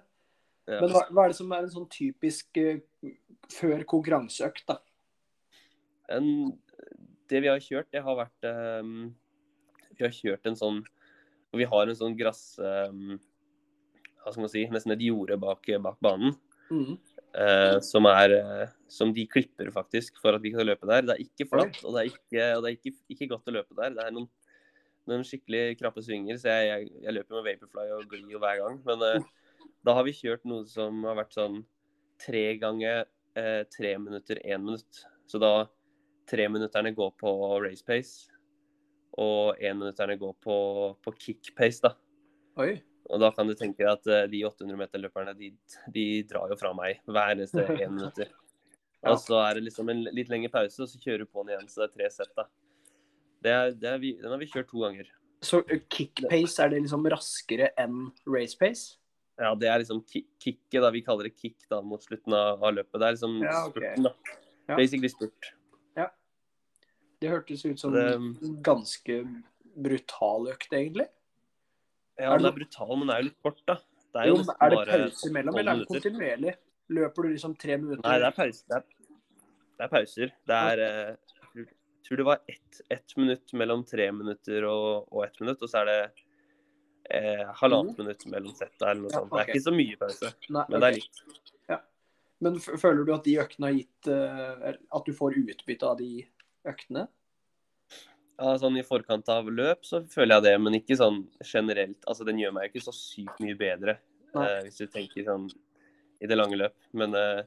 Ja. 0.67 0.81
Men 0.81 0.91
hva, 0.91 1.05
hva 1.09 1.23
er 1.25 1.31
det 1.31 1.39
som 1.39 1.53
er 1.55 1.63
en 1.63 1.73
sånn 1.73 1.87
typisk 1.91 2.59
uh, 2.59 3.13
før 3.53 3.85
konkurranseøkt, 3.87 4.65
da? 4.67 4.81
En, 6.17 6.27
det 7.31 7.41
vi 7.43 7.49
har 7.51 7.63
kjørt, 7.63 7.89
det 7.91 8.03
har 8.03 8.15
vært 8.19 8.47
um, 8.83 9.09
Vi 9.95 10.05
har 10.05 10.13
kjørt 10.15 10.47
en 10.47 10.59
sånn 10.59 10.83
og 11.51 11.61
Vi 11.61 11.67
har 11.69 11.89
en 11.89 11.97
sånn 11.97 12.15
gress... 12.19 12.57
Um, 12.59 13.17
hva 14.21 14.33
skal 14.33 14.43
man 14.43 14.51
si, 14.51 14.65
nesten 14.67 14.91
et 14.91 15.05
jorde 15.05 15.37
bak, 15.39 15.69
bak 15.83 16.01
banen. 16.03 16.33
Mm. 16.67 16.97
Uh, 17.37 17.77
som, 17.85 18.07
er, 18.09 18.33
uh, 18.43 18.73
som 18.91 19.13
de 19.15 19.23
klipper 19.29 19.69
faktisk 19.71 20.17
for 20.19 20.35
at 20.35 20.43
vi 20.43 20.51
kan 20.51 20.67
løpe 20.67 20.89
der. 20.89 21.05
Det 21.07 21.15
er 21.15 21.23
ikke 21.23 21.47
flatt, 21.47 21.79
og 21.85 21.95
det 21.95 22.01
er 22.01 22.09
ikke, 22.11 22.47
og 22.57 22.65
det 22.65 22.69
er 22.69 22.75
ikke, 22.75 22.93
ikke 23.15 23.29
godt 23.31 23.47
å 23.47 23.55
løpe 23.55 23.77
der. 23.79 23.95
Det 23.95 24.03
er 24.03 24.15
noen, 24.17 24.27
noen 25.09 25.25
skikkelig 25.27 25.77
krappe 25.79 26.03
svinger, 26.05 26.39
så 26.41 26.53
jeg, 26.53 26.67
jeg, 26.69 27.03
jeg 27.05 27.15
løper 27.15 27.37
med 27.37 27.47
Vaporfly 27.47 27.87
og 27.95 28.07
Glee 28.11 28.41
hver 28.41 28.61
gang. 28.61 28.79
Men 28.87 29.03
uh, 29.03 29.27
da 29.87 29.95
har 29.97 30.07
vi 30.07 30.15
kjørt 30.15 30.47
noe 30.49 30.67
som 30.69 31.03
har 31.07 31.17
vært 31.19 31.37
sånn 31.37 31.61
tre 32.21 32.45
ganger 32.61 33.05
uh, 33.37 33.63
tre 33.73 33.93
minutter, 34.01 34.41
én 34.45 34.63
minutt. 34.63 35.03
Så 35.27 35.41
da 35.41 35.67
treminutterne 36.27 36.91
går 36.95 37.13
på 37.19 37.31
race 37.63 37.85
pace, 37.87 38.27
og 39.17 39.57
énminutterne 39.63 40.17
går 40.19 40.35
på, 40.43 40.57
på 41.01 41.13
kick 41.17 41.53
pace, 41.57 41.81
da. 41.81 41.95
Oi. 42.61 42.75
Og 43.07 43.21
da 43.23 43.31
kan 43.31 43.47
du 43.47 43.55
tenke 43.55 43.85
deg 43.85 43.93
at 43.93 44.09
uh, 44.11 44.25
de 44.29 44.43
800-meterløperne 44.49 45.33
de, 45.39 45.53
de 45.93 46.05
drar 46.27 46.51
jo 46.51 46.59
fra 46.59 46.73
meg 46.77 46.99
hver 47.07 47.33
eneste 47.33 47.63
én 47.83 47.95
minutter. 47.95 48.33
Og 49.07 49.19
så 49.21 49.39
er 49.45 49.57
det 49.57 49.67
liksom 49.67 49.89
en 49.93 50.03
litt 50.09 50.29
lengre 50.31 50.51
pause, 50.51 50.81
og 50.83 50.89
så 50.91 50.99
kjører 50.99 51.23
du 51.23 51.31
på 51.31 51.43
den 51.45 51.53
igjen. 51.53 51.69
Så 51.71 51.83
det 51.83 51.87
er 51.87 51.95
tre 51.95 52.09
sett, 52.11 52.33
da. 52.37 52.47
Det 53.43 53.51
er, 53.53 53.71
det 53.71 53.89
er 53.93 53.97
vi, 54.01 54.13
den 54.21 54.31
har 54.31 54.37
vi 54.41 54.47
kjørt 54.51 54.69
to 54.71 54.79
ganger. 54.85 55.09
Så 55.45 55.61
kickpace, 55.67 55.89
kick 55.93 56.21
pace, 56.29 56.59
er 56.63 56.69
det 56.73 56.81
liksom 56.81 57.05
raskere 57.13 57.69
enn 57.77 58.11
race 58.25 58.57
pace? 58.57 58.97
Ja, 59.37 59.51
det 59.53 59.67
er 59.69 59.79
liksom 59.83 59.99
ki- 60.09 60.25
kicket, 60.41 60.81
da. 60.81 60.89
Vi 60.89 61.03
kaller 61.05 61.27
det 61.29 61.35
kick 61.37 61.67
da 61.69 61.81
mot 61.85 62.01
slutten 62.01 62.33
av, 62.33 62.63
av 62.63 62.73
løpet. 62.73 62.97
Det 62.97 63.05
er 63.05 63.13
liksom 63.17 63.35
Ja, 63.43 63.59
okay. 63.67 63.93
spurten, 63.93 64.03
da. 64.03 64.13
Ja. 64.67 64.75
Basically 64.75 65.09
spurt. 65.13 65.53
Det 67.19 67.29
hørtes 67.31 67.63
ut 67.65 67.79
som 67.81 67.93
Det- 67.93 68.13
en 68.13 68.61
ganske 68.61 69.15
brutal 69.75 70.49
økt, 70.51 70.69
egentlig. 70.71 71.07
Ja, 72.19 72.33
Er 72.33 72.37
den 72.37 72.43
det- 72.43 72.51
er 72.51 72.57
brutal, 72.59 72.95
men 72.97 73.07
den 73.07 73.15
er 73.15 73.19
jo 73.21 73.23
litt 73.29 73.41
kort, 73.41 73.61
da. 73.65 73.73
Det 74.13 74.21
er 74.21 74.27
Jo, 74.27 74.35
jo 74.35 74.53
er 74.61 74.69
det 74.69 74.87
pause 74.87 75.29
imellom, 75.29 75.57
eller 75.57 75.71
er 75.71 75.77
det 75.79 75.87
kontinuerlig? 75.87 76.55
Løper 76.89 77.23
du 77.23 77.29
liksom 77.29 77.55
tre 77.57 77.77
minutter? 77.77 78.01
Nei, 78.07 78.19
det 78.19 78.27
er 78.27 78.31
pause. 78.31 78.63
Det 78.69 78.75
er, 78.77 78.83
det 79.77 79.83
er 79.83 79.87
pauser. 79.87 80.31
Det 80.45 80.55
er 80.55 80.79
eh, 81.09 81.15
tror 82.07 82.21
det 82.21 82.27
var 82.27 82.39
ett 82.47 82.81
ett 82.93 83.17
minutt 83.19 83.53
mellom 83.53 83.83
tre 83.87 84.07
minutter 84.15 84.65
og, 84.69 85.11
og 85.11 85.25
ett 85.25 85.39
minutt, 85.43 85.61
og 85.61 85.71
så 85.71 85.83
er 85.83 85.91
det 85.91 85.99
eh, 87.17 87.43
halvannet 87.61 87.99
minutt 87.99 88.25
mellom 88.31 88.55
setta 88.55 88.91
eller 88.91 89.05
noe 89.05 89.13
Ja, 89.13 89.21
sånt. 89.21 89.35
Det 89.35 89.43
er 89.43 89.51
ikke 89.53 89.67
så 89.67 89.75
mye 89.75 89.99
pause, 89.99 90.33
Nei, 90.47 90.65
men 90.69 90.79
det 90.79 90.89
er 90.89 90.97
litt. 90.97 91.21
Ja. 91.71 91.81
Men 92.43 92.59
føler 92.61 93.03
du 93.03 93.13
at 93.15 93.25
de 93.25 93.37
øktene 93.41 93.71
har 93.71 93.77
gitt 93.79 94.09
uh, 94.13 94.67
At 94.93 95.07
du 95.07 95.13
får 95.17 95.39
utbytte 95.39 95.87
av 95.89 95.97
de 95.97 96.11
øktene? 96.69 97.07
Ja, 98.37 98.53
sånn 98.61 98.77
I 98.77 98.85
forkant 98.85 99.29
av 99.33 99.47
løp 99.49 99.85
så 99.87 100.03
føler 100.11 100.37
jeg 100.37 100.45
det, 100.45 100.57
men 100.61 100.77
ikke 100.77 100.97
sånn 100.99 101.23
generelt. 101.41 101.97
Altså, 102.05 102.25
Den 102.27 102.37
gjør 102.41 102.53
meg 102.53 102.69
ikke 102.69 102.83
så 102.85 102.93
sykt 102.93 103.39
mye 103.41 103.57
bedre, 103.57 103.97
eh, 104.37 104.59
hvis 104.67 104.77
du 104.77 104.85
tenker 104.93 105.25
sånn 105.25 105.47
i 106.21 106.29
det 106.29 106.37
lange 106.37 106.59
løp. 106.59 106.75
Men 106.93 107.17
eh, 107.17 107.41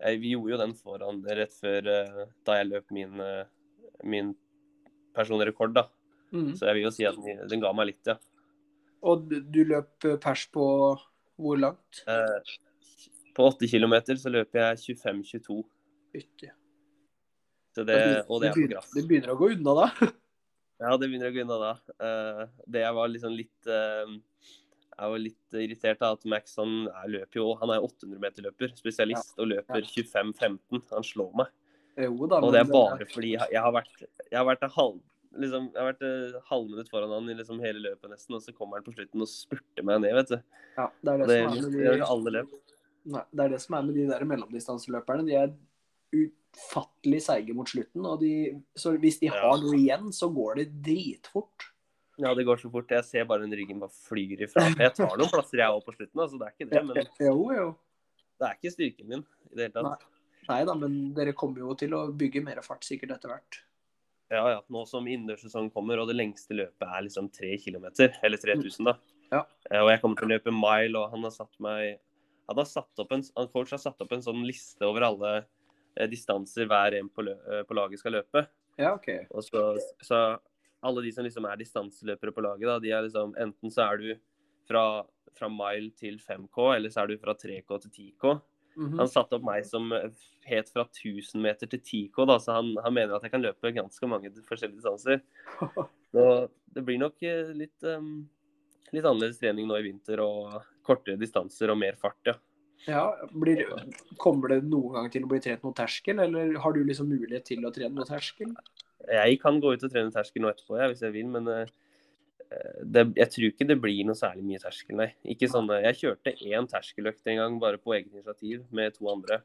jeg, 0.00 0.18
vi 0.24 0.32
gjorde 0.34 0.56
jo 0.56 0.58
den 0.64 0.74
foran 0.80 1.20
rett 1.38 1.54
før 1.54 1.86
da 1.86 2.58
jeg 2.58 2.70
løp 2.72 2.90
min, 2.96 3.22
eh, 3.22 3.46
min 4.04 4.34
personlige 5.16 5.52
rekord, 5.52 5.74
da. 5.76 5.86
Mm. 6.34 6.52
Så 6.58 6.66
jeg 6.68 6.78
vil 6.78 6.88
jo 6.88 6.94
si 6.94 7.06
at 7.08 7.16
den, 7.22 7.44
den 7.48 7.62
ga 7.62 7.72
meg 7.76 7.92
litt, 7.92 8.02
ja. 8.10 8.18
Og 9.06 9.28
du, 9.30 9.62
løp 9.68 10.06
eh, 10.08 10.18
pers 10.20 10.46
på 10.52 10.66
hvor 11.36 11.58
langt? 11.60 12.02
Eh, 12.08 12.54
på 13.36 13.48
8 13.52 13.68
km 13.68 13.96
så 14.16 14.32
løper 14.32 14.62
jeg 14.62 14.96
25-22. 14.96 15.58
Fytti. 16.14 16.52
Så 17.76 17.84
det, 17.84 17.98
og 18.32 18.40
det 18.40 18.50
er 18.50 18.56
på 18.56 18.68
gress. 18.70 18.92
Det 18.96 19.04
begynner 19.08 19.34
å 19.34 19.40
gå 19.40 19.52
unna, 19.56 19.82
da. 19.82 19.90
Ja, 20.76 20.90
det 21.00 21.06
begynner 21.08 21.30
å 21.30 21.32
gå 21.32 21.40
unna 21.40 21.56
da. 21.56 21.68
Eh, 22.04 22.40
det 22.68 22.82
jeg 22.82 22.96
var 22.98 23.08
liksom 23.08 23.32
litt 23.32 23.68
eh, 23.72 24.10
Jeg 24.92 25.12
var 25.12 25.22
litt 25.22 25.56
irritert 25.56 26.02
av 26.04 26.18
at 26.18 26.26
Max 26.28 26.58
han 26.60 26.74
er, 26.90 27.06
løper 27.14 27.40
jo 27.40 27.46
Han 27.62 27.72
er 27.72 27.84
800-meterløper, 27.86 28.74
spesialist, 28.76 29.32
og 29.40 29.48
løper 29.54 29.86
25-15. 29.88 30.82
Han 30.90 31.06
slår 31.06 31.30
meg. 31.40 31.54
Jo 31.96 32.26
da, 32.28 32.40
Og 32.44 32.52
det 32.52 32.60
er 32.60 32.68
bare 32.68 33.06
fordi 33.08 33.36
jeg, 33.36 33.60
har 33.62 33.72
vært 33.72 34.02
Jeg 34.02 34.36
har 34.36 34.44
vært 34.48 34.66
halv 34.74 34.98
liksom, 35.40 35.68
jeg 35.74 35.80
har 35.80 35.90
vært 35.90 36.42
halvminutt 36.50 36.90
foran 36.92 37.12
han 37.12 37.30
i 37.30 37.36
liksom 37.38 37.60
hele 37.64 37.82
løpet 37.84 38.12
nesten, 38.12 38.36
og 38.36 38.42
så 38.44 38.54
kommer 38.56 38.80
han 38.80 38.86
på 38.86 38.94
slutten 38.96 39.24
og 39.24 39.30
spurter 39.30 39.86
meg 39.86 40.02
ned, 40.04 40.16
vet 40.16 40.32
du. 40.32 40.36
ja, 40.78 40.88
det, 41.00 41.12
er 41.12 41.22
det, 41.22 41.28
det, 41.28 41.36
som 41.36 41.52
er 41.52 41.60
med 41.60 41.76
det 41.76 41.84
gjør 41.84 41.96
de, 41.98 42.08
alle 42.14 42.34
løp. 42.38 42.54
nei, 43.14 43.22
det 43.30 43.44
er 43.44 43.54
det 43.54 43.62
som 43.64 43.78
er 43.78 43.86
med 43.86 43.98
de 43.98 44.08
der 44.10 44.26
mellomdistanseløperne. 44.32 45.26
De 45.28 45.36
er 45.36 45.54
utfattelig 46.22 47.22
seige 47.26 47.56
mot 47.58 47.68
slutten. 47.68 48.08
Og 48.08 48.20
de, 48.24 48.32
så 48.78 48.94
hvis 49.02 49.20
de 49.22 49.32
har 49.34 49.60
noe 49.62 49.76
igjen, 49.76 50.08
så 50.16 50.30
går 50.32 50.62
det 50.62 50.68
dritfort. 50.88 51.70
Ja, 52.16 52.32
det 52.32 52.46
går 52.48 52.62
så 52.62 52.72
fort. 52.72 52.92
Jeg 52.96 53.04
ser 53.04 53.28
bare 53.28 53.44
den 53.44 53.52
ryggen 53.60 53.82
bare 53.82 53.92
flyr 54.08 54.46
ifra. 54.48 54.70
Jeg 54.72 54.96
tar 54.96 55.16
noen 55.20 55.32
plasser 55.32 55.60
jeg 55.60 55.68
òg 55.68 55.84
på 55.84 55.98
slutten, 55.98 56.24
altså. 56.24 56.40
Det 56.40 56.48
er 56.48 56.56
ikke 56.56 56.70
det. 56.72 56.84
Men 56.88 56.94
det 58.36 58.48
er 58.48 58.56
ikke 58.56 58.72
styrken 58.72 59.10
min 59.10 59.26
i 59.52 59.58
det 59.58 59.68
hele 59.68 59.74
tatt. 59.76 59.90
Nei 59.92 60.15
da, 60.46 60.74
men 60.78 60.98
dere 61.16 61.34
kommer 61.36 61.64
jo 61.64 61.74
til 61.78 61.94
å 61.96 62.06
bygge 62.14 62.42
mer 62.44 62.60
fart 62.64 62.84
sikkert 62.86 63.16
etter 63.16 63.32
hvert. 63.32 63.60
Ja, 64.32 64.42
ja. 64.50 64.62
Nå 64.72 64.82
som 64.90 65.06
innendørssesongen 65.06 65.70
kommer 65.74 66.00
og 66.02 66.08
det 66.10 66.16
lengste 66.18 66.56
løpet 66.58 66.86
er 66.86 67.04
liksom 67.06 67.28
tre 67.34 67.52
kilometer, 67.62 68.16
eller 68.26 68.40
3000, 68.42 68.88
da. 68.88 68.96
Ja. 69.32 69.42
Eh, 69.70 69.82
Og 69.82 69.90
jeg 69.90 70.00
kommer 70.02 70.18
til 70.18 70.28
å 70.28 70.32
løpe 70.36 70.54
mile, 70.54 70.98
og 71.00 71.10
han 71.10 71.26
har 71.26 71.34
satt 71.34 71.56
meg 71.62 71.98
Han 72.46 72.60
har 72.60 72.68
satt 72.70 73.00
opp 73.02 73.10
en, 73.10 73.24
han 73.34 73.48
coach 73.50 73.72
har 73.74 73.80
satt 73.82 74.02
opp 74.04 74.12
en 74.14 74.22
sånn 74.22 74.44
liste 74.46 74.86
over 74.86 75.02
alle 75.02 75.30
eh, 75.98 76.06
distanser 76.06 76.68
hver 76.70 76.94
en 76.94 77.08
på, 77.10 77.24
lø, 77.26 77.32
eh, 77.50 77.64
på 77.66 77.74
laget 77.74 77.98
skal 77.98 78.14
løpe. 78.14 78.44
Ja, 78.78 78.92
OK. 78.94 79.08
Og 79.34 79.42
så, 79.42 79.64
så 80.06 80.20
alle 80.86 81.02
de 81.02 81.10
som 81.10 81.26
liksom 81.26 81.48
er 81.50 81.58
distanseløpere 81.58 82.30
på 82.36 82.44
laget, 82.46 82.68
da, 82.70 82.76
de 82.78 82.92
er 82.94 83.02
liksom 83.08 83.34
Enten 83.42 83.72
så 83.74 83.88
er 83.88 83.98
du 83.98 84.06
fra, 84.70 84.84
fra 85.34 85.50
mile 85.50 85.90
til 85.98 86.20
5K, 86.22 86.68
eller 86.76 86.94
så 86.94 87.02
er 87.02 87.10
du 87.10 87.18
fra 87.18 87.34
3K 87.34 87.80
til 87.82 87.90
10K. 87.90 88.36
Mhm. 88.76 88.98
Han 89.00 89.08
satte 89.08 89.38
opp 89.38 89.44
meg 89.46 89.64
som 89.64 89.88
het 90.46 90.70
fra 90.72 90.84
1000 90.84 91.42
meter 91.42 91.68
til 91.70 91.80
10K, 91.80 92.26
da, 92.28 92.38
så 92.42 92.58
han, 92.58 92.74
han 92.84 92.94
mener 92.94 93.16
at 93.16 93.24
jeg 93.24 93.32
kan 93.32 93.42
løpe 93.42 93.72
ganske 93.74 94.10
mange 94.10 94.30
forskjellige 94.46 94.82
distanser. 94.82 95.22
Så 96.16 96.22
det 96.72 96.84
blir 96.86 97.00
nok 97.00 97.20
eh, 97.26 97.50
litt, 97.56 97.76
um, 97.84 98.28
litt 98.94 99.04
annerledes 99.04 99.40
trening 99.40 99.66
nå 99.68 99.76
i 99.76 99.84
vinter 99.84 100.22
og 100.24 100.54
kortere 100.86 101.18
distanser 101.20 101.72
og 101.72 101.80
mer 101.80 101.98
fart, 102.00 102.20
ja. 102.28 102.36
Ja, 102.86 103.02
blir, 103.32 103.64
Kommer 104.20 104.52
det 104.52 104.60
noen 104.68 104.94
gang 104.94 105.08
til 105.12 105.24
å 105.26 105.30
bli 105.30 105.40
trent 105.42 105.64
noe 105.64 105.74
terskel, 105.76 106.20
eller 106.22 106.54
har 106.62 106.76
du 106.76 106.82
liksom 106.86 107.08
mulighet 107.10 107.48
til 107.48 107.64
å 107.66 107.72
trene 107.74 107.96
noe 107.96 108.06
terskel? 108.06 108.52
Jeg 109.10 109.40
kan 109.42 109.58
gå 109.62 109.72
ut 109.74 109.84
og 109.86 109.92
trene 109.92 110.14
terskel 110.14 110.44
nå 110.44 110.52
etterpå, 110.52 110.78
jeg, 110.78 110.92
hvis 110.92 111.04
jeg 111.04 111.14
vil, 111.16 111.28
men 111.32 111.50
eh, 111.52 111.72
det, 112.82 113.02
jeg 113.18 113.30
tror 113.32 113.46
ikke 113.50 113.66
det 113.68 113.78
blir 113.82 114.04
noe 114.06 114.18
særlig 114.18 114.44
mye 114.46 114.60
terskel, 114.62 114.98
nei. 115.00 115.08
Ikke 115.34 115.48
sånne, 115.50 115.80
jeg 115.82 115.98
kjørte 116.02 116.34
én 116.46 116.68
terskeløkt 116.70 117.32
en 117.32 117.40
gang, 117.40 117.56
bare 117.62 117.80
på 117.82 117.96
eget 117.96 118.12
initiativ, 118.12 118.62
med 118.70 118.94
to 118.94 119.08
andre. 119.10 119.40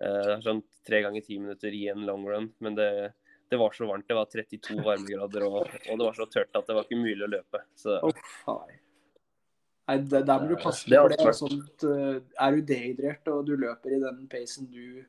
Eh, 0.00 0.36
sånn 0.44 0.62
tre 0.86 1.02
ganger 1.04 1.24
ti 1.26 1.38
minutter 1.38 1.74
i 1.74 1.86
en 1.92 2.06
long 2.08 2.24
run, 2.28 2.48
men 2.64 2.78
det, 2.78 2.88
det 3.52 3.58
var 3.60 3.74
så 3.76 3.88
varmt. 3.90 4.06
Det 4.08 4.16
var 4.18 4.30
32 4.30 4.78
varmegrader, 4.86 5.46
og, 5.48 5.66
og 5.66 5.98
det 5.98 6.06
var 6.06 6.16
så 6.18 6.28
tørt 6.30 6.56
at 6.58 6.68
det 6.68 6.78
var 6.78 6.86
ikke 6.86 7.02
mulig 7.02 7.26
å 7.26 7.32
løpe. 7.34 7.64
Så 7.78 7.98
Oh, 8.02 8.24
nei. 8.54 8.78
Det- 10.08 10.22
der 10.24 10.40
må 10.40 10.48
du 10.48 10.56
passe 10.56 10.86
på 10.86 10.94
for 10.94 11.12
det. 11.12 11.20
er, 11.20 11.32
Sånt, 11.36 11.84
eh, 11.84 12.20
er 12.46 12.54
du 12.56 12.62
dehydrert 12.62 13.28
og 13.28 13.46
du 13.46 13.56
løper 13.58 13.96
i 13.96 14.00
den 14.00 14.26
pacen 14.30 14.70
du 14.70 15.04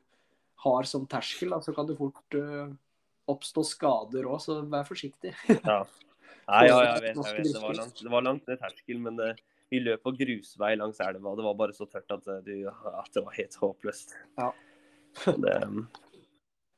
har 0.64 0.82
som 0.88 1.06
terskel, 1.06 1.50
da, 1.54 1.60
så 1.60 1.74
kan 1.76 1.86
det 1.86 1.96
fort 1.98 2.36
uh, 2.38 2.72
oppstå 3.28 3.64
skader 3.68 4.24
òg, 4.24 4.40
så 4.40 4.62
vær 4.68 4.86
forsiktig. 4.88 5.34
ja. 5.62 5.84
Nei, 6.44 6.62
ja, 6.68 6.78
jeg 6.84 7.02
vet, 7.02 7.18
jeg 7.18 7.36
vet. 7.38 7.50
Det 7.54 7.62
var 7.62 7.76
langt, 7.78 8.00
det 8.02 8.12
var 8.12 8.24
langt 8.26 8.48
ned 8.50 8.60
terskel, 8.60 9.00
men 9.00 9.18
det, 9.20 9.30
vi 9.72 9.80
løp 9.82 10.04
på 10.04 10.12
grusvei 10.18 10.74
langs 10.78 11.00
elva. 11.00 11.34
Det 11.38 11.46
var 11.46 11.58
bare 11.58 11.76
så 11.76 11.88
tørt 11.90 12.16
at, 12.16 12.26
eh, 12.30 12.40
du, 12.46 12.54
at 12.68 13.10
det 13.16 13.24
var 13.24 13.38
helt 13.38 13.60
håpløst. 13.62 14.16
Ja. 14.40 14.50
Det, 15.24 15.54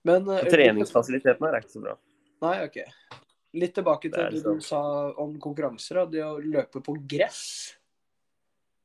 Men 0.06 0.28
uh, 0.28 0.42
treningsfasilitetene 0.44 1.50
er 1.50 1.64
ikke 1.64 1.72
så 1.72 1.82
bra. 1.82 1.96
Nei, 2.44 2.56
OK. 2.66 2.82
Litt 3.56 3.72
tilbake 3.78 4.10
til 4.12 4.36
det 4.36 4.42
du 4.44 4.60
sa 4.62 4.80
om 5.22 5.38
konkurranser. 5.40 6.02
Da. 6.02 6.06
Det 6.12 6.24
å 6.26 6.36
løpe 6.42 6.82
på 6.84 6.94
gress. 7.08 7.46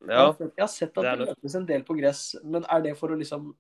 Ja, 0.08 0.32
Jeg 0.40 0.58
har 0.58 0.72
sett 0.72 0.96
at 0.98 1.04
det 1.04 1.18
det 1.20 1.28
løpes 1.30 1.56
en 1.60 1.68
del 1.70 1.84
på 1.86 1.94
gress, 2.00 2.24
men 2.42 2.64
er 2.66 2.82
det 2.88 2.96
for 2.98 3.14
å 3.14 3.18
liksom 3.20 3.52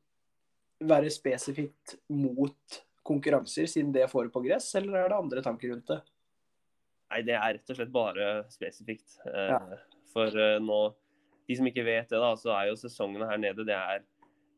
være 0.81 1.11
spesifikt 1.13 1.99
mot 2.09 2.79
konkurranser, 3.05 3.67
siden 3.69 3.91
det 3.93 4.07
får 4.09 4.31
på 4.33 4.41
gress, 4.47 4.71
eller 4.79 5.03
er 5.03 5.11
det 5.11 5.19
andre 5.19 5.43
tanker 5.45 5.69
rundt 5.69 5.91
det? 5.91 5.99
Nei, 7.11 7.21
det 7.27 7.35
er 7.35 7.57
rett 7.57 7.71
og 7.73 7.77
slett 7.77 7.91
bare 7.93 8.29
spesifikt. 8.51 9.19
Eh, 9.27 9.51
Ja. 9.51 9.61
For 10.11 10.27
eh, 10.27 10.57
nå 10.59 10.79
De 11.47 11.55
som 11.57 11.67
ikke 11.67 11.83
vet 11.83 12.09
det, 12.11 12.19
da, 12.19 12.31
så 12.39 12.51
er 12.55 12.69
jo 12.69 12.79
sesongene 12.79 13.27
her 13.27 13.39
nede 13.41 13.65
det 13.67 13.75
er 13.75 14.03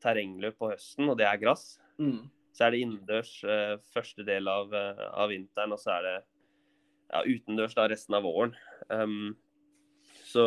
terrengløp 0.03 0.57
på 0.59 0.69
høsten, 0.69 1.07
og 1.09 1.17
det 1.17 1.25
er 1.25 1.39
gress. 1.41 1.79
Mm. 1.97 2.27
Så 2.53 2.65
er 2.65 2.73
det 2.73 2.81
innendørs 2.83 3.31
eh, 3.49 3.77
første 3.95 4.25
del 4.27 4.49
av, 4.51 4.73
av 4.75 5.31
vinteren, 5.31 5.73
og 5.73 5.81
så 5.81 5.95
er 5.95 6.05
det 6.05 6.13
ja, 7.13 7.23
utendørs 7.25 7.73
da 7.77 7.87
resten 7.89 8.17
av 8.17 8.27
våren. 8.27 8.53
Um, 8.89 9.33
så, 10.27 10.45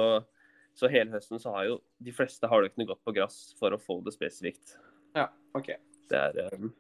så 0.76 0.90
hele 0.92 1.14
høsten 1.14 1.40
så 1.42 1.54
har 1.56 1.68
jo 1.70 1.80
de 2.04 2.14
fleste 2.14 2.50
hardøktene 2.50 2.86
gått 2.88 3.02
på 3.06 3.14
gress 3.16 3.40
for 3.58 3.74
å 3.74 3.80
få 3.80 3.98
det 4.06 4.14
spesifikt. 4.14 4.76
Ja, 5.16 5.28
OK. 5.56 5.72
Det 6.10 6.20
er 6.20 6.54
um, 6.54 6.70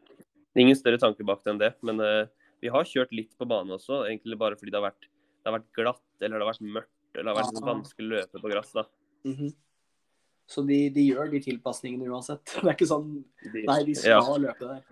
ingen 0.58 0.78
større 0.78 1.00
tanke 1.02 1.26
bak 1.26 1.42
det 1.42 1.54
enn 1.54 1.62
det. 1.62 1.72
Men 1.86 2.02
uh, 2.02 2.46
vi 2.62 2.72
har 2.72 2.88
kjørt 2.88 3.14
litt 3.14 3.34
på 3.38 3.48
bane 3.48 3.76
også, 3.76 4.04
egentlig 4.08 4.38
bare 4.40 4.58
fordi 4.58 4.72
det 4.74 4.80
har 4.80 4.88
vært, 4.88 5.08
det 5.46 5.52
har 5.52 5.60
vært 5.60 5.76
glatt 5.78 6.02
eller 6.26 6.40
det 6.40 6.42
har 6.42 6.50
vært 6.50 6.66
mørkt. 6.74 6.92
Eller 7.14 7.28
det 7.30 7.32
har 7.36 7.38
vært 7.44 7.62
Ah. 7.62 7.66
vanskelig 7.70 8.06
å 8.06 8.14
løpe 8.16 8.40
på 8.42 8.50
gress. 8.50 8.72
da. 8.74 8.82
-hmm. 9.24 9.52
Så 10.48 10.62
de, 10.66 10.90
de 10.90 11.04
gjør 11.12 11.30
de 11.30 11.40
tilpasningene 11.40 12.08
uansett? 12.10 12.44
Det 12.62 12.66
er 12.66 12.74
ikke 12.74 12.86
sånn 12.90 13.24
Nei, 13.54 13.84
de 13.84 13.94
skal 13.94 14.10
Ja. 14.10 14.20
løpe 14.38 14.66
der. 14.66 14.82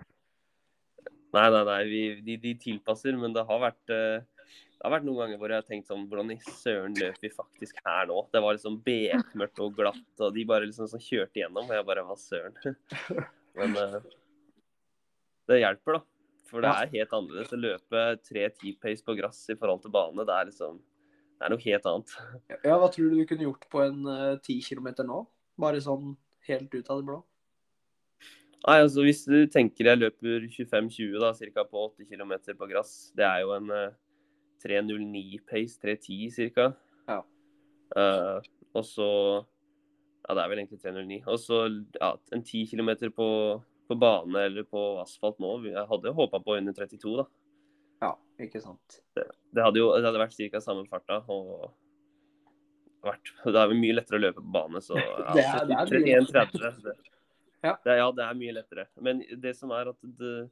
Nei, 1.34 1.50
nei, 1.50 1.64
nei. 1.64 1.84
Vi, 1.90 2.20
de, 2.22 2.36
de 2.38 2.55
tilpasser, 2.55 3.18
men 3.18 3.32
det 3.34 3.44
har 3.46 3.59
vært 3.59 3.90
uh, 3.90 4.22
det 4.22 4.90
har 4.90 5.00
vært 5.00 5.05
noen 5.09 5.16
ganger 5.18 5.38
hvor 5.38 5.48
jeg 5.48 5.57
har 5.62 5.66
tenkt 5.66 5.86
sånn 5.88 6.07
Hvordan 6.09 6.30
i 6.30 6.38
søren 6.38 6.94
løper 6.94 7.20
vi 7.22 7.30
faktisk 7.30 7.78
her 7.86 8.07
nå? 8.07 8.28
Det 8.30 8.42
var 8.42 8.55
liksom 8.55 8.82
bekmørkt 8.84 9.59
og 9.64 9.74
glatt, 9.74 10.20
og 10.20 10.34
de 10.34 10.44
bare 10.44 10.66
liksom 10.66 10.86
sånn 10.86 11.00
kjørte 11.00 11.40
igjennom. 11.40 11.64
Og 11.66 11.74
jeg 11.74 11.86
bare 11.86 12.05
Hva 12.05 12.16
søren? 12.16 12.55
Men 13.57 13.76
uh, 13.76 14.00
det 15.48 15.61
hjelper, 15.62 15.98
da. 15.98 16.02
For 16.49 16.64
det 16.64 16.70
er 16.70 16.90
helt 16.92 17.14
annerledes 17.16 17.55
å 17.57 17.61
løpe 17.61 18.03
tre 18.24 18.49
T-pace 18.53 19.05
på 19.05 19.16
gress 19.18 19.45
i 19.53 19.57
forhold 19.59 19.84
til 19.84 19.95
bane. 19.95 20.26
Det 20.26 20.34
er 20.34 20.51
liksom 20.51 20.80
Det 21.34 21.47
er 21.47 21.51
noe 21.51 21.64
helt 21.64 21.86
annet. 21.90 22.16
Ja, 22.53 22.76
Hva 22.78 22.88
tror 22.92 23.11
du 23.11 23.18
du 23.18 23.26
kunne 23.28 23.47
gjort 23.49 23.64
på 23.72 23.80
en 23.82 24.05
eh, 24.07 24.36
ti 24.45 24.61
kilometer 24.62 25.07
nå? 25.09 25.24
Bare 25.61 25.80
sånn 25.82 26.14
helt 26.49 26.74
ut 26.74 26.90
av 26.90 27.01
det 27.01 27.09
blå? 27.09 27.22
Nei, 28.64 28.78
altså 28.80 29.05
Hvis 29.05 29.24
du 29.28 29.45
tenker 29.53 29.90
jeg 29.90 30.01
løper 30.01 30.47
25-20 30.49 31.18
da, 31.20 31.32
ca. 31.36 31.64
på 31.68 31.82
8 31.90 32.07
km 32.09 32.32
på 32.57 32.68
gress, 32.70 32.95
det 33.16 33.26
er 33.26 33.42
jo 33.45 33.53
en 33.59 33.68
uh, 33.68 33.97
3.09-pace, 34.64 35.76
3.10 35.82 36.55
ca. 36.55 36.70
Ja. 37.11 37.18
Uh, 37.92 38.38
og 38.74 38.86
så 38.88 39.09
Ja, 40.24 40.32
det 40.32 40.40
er 40.40 40.49
vel 40.49 40.62
egentlig 40.62 40.80
3.09. 40.80 41.18
Og 41.28 41.38
så 41.42 41.59
ja, 41.99 42.14
en 42.32 42.42
10 42.42 42.64
km 42.72 42.90
på, 43.12 43.28
på 43.89 43.97
bane 44.01 44.45
eller 44.49 44.64
på 44.68 44.82
asfalt 45.03 45.39
nå. 45.43 45.55
Jeg 45.68 45.87
hadde 45.91 46.11
jo 46.11 46.16
håpa 46.18 46.41
på 46.45 46.57
under 46.59 46.72
32, 46.76 47.16
da. 47.20 47.26
Ja, 48.05 48.12
ikke 48.41 48.61
sant. 48.62 49.01
Det 49.16 49.62
hadde 49.64 49.80
jo 49.80 49.91
det 49.97 50.05
hadde 50.09 50.20
vært 50.22 50.37
ca. 50.53 50.61
samme 50.64 50.87
farta. 50.89 51.22
og 51.28 51.70
vært, 53.05 53.32
Det 53.45 53.55
er 53.61 53.74
mye 53.76 53.97
lettere 53.99 54.18
å 54.20 54.24
løpe 54.24 54.41
på 54.43 54.53
bane, 54.53 54.80
så 54.85 54.97
ja, 55.01 55.32
Det 55.35 55.45
er- 55.45 55.66
det 55.66 55.76
er 55.76 56.20
31-30. 56.20 56.82
det- 56.82 57.11
Ja. 57.64 57.76
Det, 57.85 57.93
er- 57.93 57.97
ja, 57.97 58.11
det 58.12 58.24
er 58.24 58.35
mye 58.35 58.53
lettere. 58.53 58.87
Men 59.01 59.22
det 59.41 59.57
som 59.57 59.70
er 59.72 59.89
at 59.89 59.97
det, 60.03 60.51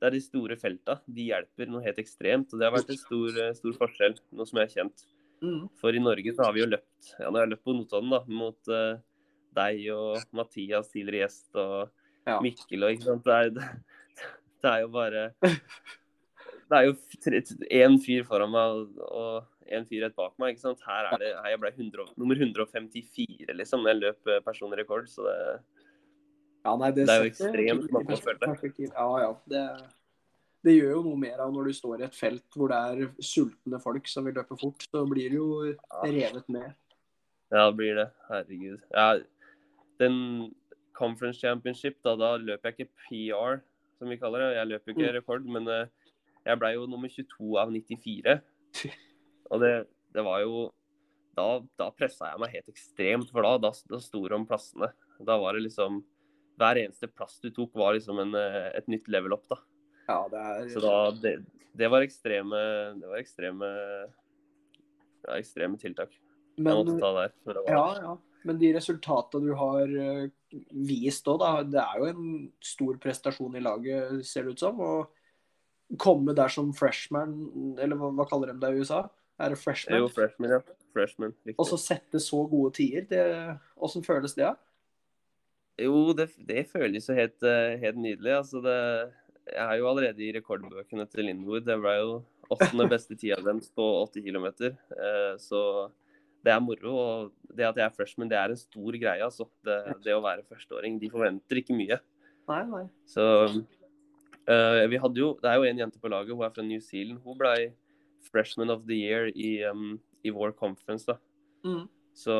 det 0.00 0.06
er 0.08 0.10
de 0.10 0.20
store 0.20 0.56
felta. 0.56 1.00
De 1.06 1.26
hjelper 1.28 1.68
noe 1.68 1.82
helt 1.84 1.98
ekstremt. 1.98 2.52
Og 2.52 2.58
det 2.60 2.64
har 2.64 2.72
vært 2.72 2.90
en 2.90 2.96
stor, 2.96 3.54
stor 3.54 3.72
forskjell, 3.76 4.16
noe 4.32 4.46
som 4.46 4.58
jeg 4.60 4.68
har 4.70 4.74
kjent. 4.84 5.04
Mm. 5.42 5.68
For 5.76 5.92
i 5.92 6.00
Norge 6.00 6.32
så 6.32 6.44
har 6.46 6.52
vi 6.56 6.62
jo 6.62 6.66
løpt 6.70 7.10
ja, 7.20 7.26
jeg 7.28 7.32
har 7.42 7.46
løpt 7.50 7.64
på 7.64 7.74
Notodden 7.76 8.08
da, 8.08 8.22
mot 8.24 8.68
uh, 8.72 8.96
deg 9.52 9.82
og 9.92 10.16
Mathias, 10.32 10.88
tidligere 10.88 11.26
gjest, 11.28 11.50
og 11.60 11.90
Ja. 12.26 12.40
Mikkel 12.42 12.82
og 12.86 12.94
ikke 12.96 13.06
sant. 13.06 13.26
Det 13.26 13.34
er, 13.34 13.50
det, 13.54 13.66
det 14.62 14.72
er 14.72 14.84
jo 14.84 14.92
bare 14.94 15.28
Det 16.66 16.78
er 16.80 16.88
jo 16.88 16.96
én 17.70 18.00
fyr 18.02 18.24
foran 18.26 18.50
meg 18.50 19.02
og 19.06 19.44
én 19.70 19.84
fyr 19.86 20.02
rett 20.02 20.16
bak 20.18 20.32
meg. 20.42 20.54
ikke 20.54 20.64
sant? 20.64 20.80
Her 20.86 21.12
er 21.12 21.20
det, 21.22 21.28
her 21.38 21.52
jeg 21.52 21.60
ble 21.62 21.70
100, 21.70 22.08
nummer 22.18 22.40
154 22.40 23.54
liksom, 23.54 23.86
jeg 23.86 24.00
løp 24.00 24.32
personrekord. 24.46 25.06
Så 25.10 25.26
det, 25.26 25.36
Ja, 26.66 26.74
nei, 26.74 26.90
det, 26.90 27.06
Det 27.06 27.14
er 27.14 27.22
jo 27.22 27.30
ekstremt 27.30 27.94
mange 27.94 28.18
perspektiv. 28.42 28.90
Ja, 28.90 29.06
ja. 29.22 29.30
Det, 29.46 29.62
det 30.66 30.74
gjør 30.74 30.96
jo 30.96 31.04
noe 31.06 31.22
mer 31.22 31.44
av 31.44 31.54
når 31.54 31.70
du 31.70 31.78
står 31.78 32.02
i 32.02 32.08
et 32.08 32.18
felt 32.18 32.58
hvor 32.58 32.74
det 32.74 32.82
er 32.90 33.14
sultne 33.22 33.78
folk 33.82 34.10
som 34.10 34.26
vil 34.26 34.34
løpe 34.34 34.58
fort. 34.58 34.88
Så 34.90 35.04
blir 35.06 35.30
du 35.30 35.38
jo 35.38 35.48
revet 36.02 36.50
med. 36.50 36.74
ja, 37.54 37.68
det 37.68 37.74
blir 37.78 37.94
det. 38.02 38.08
Herregud. 38.26 38.82
Ja, 38.90 39.08
den 40.02 40.16
Conference 40.96 41.38
Championship, 41.42 41.98
da, 42.04 42.14
da 42.16 42.32
løper 42.40 42.72
jeg 42.72 42.78
ikke 42.86 43.04
PR, 43.06 43.60
som 43.98 44.08
vi 44.12 44.16
kaller 44.20 44.42
det. 44.46 44.56
Jeg 44.56 44.70
løper 44.72 44.92
ikke 44.94 45.06
Mm. 45.10 45.14
rekord, 45.20 45.44
men 45.56 45.68
eh, 45.68 45.86
jeg 46.46 46.58
ble 46.62 46.72
jo 46.74 46.86
nummer 46.88 47.08
22 47.12 47.58
av 47.60 47.70
94. 47.74 48.40
Og 49.52 49.60
det, 49.62 49.74
det 50.16 50.24
var 50.26 50.40
jo 50.42 50.66
Da, 51.36 51.60
da 51.76 51.90
pressa 51.92 52.30
jeg 52.32 52.40
meg 52.40 52.52
helt 52.54 52.68
ekstremt, 52.72 53.28
for 53.30 53.44
da, 53.44 53.58
da, 53.60 53.70
da 53.92 53.98
sto 54.00 54.22
det 54.24 54.32
om 54.32 54.46
plassene. 54.48 54.88
Da 55.20 55.36
var 55.38 55.52
det 55.58 55.66
liksom 55.66 55.98
Hver 56.56 56.78
eneste 56.80 57.10
plass 57.12 57.34
du 57.42 57.50
tok, 57.52 57.74
var 57.76 57.92
liksom 57.98 58.18
en, 58.22 58.32
eh, 58.34 58.70
et 58.78 58.86
nytt 58.88 59.06
level 59.12 59.34
up, 59.36 59.44
da. 59.52 59.58
Ja, 60.08 60.22
det 60.32 60.40
er 60.40 60.68
Så 60.72 60.80
da 60.80 60.94
Det, 61.20 61.34
det 61.76 61.90
var 61.92 62.00
ekstreme 62.06 62.56
Det 62.96 63.08
var 63.10 63.18
ekstreme 63.20 63.68
ja, 65.26 65.36
ekstreme 65.40 65.76
tiltak 65.80 66.14
jeg 66.56 66.64
måtte 66.72 66.94
ta 67.02 67.08
der. 67.12 67.32
det 67.44 67.54
var- 67.66 67.68
ja, 67.68 68.00
ja. 68.00 68.16
Men 68.46 68.58
de 68.58 68.72
resultatene 68.72 69.44
du 69.44 69.54
har 69.54 69.82
eh, 69.84 70.28
vist 70.70 71.28
òg, 71.28 71.40
da. 71.42 71.52
Det 71.66 71.82
er 71.82 72.00
jo 72.00 72.08
en 72.10 72.26
stor 72.64 72.98
prestasjon 73.02 73.58
i 73.58 73.62
laget, 73.64 74.22
ser 74.26 74.46
det 74.46 74.56
ut 74.56 74.64
som. 74.64 74.80
Å 74.80 75.96
komme 76.02 76.34
der 76.36 76.52
som 76.52 76.72
freshman, 76.74 77.34
eller 77.82 77.98
hva, 77.98 78.12
hva 78.14 78.26
kaller 78.28 78.52
de 78.52 78.60
det 78.62 78.72
i 78.74 78.82
USA? 78.82 79.04
Er 79.42 79.52
det 79.52 79.60
freshman? 79.60 80.00
Jo, 80.00 80.10
freshman, 80.12 80.56
ja. 80.56 80.62
Freshman. 80.96 81.34
Og 81.56 81.66
så 81.68 81.76
sette 81.80 82.20
så 82.24 82.40
gode 82.48 82.72
tider. 82.78 83.58
Åssen 83.76 84.04
føles 84.06 84.32
det? 84.38 84.48
da? 84.48 84.56
Jo, 85.84 86.14
det, 86.16 86.30
det 86.48 86.64
føles 86.70 87.04
jo 87.04 87.16
helt, 87.18 87.36
eh, 87.44 87.74
helt 87.82 88.00
nydelig. 88.00 88.32
Altså 88.38 88.62
det, 88.64 88.78
jeg 89.50 89.60
er 89.66 89.76
jo 89.76 89.90
allerede 89.90 90.24
i 90.24 90.32
rekordbøkene 90.38 91.04
til 91.12 91.28
Lindwood. 91.28 91.66
Det 91.68 91.76
ble 91.82 91.92
jo 91.98 92.16
åttende 92.54 92.88
beste 92.88 93.18
tida 93.18 93.36
deres 93.44 93.68
på 93.76 93.84
80 94.06 94.24
km. 94.24 94.48
Så 95.42 95.60
det 96.46 96.52
er 96.54 96.62
moro. 96.62 96.92
Og 96.96 97.56
det 97.56 97.66
at 97.66 97.80
jeg 97.80 97.86
er 97.88 97.96
freshman, 97.96 98.30
det 98.30 98.38
er 98.38 98.54
en 98.54 98.60
stor 98.60 98.98
greie. 99.00 99.24
altså. 99.24 99.48
Det, 99.66 99.78
det 100.04 100.14
å 100.14 100.22
være 100.24 100.46
førsteåring. 100.46 101.00
De 101.02 101.10
forventer 101.12 101.62
ikke 101.62 101.76
mye. 101.76 101.98
Nei, 102.46 102.62
nei. 102.70 102.84
Så 103.10 103.24
uh, 103.50 104.84
vi 104.86 105.00
hadde 105.02 105.18
jo 105.18 105.32
Det 105.42 105.50
er 105.50 105.58
jo 105.58 105.66
en 105.66 105.80
jente 105.82 105.98
på 106.02 106.10
laget, 106.12 106.36
hun 106.36 106.46
er 106.46 106.54
fra 106.54 106.66
New 106.66 106.82
Zealand. 106.82 107.18
Hun 107.24 107.38
ble 107.40 107.56
freshman 108.30 108.70
of 108.70 108.86
the 108.86 108.98
year 108.98 109.30
i, 109.34 109.58
um, 109.66 109.96
i 110.26 110.32
vår 110.34 110.54
conference, 110.58 111.06
da. 111.06 111.18
Mm. 111.66 111.86
Så 112.16 112.34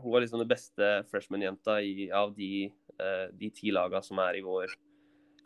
hun 0.00 0.12
var 0.12 0.24
liksom 0.24 0.42
den 0.42 0.50
beste 0.50 0.90
freshman-jenta 1.10 1.78
av 2.16 2.34
de, 2.36 2.68
uh, 3.00 3.28
de 3.36 3.52
ti 3.52 3.72
lagene 3.72 4.04
som 4.04 4.20
er 4.24 4.40
i 4.40 4.44
vår 4.44 4.74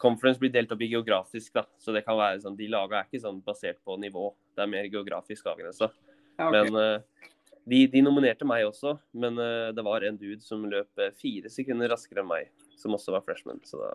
Conference 0.01 0.41
blir 0.41 0.49
delt 0.49 0.71
opp 0.73 0.81
i 0.81 0.87
geografisk, 0.89 1.53
da. 1.53 1.67
Så 1.77 1.93
det 1.93 2.01
kan 2.07 2.17
være 2.17 2.39
sånn, 2.41 2.55
de 2.57 2.71
lagene 2.73 3.03
er 3.03 3.09
ikke 3.11 3.21
sånn 3.21 3.43
basert 3.45 3.77
på 3.85 3.99
nivå. 4.01 4.31
Det 4.57 4.63
er 4.65 4.71
mer 4.73 4.87
geografisk 4.89 5.51
avgrensa. 5.53 5.91
Ja, 6.39 6.47
okay. 6.47 6.55
Men 6.55 6.79
uh, 6.79 7.35
de, 7.71 7.85
de, 7.93 8.03
nominerte 8.03 8.47
meg 8.49 8.67
også, 8.67 8.97
men 9.23 9.39
uh, 9.39 9.71
det 9.75 9.85
var 9.87 10.07
en 10.07 10.19
dude 10.19 10.43
som 10.45 10.65
løp 10.69 11.03
fire 11.21 11.51
sekunder 11.53 11.93
raskere 11.93 12.25
enn 12.25 12.31
meg, 12.31 12.51
som 12.81 12.97
også 12.97 13.15
var 13.15 13.25
freshman. 13.27 13.61
Så, 13.67 13.81
da, 13.81 13.93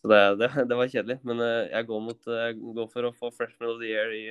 så 0.00 0.12
det, 0.12 0.20
det, 0.40 0.50
det, 0.70 0.78
var 0.78 0.92
kjedelig. 0.92 1.18
Men 1.28 1.42
uh, 1.44 1.64
jeg, 1.68 1.88
går 1.88 2.04
mot, 2.08 2.30
jeg, 2.40 2.60
går 2.80 2.92
for 2.92 3.08
å 3.08 3.14
få 3.16 3.32
freshman 3.36 3.74
of 3.74 3.82
the 3.82 3.90
year 3.90 4.14
i, 4.16 4.24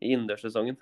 i 0.00 0.14
innendørssesongen. 0.14 0.78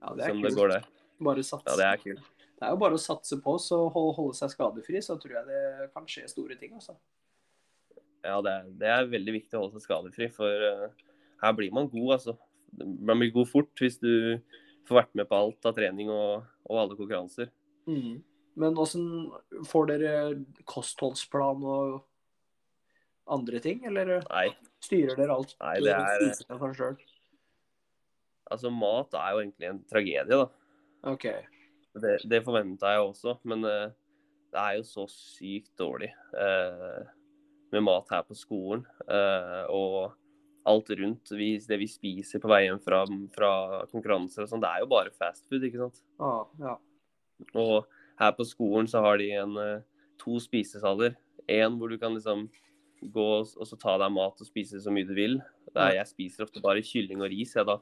Ja, 0.00 0.14
det 0.16 0.26
er 0.26 0.34
som 0.34 0.40
kult. 0.40 0.48
det 0.48 0.58
går 0.58 0.74
der. 0.76 0.90
Bare 1.20 1.44
satse. 1.44 1.66
Ja, 1.68 1.78
det 1.80 1.88
er 1.88 2.04
kult. 2.04 2.28
Det 2.60 2.68
er 2.68 2.74
jo 2.74 2.80
bare 2.82 2.96
å 2.96 3.00
satse 3.00 3.38
på, 3.40 3.54
så 3.56 3.76
holde, 3.88 4.16
holde 4.18 4.36
seg 4.36 4.52
skadefri, 4.52 5.00
så 5.00 5.16
tror 5.20 5.38
jeg 5.38 5.48
det 5.48 5.90
kan 5.94 6.08
skje 6.08 6.26
store 6.28 6.56
ting. 6.60 6.74
Også. 6.76 6.92
Ja, 8.20 8.36
det 8.44 8.52
er, 8.52 8.66
det 8.82 8.90
er, 8.92 9.06
veldig 9.08 9.34
viktig 9.38 9.56
å 9.56 9.62
holde 9.62 9.78
seg 9.80 9.86
skadefri, 9.86 10.28
for 10.34 10.64
uh, 10.68 11.14
her 11.40 11.54
blir 11.56 11.72
man 11.72 11.88
god, 11.88 12.18
altså. 12.18 12.36
Man 12.76 13.18
blir 13.18 13.32
god 13.34 13.48
fort 13.50 13.80
hvis 13.80 13.96
du 13.98 14.12
får 14.88 15.02
vært 15.02 15.16
med 15.18 15.28
på 15.30 15.38
alt 15.38 15.68
av 15.68 15.76
trening 15.76 16.10
og, 16.12 16.46
og 16.68 16.82
alle 16.82 16.98
konkurranser. 16.98 17.50
Mm. 17.90 18.20
Men 18.60 18.78
åssen 18.80 19.06
får 19.68 19.90
dere 19.92 20.14
kostholdsplan 20.68 21.62
og 21.64 22.00
andre 23.30 23.60
ting, 23.62 23.84
eller 23.86 24.18
Nei. 24.26 24.48
styrer 24.82 25.16
dere 25.18 25.36
alt? 25.38 25.54
Nei, 25.62 25.76
det 25.84 25.94
er? 25.94 27.04
Altså, 28.50 28.72
mat 28.74 29.14
er 29.14 29.34
jo 29.36 29.42
egentlig 29.44 29.68
en 29.70 29.80
tragedie, 29.86 30.40
da. 30.40 30.48
Ok. 31.06 31.26
Det, 32.00 32.16
det 32.30 32.42
forventa 32.46 32.90
jeg 32.94 33.04
også, 33.06 33.36
men 33.48 33.62
uh, 33.66 33.92
det 34.50 34.62
er 34.64 34.78
jo 34.80 34.86
så 34.86 35.06
sykt 35.10 35.70
dårlig. 35.78 36.10
Uh, 36.34 37.06
med 37.70 37.86
mat 37.86 38.10
her 38.10 38.26
på 38.26 38.34
skolen. 38.34 38.82
Uh, 39.06 39.64
og 39.70 40.19
alt 40.70 40.90
rundt 40.98 41.32
vi, 41.36 41.52
det 41.68 41.78
vi 41.80 41.88
spiser 41.90 42.42
på 42.42 42.50
vei 42.50 42.64
hjem 42.66 42.80
fra, 42.82 43.02
fra 43.34 43.52
konkurranser 43.90 44.46
og 44.46 44.52
sånn, 44.52 44.62
det 44.62 44.70
er 44.70 44.84
jo 44.84 44.90
bare 44.90 45.12
fast 45.14 45.46
food, 45.50 45.66
ikke 45.66 45.82
sant. 45.82 46.02
Ah, 46.22 46.44
ja. 46.62 46.76
Og 47.58 47.88
her 48.20 48.34
på 48.36 48.46
skolen 48.48 48.88
så 48.90 49.02
har 49.04 49.20
de 49.20 49.30
en, 49.40 49.54
uh, 49.56 50.02
to 50.20 50.40
spisesaler. 50.42 51.16
En 51.50 51.78
hvor 51.80 51.90
du 51.90 51.98
kan 52.00 52.14
liksom 52.16 52.48
gå 53.00 53.28
og 53.40 53.64
så 53.64 53.78
ta 53.80 53.96
deg 54.02 54.12
mat 54.12 54.42
og 54.42 54.48
spise 54.48 54.80
så 54.82 54.92
mye 54.92 55.08
du 55.08 55.14
vil. 55.16 55.38
Der 55.74 55.94
jeg 55.96 56.10
spiser 56.10 56.44
ofte 56.44 56.62
bare 56.64 56.84
kylling 56.84 57.22
og 57.24 57.30
ris, 57.32 57.54
jeg 57.56 57.68
da. 57.68 57.78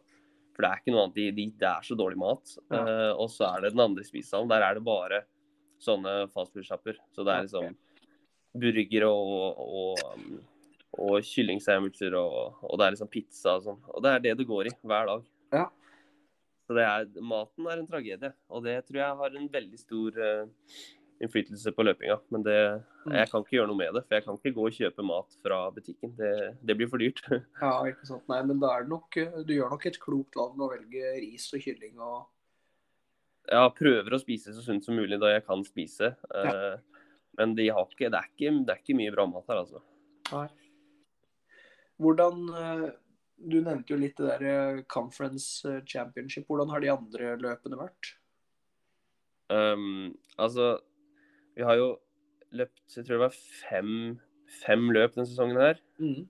For 0.54 0.64
det 0.64 0.70
er 0.70 0.82
ikke 0.82 0.94
noe 0.94 1.06
annet, 1.06 1.18
de, 1.18 1.26
de, 1.34 1.48
det 1.58 1.70
er 1.70 1.86
så 1.86 1.96
dårlig 1.98 2.20
mat. 2.20 2.54
Ja. 2.70 2.82
Uh, 2.82 3.12
og 3.24 3.32
så 3.34 3.48
er 3.50 3.64
det 3.64 3.74
den 3.74 3.84
andre 3.84 4.06
spisesalen. 4.06 4.50
Der 4.50 4.64
er 4.66 4.78
det 4.78 4.86
bare 4.86 5.24
sånne 5.82 6.14
fastfood-sjapper. 6.34 6.98
Så 7.14 7.26
det 7.26 7.34
er 7.34 7.46
liksom 7.46 7.76
burgere 8.58 9.10
og, 9.10 9.58
og, 9.62 10.06
og 10.98 11.24
kyllingsandwicher 11.24 12.14
og, 12.18 12.60
og, 12.64 12.76
det 12.78 12.86
er 12.86 12.94
liksom 12.94 13.10
pizza 13.12 13.56
og 13.58 13.66
sånn. 13.66 13.80
Og 13.94 14.04
det 14.04 14.12
er 14.12 14.24
det 14.24 14.36
det 14.40 14.48
går 14.48 14.70
i 14.70 14.76
hver 14.82 15.10
dag. 15.10 15.26
Ja. 15.54 15.66
Så 16.68 16.76
det 16.76 16.84
er, 16.84 17.08
maten 17.24 17.66
er 17.70 17.80
en 17.80 17.88
tragedie, 17.88 18.32
og 18.52 18.64
det 18.66 18.76
tror 18.84 19.00
jeg 19.00 19.18
har 19.22 19.36
en 19.38 19.50
veldig 19.52 19.78
stor 19.80 20.18
uh, 20.20 20.80
innflytelse 21.24 21.72
på 21.72 21.86
løpinga. 21.86 22.18
Men 22.34 22.44
det, 22.44 22.56
jeg 23.08 23.30
kan 23.30 23.44
ikke 23.44 23.56
gjøre 23.56 23.70
noe 23.70 23.78
med 23.78 23.96
det, 23.96 24.02
for 24.04 24.18
jeg 24.18 24.26
kan 24.26 24.36
ikke 24.36 24.52
gå 24.58 24.66
og 24.68 24.76
kjøpe 24.76 25.06
mat 25.08 25.38
fra 25.44 25.60
butikken. 25.72 26.12
Det, 26.18 26.32
det 26.60 26.76
blir 26.76 26.90
for 26.90 27.00
dyrt. 27.00 27.22
ja, 27.64 27.72
ikke 27.88 28.10
sant. 28.10 28.26
Nei, 28.28 28.42
men 28.50 28.60
da 28.60 28.74
er 28.74 28.84
det 28.84 28.92
nok 28.92 29.20
Du 29.48 29.54
gjør 29.54 29.72
nok 29.72 29.88
et 29.88 30.02
klokt 30.02 30.36
valg 30.36 30.58
med 30.58 30.66
å 30.66 30.72
velge 30.74 31.14
ris 31.22 31.48
og 31.56 31.64
kylling 31.64 31.96
og 32.04 32.18
Ja, 33.48 33.64
prøver 33.72 34.12
å 34.12 34.20
spise 34.20 34.52
så 34.52 34.60
sunt 34.60 34.84
som 34.84 34.98
mulig 34.98 35.16
da 35.22 35.32
jeg 35.32 35.46
kan 35.48 35.64
spise. 35.64 36.12
Ja. 36.34 36.52
Uh, 36.76 36.98
men 37.38 37.54
de 37.54 37.70
ikke, 37.70 38.10
det, 38.10 38.18
er 38.18 38.28
ikke, 38.28 38.50
det, 38.66 38.74
er 38.74 38.80
ikke, 38.82 38.98
mye 38.98 39.14
bra 39.14 39.24
mat 39.30 39.46
her, 39.48 39.62
altså. 39.62 39.80
Nei. 40.34 40.48
Hvordan 41.98 42.48
eh, 42.54 42.86
Du 43.38 43.60
nevnte 43.62 43.94
jo 43.94 43.98
litt 44.00 44.18
det 44.18 44.30
der 44.30 44.46
eh, 44.50 44.80
Conference 44.90 45.78
Championship. 45.86 46.46
Hvordan 46.48 46.72
har 46.74 46.82
de 46.82 46.92
andre 46.94 47.34
løpene 47.42 47.78
vært? 47.78 48.14
Um, 49.48 50.12
altså, 50.36 50.76
vi 51.56 51.64
har 51.64 51.78
jo 51.80 51.92
løpt 52.52 52.96
Jeg 52.96 53.06
tror 53.06 53.14
det 53.14 53.22
var 53.22 53.36
fem, 53.36 53.92
fem 54.64 54.90
løp 54.92 55.14
denne 55.16 55.28
sesongen 55.28 55.60
her. 55.60 55.80
Mm. 56.00 56.26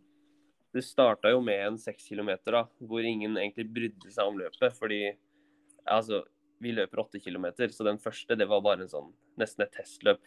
Det 0.75 0.85
starta 0.85 1.33
jo 1.33 1.41
med 1.43 1.62
en 1.64 1.79
seks 1.81 2.11
kilometer, 2.11 2.55
da, 2.55 2.64
hvor 2.91 3.07
ingen 3.07 3.39
egentlig 3.39 3.69
brydde 3.73 4.12
seg 4.12 4.29
om 4.29 4.39
løpet. 4.41 4.75
Fordi 4.77 5.01
altså, 5.89 6.23
vi 6.62 6.75
løper 6.75 7.05
åtte 7.05 7.23
kilometer, 7.23 7.73
så 7.73 7.87
den 7.87 8.01
første 8.03 8.37
det 8.39 8.49
var 8.51 8.62
bare 8.64 8.85
en 8.85 8.93
sånn, 8.93 9.11
nesten 9.41 9.64
et 9.64 9.75
testløp. 9.79 10.21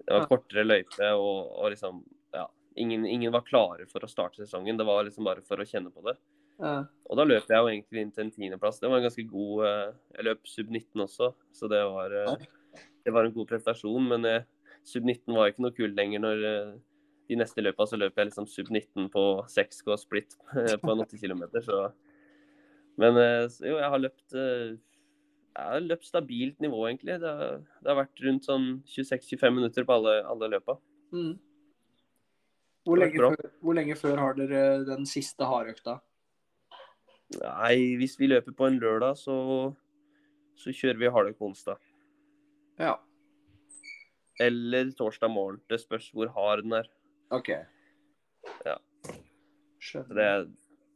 Det 0.00 0.14
var 0.14 0.28
kortere 0.30 0.64
løype, 0.64 1.12
og, 1.16 1.50
og 1.60 1.72
liksom. 1.74 2.00
Ingen, 2.80 3.06
ingen, 3.06 3.32
var 3.34 3.44
klare 3.46 3.86
for 3.90 4.04
å 4.04 4.10
starte 4.10 4.40
sesongen. 4.40 4.78
Det 4.78 4.86
var 4.88 5.04
liksom 5.06 5.26
bare 5.28 5.44
for 5.46 5.60
å 5.60 5.66
kjenne 5.68 5.92
på 5.92 6.04
det. 6.06 6.16
Ja. 6.60 6.74
Og 7.08 7.18
da 7.18 7.26
løp 7.26 7.48
jeg 7.48 7.60
jo 7.60 7.70
egentlig 7.70 8.04
inn 8.04 8.12
til 8.14 8.26
en 8.26 8.32
tiendeplass. 8.34 8.80
Det 8.80 8.90
var 8.90 9.00
en 9.00 9.06
ganske 9.06 9.24
god 9.28 9.64
eh, 9.68 9.86
Jeg 10.16 10.26
løp 10.28 10.48
sub 10.48 10.70
19 10.70 11.04
også, 11.06 11.30
så 11.56 11.70
det 11.72 11.80
var, 11.94 12.14
eh, 12.16 12.46
det 13.06 13.14
var 13.16 13.28
en 13.28 13.34
god 13.36 13.50
prestasjon. 13.50 14.08
Men 14.12 14.28
eh, 14.28 14.46
sub 14.86 15.04
19 15.04 15.36
var 15.36 15.50
ikke 15.50 15.64
noe 15.66 15.76
kult 15.76 15.96
lenger 15.96 16.24
når 16.24 16.44
de 17.30 17.38
neste 17.38 17.62
løpa 17.62 17.86
så 17.86 17.98
løp 18.00 18.16
jeg 18.18 18.30
liksom 18.30 18.48
sub 18.50 18.70
19 18.72 19.10
på 19.14 19.24
6K 19.52 19.98
split 20.00 20.38
på 20.82 20.94
en 20.94 21.04
80 21.06 21.24
km. 21.24 21.44
Så 21.64 21.82
Men 23.00 23.16
jo, 23.16 23.76
jeg 23.76 23.90
har 23.92 24.02
løpt 24.02 24.38
jeg 25.50 25.66
har 25.66 25.82
løpt 25.82 26.06
stabilt 26.06 26.60
nivå, 26.62 26.84
egentlig. 26.88 27.18
Det 27.20 27.30
har, 27.40 27.62
det 27.82 27.90
har 27.90 27.98
vært 27.98 28.22
rundt 28.24 28.46
sånn 28.46 28.66
26-25 28.88 29.56
minutter 29.56 29.86
på 29.86 29.96
alle, 29.98 30.20
alle 30.30 30.48
løpa. 30.54 30.76
Mm. 31.12 31.34
Hvor, 32.84 32.96
lenge 32.96 33.20
før, 33.20 33.50
hvor, 33.60 33.76
lenge 33.76 33.96
før, 33.98 34.16
har 34.22 34.38
dere 34.38 34.62
den 34.88 35.04
siste 35.08 35.46
hardøkta? 35.46 35.98
Nei, 37.36 37.96
hvis 38.00 38.16
vi 38.18 38.30
løper 38.30 38.56
på 38.56 38.66
en 38.66 38.78
lørdag, 38.82 39.18
så, 39.20 39.36
så 40.58 40.74
kjører 40.74 41.02
vi 41.02 41.12
hardøkt 41.12 41.38
på 41.38 41.50
onsdag. 41.50 41.82
Ja. 42.80 42.96
Eller 44.40 44.90
torsdag 44.96 45.30
morgen. 45.30 45.60
Det 45.70 45.82
spørs 45.82 46.08
hvor 46.16 46.32
hard 46.34 46.64
den 46.64 46.78
er. 46.80 46.88
OK. 47.30 47.52
Ja. 48.64 48.78
Det, 49.92 50.30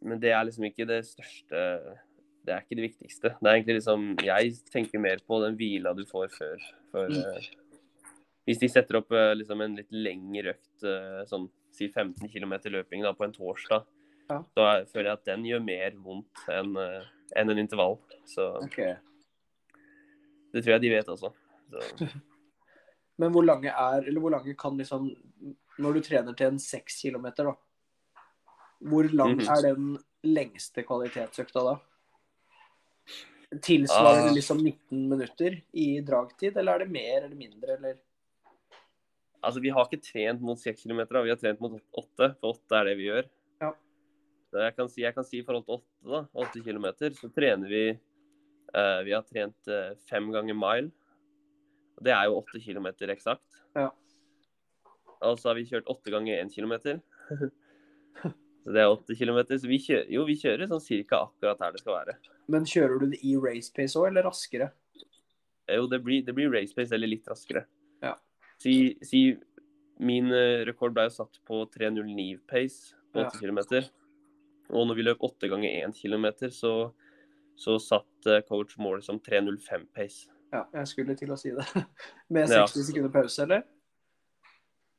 men 0.01 0.21
det 0.21 0.33
er 0.33 0.49
liksom 0.49 0.67
ikke 0.69 0.89
det 0.89 1.05
største 1.07 1.61
det 2.45 2.53
er 2.53 2.65
ikke 2.65 2.77
det 2.77 2.89
viktigste. 2.91 3.31
Det 3.41 3.49
er 3.49 3.57
egentlig 3.57 3.79
liksom, 3.79 4.03
Jeg 4.25 4.57
tenker 4.73 5.01
mer 5.01 5.21
på 5.27 5.41
den 5.45 5.57
hvila 5.57 5.95
du 5.97 6.05
får 6.09 6.29
før. 6.39 6.65
før 6.93 7.09
Mm. 7.09 7.17
uh, 7.17 7.45
hvis 8.45 8.59
de 8.61 8.69
setter 8.69 8.99
opp 9.01 9.13
uh, 9.13 9.33
liksom 9.33 9.61
en 9.65 9.77
litt 9.77 9.93
lengre 9.93 10.53
økt, 10.53 10.85
uh, 10.85 11.25
sånn 11.25 11.49
si 11.75 11.89
15 11.91 12.29
km 12.31 12.55
løping 12.73 13.03
da, 13.03 13.13
på 13.13 13.25
en 13.27 13.33
torsdag, 13.35 13.85
Ja. 14.31 14.39
da 14.57 14.63
er, 14.79 14.85
føler 14.89 15.11
jeg 15.11 15.19
at 15.19 15.25
den 15.29 15.45
gjør 15.45 15.65
mer 15.65 15.91
vondt 16.01 16.47
enn 16.49 16.77
enn 17.37 17.51
en 17.51 17.59
intervall. 17.59 17.99
Så 18.27 18.47
Ok. 18.63 18.77
det 20.53 20.63
tror 20.65 20.73
jeg 20.77 20.81
de 20.85 20.91
vet 20.95 21.07
også. 21.13 21.33
Så, 21.71 21.81
Men 23.19 23.31
hvor 23.33 23.45
lange 23.47 23.69
er, 23.71 24.03
eller 24.07 24.21
hvor 24.21 24.31
lange 24.35 24.55
kan 24.59 24.77
liksom 24.77 25.11
Når 25.79 25.95
du 25.95 26.01
trener 26.07 26.35
til 26.39 26.47
en 26.53 26.59
6 26.59 27.01
kilometer, 27.03 27.45
da. 27.51 27.55
Hvor 28.83 29.09
lang 29.13 29.37
Mhm. 29.37 29.49
er 29.51 29.63
den 29.75 29.99
lengste 30.23 30.85
kvalitetsøkta 30.87 31.63
da? 31.67 31.77
Tilsvarer 33.61 34.23
det 34.23 34.31
Ah. 34.31 34.35
liksom 34.35 34.59
19 34.63 35.09
minutter 35.09 35.61
i 35.75 36.01
dragtid, 36.01 36.57
eller 36.57 36.75
er 36.75 36.79
det 36.85 36.91
mer 36.91 37.25
eller 37.25 37.37
mindre, 37.37 37.77
eller? 37.77 37.97
Altså, 39.45 39.63
vi 39.63 39.73
har 39.75 39.87
ikke 39.87 40.03
trent 40.05 40.43
mot 40.45 40.61
6 40.61 40.83
km, 40.85 41.05
vi 41.25 41.33
har 41.33 41.41
trent 41.41 41.63
mot 41.63 41.77
8, 41.77 42.31
for 42.41 42.55
8 42.55 42.79
er 42.81 42.91
det 42.91 42.97
vi 42.99 43.09
gjør. 43.09 43.29
Ja. 43.63 43.71
Så 44.51 44.63
jeg 44.65 44.77
kan 44.77 44.91
si, 44.91 45.03
jeg 45.05 45.17
kan 45.17 45.27
si 45.27 45.41
i 45.41 45.47
forhold 45.47 45.67
til 45.67 45.81
8, 45.81 45.89
da, 46.13 46.23
åtte 46.45 46.63
km, 46.65 46.87
så 47.19 47.31
trener 47.35 47.71
vi 47.71 47.83
uh, 47.95 49.01
Vi 49.07 49.15
har 49.15 49.27
trent 49.27 49.73
uh, 49.73 49.97
fem 50.11 50.31
ganger 50.35 50.59
mile. 50.59 50.93
Og 51.99 52.07
Det 52.07 52.15
er 52.15 52.29
jo 52.29 52.39
8 52.41 52.63
km 52.63 52.89
eksakt. 53.15 53.61
Ja. 53.75 53.91
Og 55.25 55.39
så 55.41 55.51
har 55.51 55.59
vi 55.59 55.69
kjørt 55.69 55.91
8 55.91 56.15
ganger 56.15 56.41
1 56.43 56.55
kilometer. 56.55 57.01
så 58.65 58.75
det 58.75 58.83
er 58.83 58.91
8 58.93 59.19
km. 59.19 59.43
Så 59.55 59.71
vi 59.71 59.81
kjører, 59.83 60.09
jo, 60.13 60.25
vi 60.29 60.39
kjører 60.41 60.71
sånn 60.71 60.83
cirka 60.85 61.23
akkurat 61.29 61.63
her 61.65 61.75
det 61.75 61.85
skal 61.85 61.99
være. 62.01 62.17
Men 62.51 62.67
kjører 62.69 63.01
du 63.01 63.13
det 63.15 63.23
i 63.25 63.37
race 63.41 63.73
pace 63.75 63.97
òg, 63.99 64.11
eller 64.11 64.27
raskere? 64.29 64.73
Jo, 65.71 65.87
det 65.89 66.03
blir, 66.05 66.25
det 66.27 66.35
blir 66.37 66.53
race 66.53 66.77
pace 66.77 66.93
eller 66.95 67.09
litt 67.09 67.29
raskere. 67.31 67.65
Si, 68.63 68.97
si 69.03 69.21
min 70.05 70.31
eh, 70.33 70.65
rekord 70.69 70.95
ble 70.97 71.09
jo 71.09 71.15
satt 71.19 71.41
på 71.47 71.65
3.09 71.75 72.39
pace 72.51 72.95
på 73.13 73.23
8 73.25 73.39
Ja. 73.39 73.41
km. 73.41 73.61
Og 74.75 74.87
når 74.89 74.95
vi 74.97 75.03
løp 75.05 75.21
8 75.23 75.49
ganger 75.53 75.85
1 75.89 75.95
km, 76.01 76.27
så, 76.51 76.73
så 77.57 77.77
satt 77.83 78.27
eh, 78.31 78.41
coach 78.49 78.77
målet 78.79 79.05
som 79.05 79.21
3.05 79.21 79.87
pace. 79.95 80.31
Ja, 80.55 80.65
jeg 80.73 80.87
skulle 80.89 81.17
til 81.19 81.33
å 81.35 81.37
si 81.39 81.51
det. 81.51 81.67
Med 82.35 82.49
Ja. 82.49 82.65
60 82.67 82.89
sekunder 82.91 83.11
pause, 83.13 83.43
eller? 83.43 83.65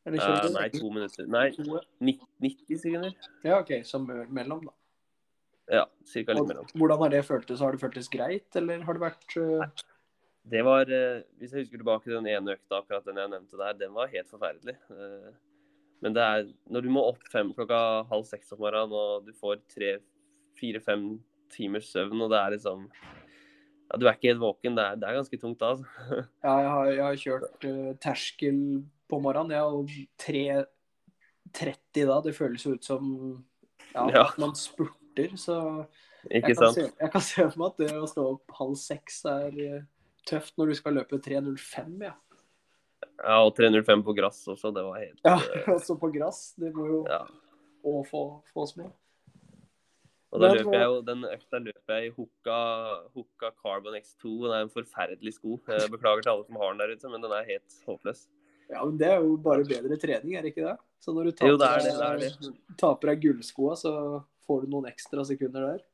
Eller 0.05 0.21
uh, 0.21 0.49
nei, 0.53 0.67
to 0.69 0.89
minutter. 0.93 1.25
Nei, 1.25 1.47
90, 1.57 2.27
90 2.45 2.77
sekunder. 2.83 3.13
Ja, 3.41 3.57
OK, 3.63 3.71
så 3.89 3.97
mellom, 4.05 4.61
da. 4.67 4.73
Ja, 5.79 5.85
cirka 6.05 6.35
litt 6.37 6.45
mellom. 6.45 6.67
hvordan 6.77 6.99
har 7.01 7.09
det 7.15 7.23
føltes? 7.25 7.63
Har 7.63 7.73
det 7.73 7.81
føltes 7.81 8.09
greit, 8.13 8.45
eller 8.59 8.83
har 8.85 8.99
det 8.99 9.01
vært 9.01 9.37
øh, 9.41 9.63
Det 10.45 10.61
var, 10.61 10.85
eh, 10.93 11.23
Hvis 11.39 11.51
jeg 11.55 11.63
husker 11.65 11.81
tilbake 11.81 12.03
til 12.05 12.17
den 12.19 12.27
ene 12.29 12.53
økta, 12.53 12.77
akkurat 12.83 13.05
den 13.07 13.17
jeg 13.17 13.31
nevnte 13.31 13.57
der, 13.57 13.73
den 13.79 13.93
var 13.95 14.11
helt 14.11 14.29
forferdelig. 14.29 14.75
Eh, 14.93 15.31
Men 16.03 16.13
det 16.13 16.21
er 16.21 16.43
når 16.69 16.81
du 16.85 16.89
må 16.91 17.01
opp 17.07 17.23
fem 17.31 17.53
klokka 17.55 18.03
halv 18.11 18.25
seks 18.29 18.51
om 18.53 18.59
morgenen, 18.61 18.91
og 18.93 19.25
du 19.25 19.31
får 19.33 19.61
tre, 19.71 19.95
fire-fem 20.59 21.15
timers 21.49 21.87
søvn, 21.91 22.21
og 22.21 22.29
det 22.29 22.37
er 22.37 22.51
liksom 22.57 22.83
ja, 22.91 23.97
Du 23.97 24.05
er 24.05 24.13
ikke 24.13 24.29
helt 24.33 24.43
våken. 24.43 24.75
Det 24.75 24.83
er, 24.85 24.95
det 25.01 25.07
er 25.09 25.17
ganske 25.17 25.39
tungt 25.41 25.59
da, 25.59 25.71
altså. 25.73 25.85
Ja, 26.45 26.53
jeg 26.61 26.69
har, 26.75 26.85
jeg 26.91 27.03
har 27.05 27.15
kjørt 27.23 27.65
uh, 27.69 27.91
terskel 28.03 28.59
på 29.09 29.19
morgenen, 29.21 29.55
ja, 29.55 29.63
og 29.65 29.89
3.30 30.21 32.05
da. 32.09 32.19
Det 32.25 32.35
føles 32.37 32.65
jo 32.65 32.75
ut 32.75 32.85
som 32.85 33.09
ja, 33.95 34.05
Ja. 34.11 34.23
at 34.27 34.37
man 34.41 34.53
spurter, 34.57 35.35
så 35.39 35.85
Ikke 36.29 36.49
jeg 36.51 36.57
kan, 36.57 36.73
se, 36.73 36.87
jeg 36.99 37.11
kan 37.13 37.21
se 37.21 37.49
for 37.49 37.59
meg 37.61 37.67
at 37.71 37.77
det 37.85 37.91
å 38.01 38.07
stå 38.09 38.23
opp 38.35 38.55
halv 38.59 38.75
seks 38.81 39.23
er 39.29 39.85
tøft 40.27 40.55
når 40.59 40.71
du 40.71 40.75
skal 40.79 40.95
løpe 40.99 41.19
3.05, 41.21 41.95
ja. 42.03 42.13
Ja, 43.21 43.39
og 43.45 43.53
305 43.57 44.03
på 44.03 44.13
gress 44.17 44.41
også. 44.51 44.71
Det 44.75 44.83
var 44.83 44.99
helt 44.99 45.19
Ja, 45.25 45.35
eh, 45.39 45.67
også 45.77 45.95
på 45.99 46.09
gress. 46.13 46.53
Det 46.59 46.71
må 46.75 46.87
jo 46.89 47.01
ja. 47.09 47.21
òg 47.85 48.05
få, 48.09 48.23
fås 48.53 48.75
med. 48.79 48.91
Og 50.35 50.41
da 50.43 50.49
løper 50.51 50.73
jeg 50.75 50.87
jo, 50.89 50.95
Den 51.07 51.21
økta 51.29 51.59
løper 51.63 51.95
jeg 51.95 52.09
i 52.09 52.13
Hoka, 52.15 52.55
Hoka 53.15 53.51
Carbon 53.61 53.95
X2. 53.95 54.31
og 54.33 54.47
Det 54.49 54.55
er 54.57 54.65
en 54.65 54.73
forferdelig 54.73 55.35
sko. 55.37 55.59
Jeg 55.71 55.91
beklager 55.93 56.25
til 56.25 56.33
alle 56.33 56.47
som 56.47 56.59
har 56.59 56.73
den 56.73 56.81
der 56.83 56.95
ute, 56.95 57.11
men 57.13 57.23
den 57.23 57.35
er 57.37 57.47
helt 57.47 57.77
håpløs. 57.87 58.25
Ja, 58.67 58.81
men 58.83 58.97
Det 58.99 59.07
er 59.13 59.21
jo 59.23 59.35
bare 59.45 59.63
bedre 59.69 59.99
trening, 60.01 60.35
er 60.35 60.43
det 60.43 60.55
ikke 60.55 60.65
det? 60.65 60.77
Så 60.99 61.13
når 61.13 61.29
du 61.29 61.31
taper, 61.37 61.51
Jo, 61.53 61.57
det 61.61 61.67
er 61.69 61.83
det. 61.85 61.93
det, 61.93 62.31
er 62.31 62.39
det. 62.41 62.55
taper 62.81 63.11
deg 63.13 63.21
gullskoa, 63.27 63.75
så 63.77 63.91
får 64.47 64.65
du 64.65 64.73
noen 64.73 64.89
ekstra 64.89 65.23
sekunder 65.27 65.69
der. 65.69 65.85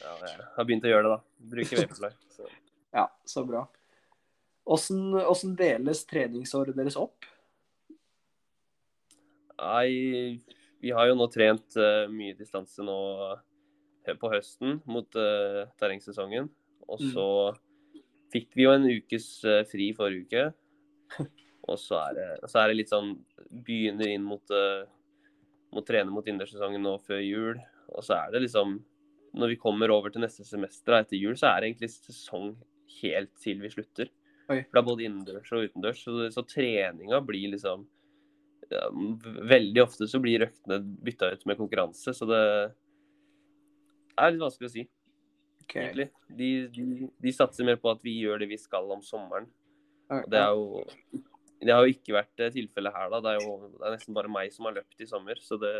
Ja, 0.00 0.14
jeg 0.24 0.48
har 0.56 0.64
begynt 0.66 0.86
å 0.88 0.90
gjøre 0.94 1.04
det, 1.04 1.12
da. 1.18 1.20
Bruker 1.52 1.82
Vaporfly. 1.84 2.10
Ja, 2.94 3.06
så 3.24 3.44
bra. 3.44 3.66
Åssen 4.68 5.14
åssen 5.16 5.54
deles 5.56 6.04
treningsåret 6.08 6.76
deres 6.76 6.96
opp? 7.00 7.24
Nei, 9.58 10.40
vi 10.80 10.92
har 10.94 11.08
jo 11.08 11.16
nå 11.18 11.26
trent 11.32 11.76
uh, 11.80 12.06
mye 12.12 12.36
distanse 12.38 12.84
nå 12.84 12.98
eh, 14.06 14.14
på 14.18 14.30
høsten 14.30 14.78
mot 14.86 15.18
uh, 15.18 15.64
terrengsesongen. 15.80 16.50
Og 16.88 17.02
Mm. 17.02 17.10
så 17.12 17.26
fikk 18.32 18.54
vi 18.56 18.64
jo 18.64 18.70
en 18.72 18.86
ukes 18.88 19.26
uh, 19.44 19.64
fri 19.68 19.90
forrige 19.96 20.24
uke. 20.28 20.44
Og 21.68 21.76
så 21.80 21.98
er, 22.00 22.14
det, 22.16 22.28
så 22.48 22.62
er 22.62 22.70
det 22.70 22.78
litt 22.78 22.92
sånn 22.92 23.10
Begynner 23.64 24.08
inn 24.08 24.24
mot, 24.24 24.44
uh, 24.52 24.86
mot 25.74 25.84
trene 25.84 26.12
mot 26.12 26.24
innersesongen 26.28 26.80
nå 26.84 26.94
før 27.04 27.20
jul. 27.20 27.60
Og 27.92 28.04
så 28.04 28.16
er 28.22 28.32
det 28.32 28.44
liksom 28.46 28.78
Når 29.36 29.52
vi 29.52 29.60
kommer 29.60 29.92
over 29.92 30.12
til 30.12 30.24
neste 30.24 30.44
semester 30.48 30.94
da, 30.94 31.02
etter 31.02 31.20
jul, 31.20 31.36
så 31.36 31.50
er 31.50 31.60
det 31.60 31.70
egentlig 31.72 31.90
sesong 31.92 32.54
helt 33.00 33.32
til 33.42 33.62
vi 33.62 33.70
slutter. 33.72 34.10
Oi. 34.48 34.62
For 34.64 34.78
det 34.78 34.80
er 34.80 34.88
både 34.88 35.06
innendørs 35.06 35.52
og 35.52 35.68
utendørs. 35.68 36.02
Så, 36.04 36.28
så 36.34 36.44
treninga 36.48 37.20
blir 37.24 37.52
liksom 37.54 37.86
ja, 38.68 38.84
Veldig 39.48 39.80
ofte 39.84 40.08
så 40.10 40.20
blir 40.20 40.42
røktene 40.44 40.80
bytta 41.04 41.32
ut 41.32 41.44
med 41.48 41.56
konkurranse, 41.56 42.12
så 42.12 42.26
det 42.28 42.40
er 44.18 44.32
litt 44.34 44.42
vanskelig 44.42 44.68
å 44.68 44.72
si, 44.74 44.82
Okay. 45.68 46.08
De, 46.32 46.68
de, 46.72 47.08
de 47.20 47.32
satser 47.36 47.66
mer 47.68 47.76
på 47.76 47.90
at 47.92 48.00
vi 48.00 48.14
gjør 48.22 48.40
det 48.40 48.46
vi 48.48 48.56
skal 48.56 48.88
om 48.94 49.02
sommeren. 49.04 49.44
Og 50.08 50.30
det 50.32 50.40
er 50.40 50.54
jo 50.56 51.18
det 51.58 51.74
har 51.74 51.82
jo 51.84 51.92
ikke 51.92 52.14
vært 52.14 52.40
eh, 52.40 52.52
tilfellet 52.54 52.94
her, 52.94 53.10
da. 53.12 53.18
Det 53.20 53.32
er 53.34 53.42
jo 53.42 53.56
det 53.74 53.82
er 53.82 53.96
nesten 53.96 54.16
bare 54.16 54.30
meg 54.32 54.52
som 54.54 54.68
har 54.68 54.78
løpt 54.78 55.02
i 55.02 55.08
sommer. 55.10 55.40
Så 55.42 55.58
det, 55.60 55.74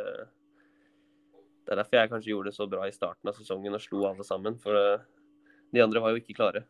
det 1.65 1.73
er 1.73 1.81
derfor 1.81 2.01
jeg 2.01 2.11
kanskje 2.13 2.33
gjorde 2.35 2.51
det 2.51 2.59
så 2.59 2.67
bra 2.69 2.85
i 2.85 2.93
starten 2.93 3.31
av 3.31 3.39
sesongen 3.39 3.79
og 3.79 3.85
slo 3.85 4.03
alle 4.11 4.27
sammen. 4.27 4.59
For 4.61 4.77
det, 4.77 4.99
de 5.73 5.85
andre 5.85 6.03
var 6.05 6.13
jo 6.13 6.21
ikke 6.21 6.37
klare. 6.37 6.67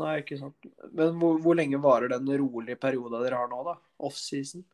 Nei, 0.00 0.14
ikke 0.24 0.38
sant. 0.40 0.66
Men 0.90 1.14
hvor, 1.20 1.36
hvor 1.42 1.54
lenge 1.58 1.78
varer 1.82 2.10
den 2.10 2.26
rolige 2.40 2.78
perioden 2.82 3.22
dere 3.22 3.38
har 3.38 3.50
nå, 3.50 3.60
da? 3.66 3.76
Off-season? 4.02 4.64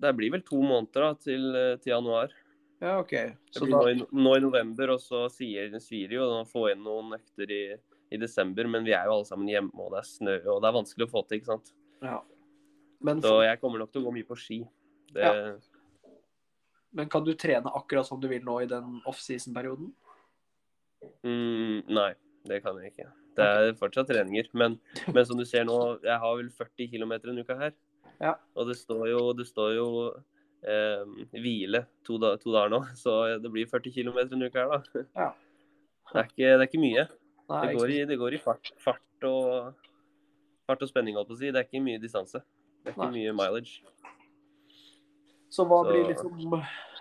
Det 0.00 0.12
blir 0.16 0.30
vel 0.32 0.44
to 0.46 0.60
måneder 0.62 1.08
da, 1.08 1.10
til, 1.20 1.48
eh, 1.58 1.74
til 1.82 1.92
januar. 1.92 2.32
Ja, 2.80 2.94
OK. 3.02 3.10
Det 3.12 3.60
blir 3.60 3.74
da, 3.74 3.80
nå, 3.82 3.90
i, 3.90 4.22
nå 4.24 4.36
i 4.38 4.44
november, 4.44 4.94
og 4.94 5.02
så 5.02 5.26
sier 5.32 5.74
Sviri 5.82 6.16
jo 6.16 6.28
å 6.38 6.44
få 6.48 6.70
inn 6.70 6.84
noen 6.86 7.18
økter 7.18 7.50
i, 7.52 7.62
i 8.14 8.20
desember. 8.20 8.70
Men 8.70 8.86
vi 8.86 8.94
er 8.96 9.10
jo 9.10 9.18
alle 9.18 9.28
sammen 9.28 9.50
hjemme, 9.50 9.74
og 9.76 9.92
det 9.92 10.00
er 10.00 10.08
snø, 10.08 10.36
og 10.54 10.62
det 10.62 10.70
er 10.70 10.78
vanskelig 10.78 11.08
å 11.08 11.12
få 11.12 11.24
til, 11.26 11.42
ikke 11.42 11.52
sant. 11.54 11.74
ja. 12.06 12.20
Men, 13.00 13.22
Så 13.24 13.38
jeg 13.40 13.56
kommer 13.62 13.80
nok 13.80 13.92
til 13.94 14.02
å 14.02 14.10
gå 14.10 14.10
mye 14.12 14.26
på 14.28 14.36
ski. 14.36 14.58
Det, 15.08 15.24
Ja. 15.24 16.10
men 16.92 17.08
kan 17.08 17.24
du 17.24 17.30
trene 17.32 17.70
akkurat 17.72 18.04
som 18.06 18.20
du 18.20 18.26
vil 18.28 18.42
nå 18.44 18.58
i 18.60 18.66
den 18.68 18.98
off-season-perioden? 19.08 19.88
mm, 21.24 21.88
nei, 21.88 22.10
det 22.44 22.58
kan 22.62 22.76
jeg 22.76 22.92
ikke. 22.92 23.06
Det 23.36 23.46
er 23.46 23.72
fortsatt 23.78 24.08
treninger. 24.10 24.48
Men, 24.58 24.78
men 25.14 25.26
som 25.26 25.38
du 25.38 25.44
ser 25.48 25.64
nå, 25.68 25.76
jeg 26.02 26.18
har 26.22 26.36
vel 26.40 26.50
40 26.50 26.88
km 26.90 27.12
en 27.20 27.40
uke 27.44 27.56
her. 27.60 27.72
Ja. 28.20 28.34
Og 28.58 28.68
det 28.68 28.76
står 28.80 29.06
jo, 29.12 29.20
det 29.36 29.46
står 29.48 29.74
jo 29.78 29.86
eh, 30.66 31.04
hvile 31.32 31.84
to, 32.04 32.18
da, 32.20 32.34
to 32.40 32.52
dager 32.52 32.72
nå, 32.74 32.82
så 32.98 33.14
det 33.40 33.52
blir 33.52 33.68
40 33.70 33.94
km 33.94 34.18
en 34.26 34.44
uke 34.48 34.58
her, 34.60 34.74
da. 34.74 35.04
Ja. 35.16 35.30
Det 36.10 36.18
er 36.24 36.26
ikke, 36.28 36.48
det 36.50 36.58
er 36.58 36.66
ikke 36.66 36.82
mye. 36.82 37.06
Nei, 37.50 37.60
Det 37.66 37.78
går 37.78 37.90
i, 37.94 38.00
det 38.10 38.18
går 38.20 38.34
i 38.36 38.42
fart, 38.42 38.72
fart, 38.82 39.24
og, 39.26 39.86
fart 40.68 40.82
og 40.84 40.90
spenning, 40.90 41.16
holdt 41.18 41.30
på 41.30 41.38
å 41.38 41.40
si. 41.40 41.50
Det 41.50 41.62
er 41.62 41.66
ikke 41.68 41.82
mye 41.86 42.02
distanse. 42.02 42.42
Det 42.82 42.92
er 42.92 42.96
ikke 42.96 43.08
Nei. 43.08 43.24
mye 43.24 43.34
mileage. 43.38 43.80
Så 45.50 45.64
hva 45.66 45.80
Så- 45.84 45.90
blir 45.90 46.06
liksom 46.12 46.60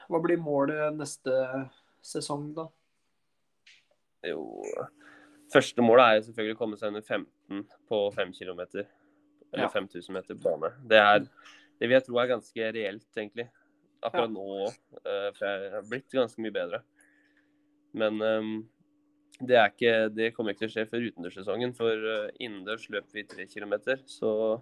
Hva 0.09 0.17
blir 0.23 0.39
målet 0.41 0.95
neste 0.97 1.34
sesong, 2.01 2.47
da? 2.55 2.63
Jo 4.25 4.63
Første 5.50 5.82
målet 5.82 6.06
er 6.06 6.18
jo 6.20 6.26
selvfølgelig 6.28 6.56
å 6.56 6.60
komme 6.60 6.78
seg 6.78 6.91
under 6.91 7.02
15 7.02 7.64
på 7.89 8.00
5 8.14 8.34
km. 8.38 8.60
Eller 9.52 9.66
Ja. 9.66 9.70
5000 9.74 10.14
meter 10.14 10.36
bane. 10.36 10.74
Det 10.88 10.97
er 11.00 11.20
det 11.80 11.88
vil 11.88 11.95
jeg 11.95 12.06
tro 12.06 12.18
er 12.20 12.28
ganske 12.28 12.72
reelt, 12.76 13.08
egentlig. 13.18 13.47
Akkurat 14.04 14.28
Ja. 14.30 14.34
nå 14.36 14.43
òg. 14.68 14.74
For 15.38 15.45
jeg 15.47 15.72
har 15.72 15.82
blitt 15.89 16.12
ganske 16.12 16.39
mye 16.43 16.52
bedre. 16.52 16.82
Men 17.93 18.22
um, 18.22 18.70
det, 19.41 19.56
ikke, 19.56 20.14
det 20.14 20.34
kommer 20.36 20.52
ikke 20.54 20.68
til 20.68 20.70
å 20.70 20.74
skje 20.76 20.89
før 20.91 21.08
utendørssesongen. 21.10 21.74
For 21.74 21.88
uh, 21.95 22.30
innendørs 22.39 22.89
løper 22.89 23.12
vi 23.14 23.24
3 23.24 23.47
km. 23.47 23.74
Så 24.06 24.62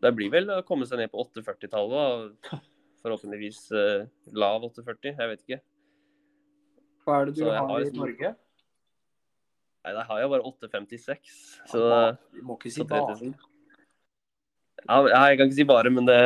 det 0.00 0.14
blir 0.14 0.30
vel 0.30 0.46
å 0.52 0.62
komme 0.66 0.86
seg 0.86 0.98
ned 1.00 1.10
på 1.10 1.24
8,40-tallet. 1.24 2.36
Forhåpentligvis 3.04 3.58
eh, 3.76 4.06
lav 4.32 4.62
8,40. 4.64 5.10
Jeg 5.18 5.28
vet 5.28 5.42
ikke. 5.44 5.58
Hva 7.04 7.18
er 7.20 7.26
det 7.28 7.34
du 7.36 7.44
har 7.44 7.66
har 7.66 7.80
i 7.80 7.84
liksom- 7.84 8.00
Norge? 8.00 8.30
Nei, 9.84 9.92
der 9.92 10.06
har 10.08 10.20
jeg 10.22 10.30
bare 10.32 10.48
8,56. 10.48 11.34
Så 11.68 11.82
Ja, 11.84 12.16
Du 12.32 12.42
må 12.42 12.56
ikke 12.56 12.72
si 12.72 12.84
bare. 12.88 13.16
Ja, 14.88 14.98
jeg 15.28 15.38
kan 15.38 15.48
ikke 15.48 15.58
si 15.58 15.64
bare, 15.68 15.90
men 15.92 16.08
det, 16.08 16.18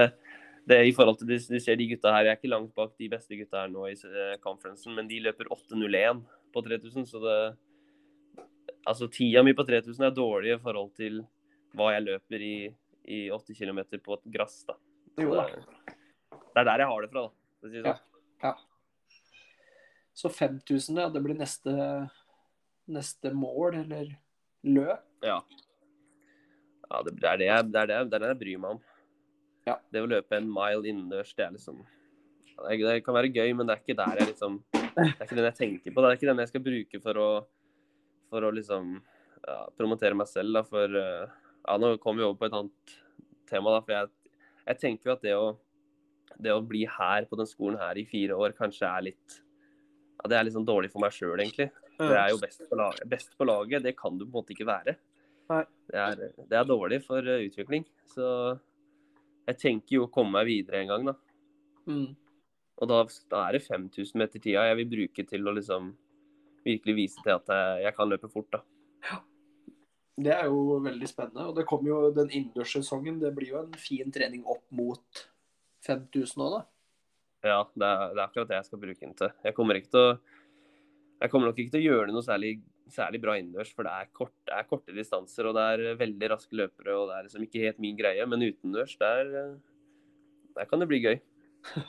det 0.69 0.79
i 0.87 0.95
forhold 0.95 1.19
til 1.19 1.29
de, 1.31 1.39
de 1.39 1.61
ser 1.63 1.79
de 1.79 1.89
gutta 1.91 2.13
her. 2.15 2.29
Jeg 2.29 2.37
er 2.37 2.39
ikke 2.39 2.53
langt 2.53 2.75
bak 2.75 2.95
de 2.99 3.09
beste 3.11 3.39
gutta 3.39 3.65
her 3.65 3.73
nå 3.73 3.87
i 3.91 3.97
uh, 3.99 4.37
conferencen, 4.43 4.95
men 4.95 5.11
de 5.11 5.21
løper 5.27 5.51
8,01 5.51 6.23
på 6.55 6.63
3000, 6.69 7.07
så 7.07 7.25
det 7.25 7.41
Altså, 8.89 9.09
tida 9.13 9.43
mi 9.45 9.53
på 9.53 9.65
3000 9.67 10.07
er 10.07 10.13
dårlig 10.17 10.55
i 10.55 10.61
forhold 10.63 10.95
til 10.97 11.19
hva 11.77 11.91
jeg 11.93 12.05
løper 12.07 12.45
i, 12.45 12.55
i 13.05 13.19
80 13.29 13.59
km 13.59 13.81
på 14.01 14.17
et 14.17 14.31
gress, 14.33 14.63
da. 14.65 14.79
Jo 15.19 15.35
da. 15.35 15.45
det, 15.51 16.63
er 16.63 16.65
der 16.71 16.85
jeg 16.85 16.89
har 16.89 17.05
det 17.05 17.11
fra, 17.13 17.25
da. 17.27 17.69
Det 17.69 17.83
ja. 17.83 17.97
sånn. 18.47 18.65
Så 20.19 20.31
5000, 20.35 20.99
ja, 20.99 21.11
det 21.13 21.21
blir 21.23 21.37
neste, 21.39 21.75
neste 22.93 23.33
mål, 23.37 23.83
eller 23.83 24.13
løp? 24.67 25.05
Ja. 25.25 25.39
ja 26.89 27.03
det, 27.07 27.15
er 27.19 27.41
det, 27.41 27.49
jeg, 27.51 27.69
det, 27.73 27.83
er 27.83 27.91
det, 27.91 28.01
det 28.09 28.19
er 28.19 28.25
det 28.25 28.33
jeg 28.33 28.41
bryr 28.43 28.65
meg 28.65 28.77
om. 28.77 28.83
Ja. 29.69 29.77
Det 29.93 30.03
å 30.03 30.09
løpe 30.09 30.39
en 30.39 30.49
mile 30.49 30.89
innendørs, 30.89 31.35
det 31.37 31.45
er 31.45 31.55
liksom 31.57 31.83
det, 32.59 32.79
det 32.83 33.03
kan 33.07 33.15
være 33.15 33.31
gøy, 33.31 33.53
men 33.55 33.69
det 33.69 33.77
er 33.77 33.83
ikke 33.85 33.99
der 33.99 34.19
jeg 34.19 34.33
liksom 34.33 34.59
Det 34.75 35.05
er 35.05 35.27
ikke 35.29 35.39
den 35.39 35.47
jeg 35.47 35.59
tenker 35.59 35.95
på. 35.95 36.03
Det 36.03 36.09
er 36.09 36.19
ikke 36.19 36.31
den 36.31 36.43
jeg 36.43 36.51
skal 36.51 36.65
bruke 36.65 37.01
for 37.05 37.21
å, 37.23 37.29
for 38.33 38.47
å 38.49 38.51
liksom 38.55 38.97
ja, 39.45 39.59
promotere 39.79 40.19
meg 40.19 40.31
selv. 40.31 40.57
Da, 40.57 40.65
for 40.67 40.99
eh, 40.99 41.37
ja, 41.63 41.77
Nå 41.79 41.95
kommer 42.03 42.23
vi 42.23 42.27
over 42.27 42.41
på 42.41 42.49
et 42.49 42.57
annet 42.59 42.95
tema, 43.51 43.77
da. 43.77 43.83
For 43.85 43.95
jeg, 43.95 44.35
jeg 44.65 44.81
tenker 44.83 45.11
jo 45.11 45.15
at 45.15 45.27
det 45.27 45.37
å, 45.39 45.53
det 46.39 46.55
å 46.55 46.65
bli 46.65 46.83
her 46.91 47.29
på 47.31 47.39
den 47.39 47.51
skolen 47.51 47.79
her 47.81 48.01
i 48.01 48.07
fire 48.09 48.39
år 48.39 48.57
kanskje 48.59 48.91
er 48.91 49.07
litt 49.11 49.39
ja, 49.39 50.27
Det 50.27 50.39
er 50.39 50.49
litt 50.49 50.57
sånn 50.57 50.67
dårlig 50.67 50.91
for 50.91 51.05
meg 51.05 51.15
sjøl, 51.15 51.39
egentlig. 51.39 51.71
Det 51.99 52.15
er 52.15 52.31
jo 52.31 52.39
best 52.43 52.65
på, 52.71 52.79
laget. 52.79 53.07
best 53.11 53.33
på 53.39 53.47
laget. 53.49 53.83
Det 53.83 53.97
kan 53.99 54.19
du 54.19 54.25
på 54.25 54.31
en 54.31 54.37
måte 54.39 54.55
ikke 54.55 54.69
være. 54.69 54.95
Det 55.49 55.99
er, 55.99 56.21
det 56.37 56.57
er 56.59 56.67
dårlig 56.69 57.01
for 57.07 57.25
eh, 57.25 57.47
utvikling. 57.49 57.87
Så 58.13 58.27
jeg 59.49 59.59
tenker 59.59 59.97
jo 59.97 60.07
å 60.07 60.13
komme 60.13 60.37
meg 60.37 60.49
videre 60.51 60.83
en 60.83 60.93
gang, 60.93 61.09
da. 61.11 61.15
Mm. 61.89 62.11
Og 62.79 62.91
da, 62.91 63.01
da 63.33 63.47
er 63.49 63.57
det 63.57 63.65
5000 63.65 64.21
meter 64.21 64.43
tida 64.45 64.67
jeg 64.69 64.79
vil 64.83 64.93
bruke 64.93 65.25
til 65.27 65.49
å 65.49 65.55
liksom 65.57 65.95
virkelig 66.67 66.95
vise 66.99 67.25
til 67.25 67.35
at 67.35 67.51
jeg, 67.51 67.85
jeg 67.87 67.97
kan 67.97 68.11
løpe 68.13 68.31
fort, 68.31 68.59
da. 68.59 68.63
Det 70.19 70.35
er 70.35 70.49
jo 70.51 70.81
veldig 70.83 71.09
spennende. 71.09 71.47
Og 71.47 71.55
det 71.57 71.67
kommer 71.71 71.93
jo 71.93 71.99
den 72.15 72.31
innendørssesongen. 72.33 73.21
Det 73.23 73.31
blir 73.37 73.55
jo 73.55 73.61
en 73.63 73.79
fin 73.79 74.11
trening 74.15 74.43
opp 74.51 74.65
mot 74.75 75.25
5000 75.87 76.43
òg, 76.45 76.57
da. 76.59 76.65
Ja, 77.47 77.59
det 77.71 77.87
er, 77.87 78.01
det 78.17 78.19
er 78.19 78.25
akkurat 78.25 78.51
det 78.51 78.59
jeg 78.59 78.67
skal 78.67 78.81
bruke 78.83 79.05
den 79.05 79.15
til. 79.19 79.31
Jeg 79.47 79.55
kommer, 79.55 79.79
ikke 79.79 79.93
til 79.95 80.03
å, 80.03 80.15
jeg 81.19 81.33
kommer 81.33 81.51
nok 81.51 81.59
ikke 81.59 81.75
til 81.75 81.83
å 81.83 81.89
gjøre 81.89 82.09
det 82.09 82.15
noe 82.15 82.27
særlig, 82.27 82.53
særlig 82.95 83.21
bra 83.23 83.35
innendørs, 83.39 83.73
for 83.75 83.87
det 83.87 83.95
er, 83.95 84.11
kort, 84.15 84.35
det 84.47 84.55
er, 84.55 84.67
korte 84.71 84.95
distanser 84.95 85.49
og 85.51 85.57
det 85.59 85.65
er 85.75 85.99
veldig 85.99 86.31
raske 86.35 86.59
løpere. 86.61 86.95
og 86.95 87.11
Det 87.11 87.17
er 87.17 87.27
liksom 87.27 87.47
ikke 87.47 87.65
helt 87.65 87.81
min 87.83 87.99
greie, 87.99 88.27
men 88.31 88.47
utendørs, 88.47 88.95
der, 89.01 89.33
der 90.57 90.69
kan 90.71 90.85
det 90.85 90.91
bli 90.91 91.03
gøy. 91.05 91.17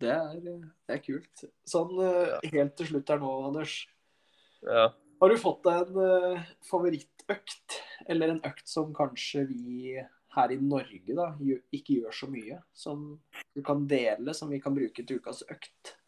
Det 0.00 0.08
er, 0.08 0.38
det 0.40 0.94
er 0.94 1.00
kult. 1.04 1.42
Sånn 1.68 1.98
eh, 2.00 2.46
helt 2.54 2.72
til 2.78 2.86
slutt 2.88 3.10
her 3.12 3.18
nå, 3.20 3.34
Anders. 3.50 3.74
Ja. 4.64 4.86
Har 5.20 5.28
du 5.28 5.36
fått 5.36 5.66
deg 5.66 5.90
en 5.92 6.38
favorittøkt, 6.64 7.76
eller 8.08 8.32
en 8.32 8.40
økt 8.48 8.64
som 8.72 8.94
kanskje 8.96 9.44
vi 9.50 9.98
her 10.32 10.54
i 10.54 10.56
Norge 10.56 11.16
da, 11.18 11.26
ikke 11.76 11.98
gjør 11.98 12.16
så 12.16 12.30
mye, 12.32 12.62
som 12.72 13.04
du 13.52 13.60
kan 13.66 13.84
dele, 13.90 14.32
som 14.32 14.48
vi 14.48 14.62
kan 14.64 14.72
bruke 14.72 15.04
til 15.04 15.20
ukas 15.20 15.44
økt? 15.52 15.98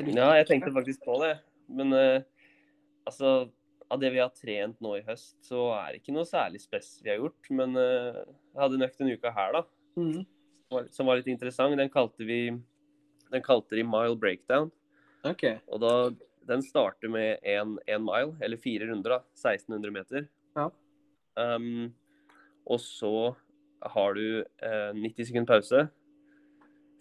Ja, 0.00 0.30
jeg 0.38 0.48
tenkte 0.48 0.72
faktisk 0.72 1.04
på 1.04 1.18
det. 1.20 1.34
Men 1.72 1.94
uh, 1.96 2.48
altså, 3.08 3.50
av 3.92 4.00
det 4.02 4.12
vi 4.14 4.20
har 4.22 4.32
trent 4.36 4.78
nå 4.84 4.96
i 4.98 5.06
høst, 5.06 5.36
så 5.44 5.70
er 5.76 5.92
det 5.92 6.02
ikke 6.02 6.14
noe 6.16 6.28
særlig 6.28 6.62
spes 6.64 6.94
vi 7.04 7.12
har 7.12 7.20
gjort. 7.22 7.50
Men 7.50 7.76
uh, 7.78 8.22
jeg 8.52 8.60
hadde 8.64 8.82
nøkt 8.82 8.98
økt 8.98 9.06
en 9.06 9.14
uke 9.16 9.34
her, 9.38 9.56
da. 9.58 9.64
Mm. 10.00 10.20
Som 10.92 11.08
var 11.10 11.20
litt 11.20 11.32
interessant. 11.32 11.76
Den 11.78 11.92
kalte 11.92 12.28
vi 12.28 12.42
den 13.32 13.42
kalte 13.44 13.76
de 13.76 13.84
mile 13.84 14.16
breakdown. 14.20 14.70
Okay. 15.24 15.58
Og 15.72 15.80
da, 15.80 15.94
den 16.48 16.62
starter 16.64 17.08
med 17.12 17.40
én 17.48 17.78
mile, 18.04 18.36
eller 18.44 18.60
fire 18.60 18.88
runder, 18.90 19.16
da. 19.16 19.20
1600 19.38 19.94
meter. 19.94 20.28
Ja. 20.56 20.68
Um, 21.36 21.92
og 22.68 22.80
så 22.80 23.32
har 23.82 24.14
du 24.14 24.44
eh, 24.62 24.92
90 24.94 25.26
sekunder 25.26 25.48
pause 25.48 25.86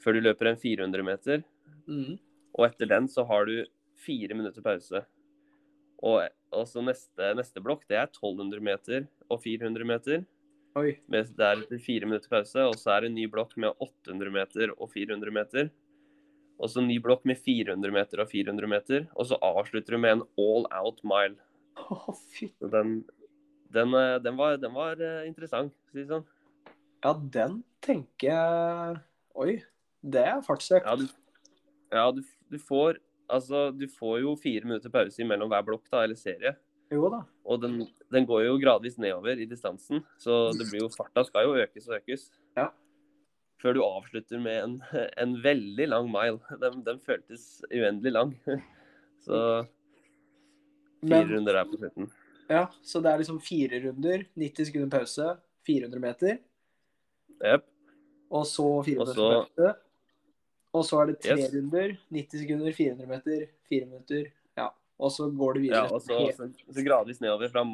før 0.01 0.17
du 0.17 0.23
løper 0.25 0.49
en 0.49 0.57
400 0.57 1.05
meter. 1.05 1.43
Mm. 1.85 2.17
Og 2.57 2.65
etter 2.65 2.89
den 2.89 3.09
så 3.11 3.25
har 3.29 3.45
du 3.45 3.59
fire 4.01 4.37
minutter 4.37 4.63
pause. 4.65 5.03
Og, 6.01 6.23
og 6.55 6.67
så 6.69 6.81
neste, 6.83 7.33
neste, 7.37 7.61
blokk 7.63 7.83
det 7.89 7.99
er 7.99 8.09
1200 8.09 8.63
meter 8.65 9.05
og 9.29 9.41
400 9.43 9.87
meter. 9.87 10.23
Oi. 10.79 10.95
Med 11.11 11.29
deretter 11.37 11.81
fire 11.83 12.09
minutter 12.09 12.31
pause. 12.31 12.65
Og 12.71 12.77
så 12.79 12.95
er 12.95 13.03
det 13.05 13.11
en 13.11 13.19
ny 13.19 13.27
blokk 13.31 13.53
med 13.61 13.75
800 13.77 14.33
meter 14.33 14.73
og 14.77 14.91
400 14.93 15.35
meter. 15.35 15.71
Og 16.61 16.69
så 16.69 16.83
ny 16.85 16.97
blokk 17.01 17.23
med 17.25 17.39
400 17.41 17.93
meter 17.93 18.21
og 18.21 18.29
400 18.31 18.69
meter. 18.69 19.07
Og 19.17 19.29
så 19.29 19.39
avslutter 19.41 19.97
du 19.97 20.01
med 20.01 20.17
en 20.17 20.27
all 20.41 20.67
out 20.81 21.01
mile. 21.05 21.37
Oh, 21.89 22.11
fy. 22.33 22.51
Den, 22.61 23.01
den, 23.73 23.95
eh, 23.97 24.17
den, 24.21 24.37
var, 24.37 24.57
den 24.61 24.73
var 24.75 25.01
uh, 25.01 25.23
interessant, 25.27 25.73
for 25.87 25.93
å 25.93 25.97
si 25.97 26.03
det 26.03 26.11
sånn. 26.11 26.27
Ja, 27.01 27.15
den 27.33 27.61
tenker 27.81 28.27
jeg 28.29 28.99
Oi, 29.41 29.53
det 30.03 30.25
er 30.27 30.41
fartsøkt. 30.45 30.85
Ja, 30.85 30.95
du, 30.99 31.55
ja 31.95 32.03
du, 32.13 32.19
du, 32.51 32.57
får 32.59 32.99
Altså, 33.31 33.69
du 33.75 33.87
får 33.91 34.19
jo 34.25 34.35
fire 34.39 34.67
minutter 34.67 34.91
pause 34.93 35.25
mellom 35.27 35.51
hver 35.51 35.65
blokk, 35.67 35.85
da, 35.91 36.03
eller 36.05 36.19
serie. 36.19 36.53
Jo 36.91 37.07
da. 37.11 37.21
Og 37.47 37.61
den, 37.63 37.77
den, 38.11 38.27
går 38.27 38.45
jo 38.45 38.59
gradvis 38.59 38.97
nedover 38.99 39.39
i 39.39 39.47
distansen, 39.47 40.03
så 40.19 40.49
det 40.57 40.67
blir 40.67 40.83
jo 40.83 40.91
farta 40.91 41.23
skal 41.23 41.47
jo 41.47 41.59
økes 41.63 41.87
og 41.87 41.97
økes. 42.01 42.25
Ja. 42.59 42.67
Før 43.63 43.77
du 43.77 43.83
avslutter 43.85 44.41
med 44.43 44.57
en, 44.59 44.75
en 45.21 45.37
veldig 45.43 45.87
lang 45.87 46.09
mile. 46.11 46.41
Den, 46.59 46.81
den 46.83 46.99
føltes 46.99 47.61
uendelig 47.69 48.11
lang. 48.17 48.33
Så 49.25 49.37
fire 51.01 51.21
Men, 51.23 51.31
runder 51.35 51.59
der 51.59 51.69
på 51.69 51.77
slutten. 51.77 52.09
Ja, 52.51 52.65
så 52.83 52.99
det 52.99 53.11
er 53.11 53.21
liksom 53.21 53.37
fire 53.39 53.77
runder, 53.85 54.23
90 54.35 54.67
sekunder 54.67 54.89
pause, 54.91 55.27
400 55.67 56.01
meter. 56.03 56.39
Yep. 57.39 57.67
Og 58.33 58.47
så 58.49 58.65
400 58.83 59.15
pause. 59.15 59.69
Og 60.71 60.85
så 60.87 61.01
er 61.01 61.09
det 61.11 61.17
tre 61.23 61.35
yes. 61.35 61.49
runder, 61.51 61.97
90 62.15 62.43
sekunder, 62.45 62.75
400 62.75 63.09
meter, 63.09 63.41
4 63.69 63.87
minutter. 63.89 64.29
Ja, 64.57 64.69
og 64.99 65.11
så 65.11 65.27
går 65.27 65.57
det 65.57 65.63
videre. 65.65 65.81
Ja, 65.83 65.97
og 65.97 66.03
så, 66.05 66.19
så, 66.37 66.47
så 66.71 66.85
gradvis 66.85 67.19
nedover 67.23 67.51
fra 67.51 67.65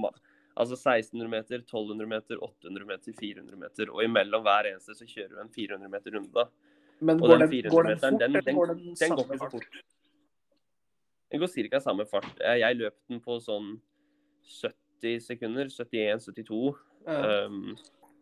altså 0.57 0.77
1600 0.77 1.29
meter, 1.29 1.61
1200 1.61 2.09
meter, 2.09 2.39
800 2.43 2.87
meter, 2.89 3.13
400 3.19 3.59
meter. 3.61 3.91
Og 3.93 4.01
imellom 4.05 4.45
hver 4.47 4.71
eneste 4.71 4.95
så 4.97 5.05
kjører 5.05 5.35
du 5.35 5.43
en 5.43 5.53
400 5.53 5.91
meter 5.93 6.17
runde, 6.17 6.31
da. 6.33 6.47
Men 6.99 7.21
og 7.21 7.29
går 7.29 7.43
den 7.43 7.51
400 7.51 7.69
den, 7.77 7.93
meteren, 7.93 8.19
den, 8.19 8.41
den, 8.45 8.55
går 8.57 8.71
den, 8.71 8.81
den 8.97 9.15
går 9.15 9.23
ikke 9.27 9.37
så 9.43 9.51
fort. 9.53 9.77
Den 11.31 11.43
går 11.43 11.53
ca. 11.69 11.79
samme 11.83 12.07
fart. 12.09 12.33
Jeg 12.41 12.79
løp 12.79 12.97
den 13.11 13.21
på 13.21 13.37
sånn 13.43 13.75
70 14.47 15.21
sekunder. 15.27 15.69
71-72. 15.69 16.73
Ja. 17.05 17.45
Um, 17.45 17.75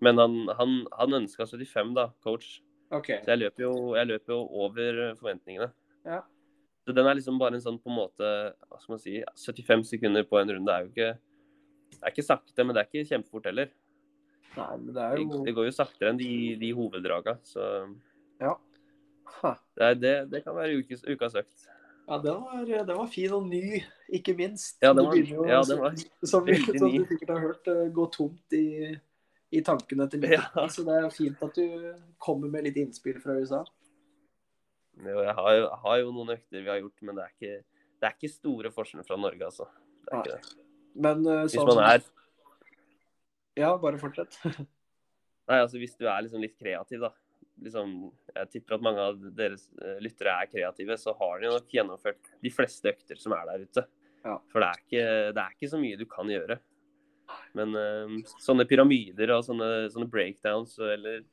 men 0.04 0.20
han, 0.20 0.34
han, 0.58 0.74
han 0.92 1.20
ønska 1.22 1.48
75, 1.48 1.94
da, 1.96 2.10
coach. 2.26 2.60
Okay. 2.94 3.22
Så 3.26 3.34
jeg 3.34 3.42
løper, 3.42 3.66
jo, 3.66 3.74
jeg 3.98 4.08
løper 4.12 4.34
jo 4.34 4.40
over 4.66 5.00
forventningene. 5.20 5.72
Ja. 6.06 6.22
Så 6.86 6.94
den 6.94 7.08
er 7.10 7.18
liksom 7.18 7.40
bare 7.42 7.58
en 7.58 7.64
sånn 7.64 7.80
på 7.82 7.90
en 7.90 7.98
måte 7.98 8.28
Hva 8.70 8.78
skal 8.78 8.94
man 8.94 9.02
si 9.02 9.16
75 9.42 9.88
sekunder 9.90 10.26
på 10.30 10.38
en 10.38 10.52
runde 10.54 10.74
er 10.74 10.86
jo 10.86 10.92
ikke 10.92 11.08
Det 11.96 12.02
er 12.04 12.14
ikke 12.14 12.28
sakte, 12.28 12.62
men 12.62 12.78
det 12.78 12.84
er 12.84 12.90
ikke 12.92 13.10
kjempefort 13.10 13.50
heller. 13.50 13.72
Nei, 14.56 14.72
men 14.84 14.92
det 14.94 15.06
er 15.06 15.18
jo 15.18 15.30
Det, 15.32 15.40
det 15.48 15.56
går 15.58 15.70
jo 15.70 15.76
saktere 15.76 16.14
enn 16.14 16.22
de, 16.22 16.32
de 16.62 16.74
hoveddraga, 16.78 17.40
så 17.46 17.70
Ja. 18.42 18.54
Det, 19.76 19.88
det, 20.00 20.14
det, 20.32 20.44
kan 20.46 20.56
være 20.56 20.78
ukes, 20.80 21.02
ukas 21.06 21.36
økt. 21.42 21.66
Ja, 22.06 22.20
den 22.22 22.38
var, 22.46 22.62
den 22.70 22.98
var, 22.98 23.08
fin 23.10 23.34
og 23.34 23.48
ny, 23.50 23.82
ikke 24.14 24.36
minst. 24.38 24.78
Ja, 24.82 24.94
den 24.94 25.08
var, 25.10 25.18
jo, 25.18 25.46
ja, 25.50 25.60
den 25.66 25.82
var 25.82 25.98
som, 25.98 26.46
som, 26.46 26.50
som 26.78 26.94
du 26.94 27.06
sikkert 27.10 27.34
har 27.34 27.42
hørt, 27.42 27.70
eh, 27.70 27.88
gå 27.94 28.06
tomt 28.14 28.56
i, 28.56 28.94
i 29.56 29.62
tankene 29.66 30.08
til 30.12 30.24
litt. 30.26 30.36
Ja. 30.36 30.68
Så 30.72 30.86
det 30.88 30.98
er 31.00 31.08
fint 31.14 31.42
at 31.46 31.58
du 31.58 31.88
kommer 32.22 32.52
med 32.52 32.68
litt 32.68 32.78
innspill 32.82 33.18
fra 33.24 33.38
USA. 33.40 33.64
Jo, 34.96 35.18
jeg 35.26 35.34
har, 35.38 35.50
jo, 35.58 35.66
har 35.84 35.98
jo 36.02 36.12
noen 36.16 36.36
økter 36.38 36.62
vi 36.62 36.72
har 36.72 36.80
gjort, 36.80 37.02
men 37.04 37.18
det 37.18 37.26
er 37.26 37.34
ikke, 37.34 37.58
det 38.00 38.08
er 38.08 38.16
ikke 38.16 38.32
store 38.32 38.72
forskjeller 38.76 39.08
fra 39.08 39.18
Norge, 39.20 39.50
altså. 39.50 39.68
Det 40.06 40.14
er 40.14 40.22
ikke 40.22 40.38
det. 40.38 40.62
Men 41.06 41.26
uh, 41.28 41.42
Hvis 41.44 41.60
man 41.68 41.82
er 41.84 42.06
Ja, 43.60 43.74
bare 43.80 44.00
fortsett. 44.00 44.38
Nei, 45.50 45.60
altså 45.60 45.80
hvis 45.80 45.98
du 46.00 46.08
er 46.08 46.24
liksom 46.26 46.44
litt 46.44 46.56
kreativ, 46.58 47.04
da. 47.04 47.12
Liksom, 47.66 47.92
jeg 48.36 48.50
tipper 48.52 48.76
at 48.76 48.84
mange 48.84 49.04
av 49.04 49.20
deres 49.36 49.68
lyttere 50.04 50.34
er 50.34 50.50
kreative, 50.52 50.98
så 51.00 51.14
har 51.20 51.40
de 51.40 51.52
nok 51.54 51.70
gjennomført 51.72 52.34
de 52.44 52.52
fleste 52.52 52.92
økter 52.92 53.20
som 53.20 53.36
er 53.36 53.46
der 53.52 53.68
ute. 53.68 53.86
Ja. 54.26 54.40
For 54.52 54.64
det 54.64 54.68
er, 54.68 54.82
ikke, 54.82 55.04
det 55.38 55.44
er, 55.44 55.54
ikke, 55.54 55.70
så 55.72 55.80
mye 55.80 56.00
du 56.00 56.06
kan 56.10 56.32
gjøre. 56.32 56.58
Men 57.56 57.76
uh, 57.78 58.14
sånne 58.44 58.68
pyramider 58.70 59.32
og 59.36 59.46
sånne, 59.48 59.88
sånne 59.94 60.10
breakdowns 60.12 60.76
eller, 60.82 61.24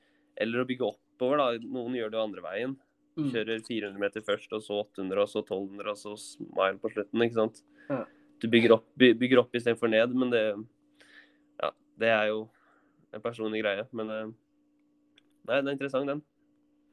eller, 0.40 0.62
å 0.62 0.68
bygge 0.68 0.88
oppover, 0.88 1.40
da. 1.40 1.68
Noen 1.74 1.98
gjør 1.98 2.12
det 2.12 2.18
jo 2.18 2.24
andre 2.28 2.44
veien. 2.44 2.74
Mm. 3.18 3.28
Kjører 3.34 3.64
400 3.66 4.00
meter 4.00 4.24
først, 4.24 4.54
og 4.56 4.64
så 4.64 4.80
800, 4.86 5.20
og 5.20 5.28
så 5.28 5.42
1200, 5.42 5.92
og 5.92 6.00
så 6.00 6.14
smile 6.20 6.80
på 6.80 6.92
slutten. 6.94 7.26
ikke 7.26 7.40
sant? 7.40 7.62
Ja. 7.90 8.02
Du 8.42 8.48
bygger 8.50 8.78
opp, 8.78 8.86
by, 8.98 9.12
bygger 9.18 9.42
opp 9.42 9.58
istedenfor 9.58 9.90
ned, 9.92 10.14
men 10.18 10.32
det 10.32 10.44
Ja, 11.62 11.70
det 12.00 12.10
er 12.10 12.30
jo 12.32 12.46
en 13.12 13.24
personlig 13.24 13.62
greie. 13.62 13.84
Men 13.92 14.10
uh, 14.10 14.28
nei, 15.48 15.58
det 15.58 15.66
er 15.66 15.74
interessant, 15.74 16.08
den. 16.08 16.22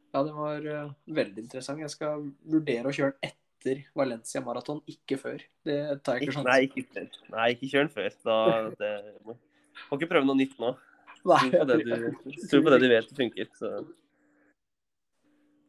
Ja, 0.09 0.23
den 0.25 0.35
var 0.35 0.65
uh, 0.65 0.93
veldig 1.05 1.45
interessant. 1.45 1.81
Jeg 1.85 1.93
skal 1.93 2.27
vurdere 2.49 2.89
å 2.89 2.95
kjøre 2.95 3.13
den 3.15 3.29
etter 3.29 3.48
Valencia 3.97 4.41
Marathon, 4.43 4.81
ikke 4.89 5.17
før. 5.19 5.41
Det 5.65 5.77
tar 6.05 6.17
jeg 6.17 6.27
ikke 6.27 6.37
sjansen 6.37 6.49
Nei, 6.49 6.59
ikke 6.67 6.85
før. 6.93 7.07
Nei, 7.35 7.47
ikke 7.55 7.71
kjør 7.71 7.87
den 7.87 7.93
før. 7.95 8.13
Da, 8.29 8.37
det, 8.79 8.91
må, 9.25 9.35
må 9.89 9.99
ikke 9.99 10.11
prøve 10.13 10.29
noe 10.29 10.39
nytt 10.39 10.55
nå. 10.61 10.73
Nei, 11.27 11.41
Tro 11.49 11.59
på 11.59 11.67
det 11.67 11.77
du, 11.83 12.61
på 12.63 12.73
det 12.73 12.79
du 12.79 12.87
vet 12.93 13.13
funker. 13.17 13.51
Så. 13.59 13.71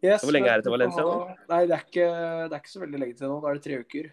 Yes, 0.01 0.23
Hvor 0.25 0.33
lenge 0.33 0.49
er 0.49 0.61
det 0.61 0.69
til 0.69 0.75
Valencia 0.75 1.05
nå? 1.05 1.15
Nei, 1.51 1.61
det 1.69 1.77
er, 1.77 1.85
ikke, 1.85 2.09
det 2.49 2.57
er 2.57 2.63
ikke 2.63 2.73
så 2.73 2.83
veldig 2.85 3.03
lenge 3.03 3.19
til 3.19 3.33
nå. 3.33 3.39
Da 3.43 3.51
er 3.51 3.59
det 3.59 3.65
tre 3.67 3.81
uker. 3.83 4.11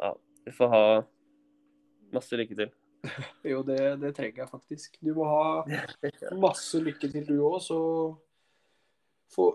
Ja, 0.00 0.12
du 0.46 0.52
får 0.56 0.72
ha 0.74 0.84
masse 2.16 2.38
lykke 2.40 2.56
til. 2.58 2.72
jo, 3.52 3.62
det, 3.64 3.78
det, 4.00 4.14
trenger 4.16 4.42
jeg 4.42 4.50
faktisk. 4.50 4.98
Du 5.04 5.12
må 5.16 5.28
ha 5.28 5.62
masse 6.40 6.80
lykke 6.82 7.12
til, 7.12 7.28
du 7.28 7.36
òg, 7.46 7.60
så 7.64 7.80
få 9.30 9.52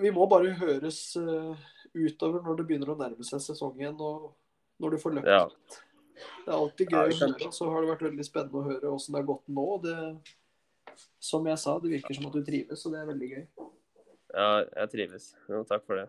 Vi 0.00 0.10
må 0.12 0.26
bare 0.28 0.54
høres 0.58 1.00
uh, 1.20 1.56
utover 1.96 2.44
når 2.44 2.60
det 2.60 2.66
begynner 2.68 2.92
å 2.92 2.98
nærme 3.00 3.26
seg 3.26 3.42
sesongen 3.44 3.96
og 4.02 4.32
når 4.82 4.96
du 4.96 5.02
får 5.02 5.16
løpt. 5.18 5.30
Ja. 5.30 5.44
Det 6.16 6.52
er 6.52 6.56
alltid 6.56 6.92
gøy 6.92 6.98
Ja, 6.98 7.06
å 7.12 7.30
høre, 7.32 7.50
så 7.52 7.68
har 7.70 7.82
det 7.84 7.90
vært 7.90 8.04
veldig 8.06 8.24
spennende 8.24 8.60
å 8.60 8.66
høre 8.66 8.92
åssen 8.92 9.14
det 9.14 9.20
har 9.20 9.28
gått 9.28 9.50
nå. 9.52 9.66
Det, 9.84 9.96
som 11.20 11.48
jeg 11.48 11.60
sa, 11.60 11.76
det 11.82 11.92
virker 11.92 12.16
som 12.16 12.28
at 12.30 12.36
du 12.36 12.44
trives, 12.46 12.84
og 12.86 12.94
det 12.94 13.02
er 13.02 13.10
veldig 13.10 13.28
gøy. 13.32 13.44
Ja, 14.36 14.48
jeg 14.62 14.92
trives. 14.92 15.28
Jo, 15.50 15.62
takk 15.68 15.84
for 15.88 16.00
det. 16.00 16.06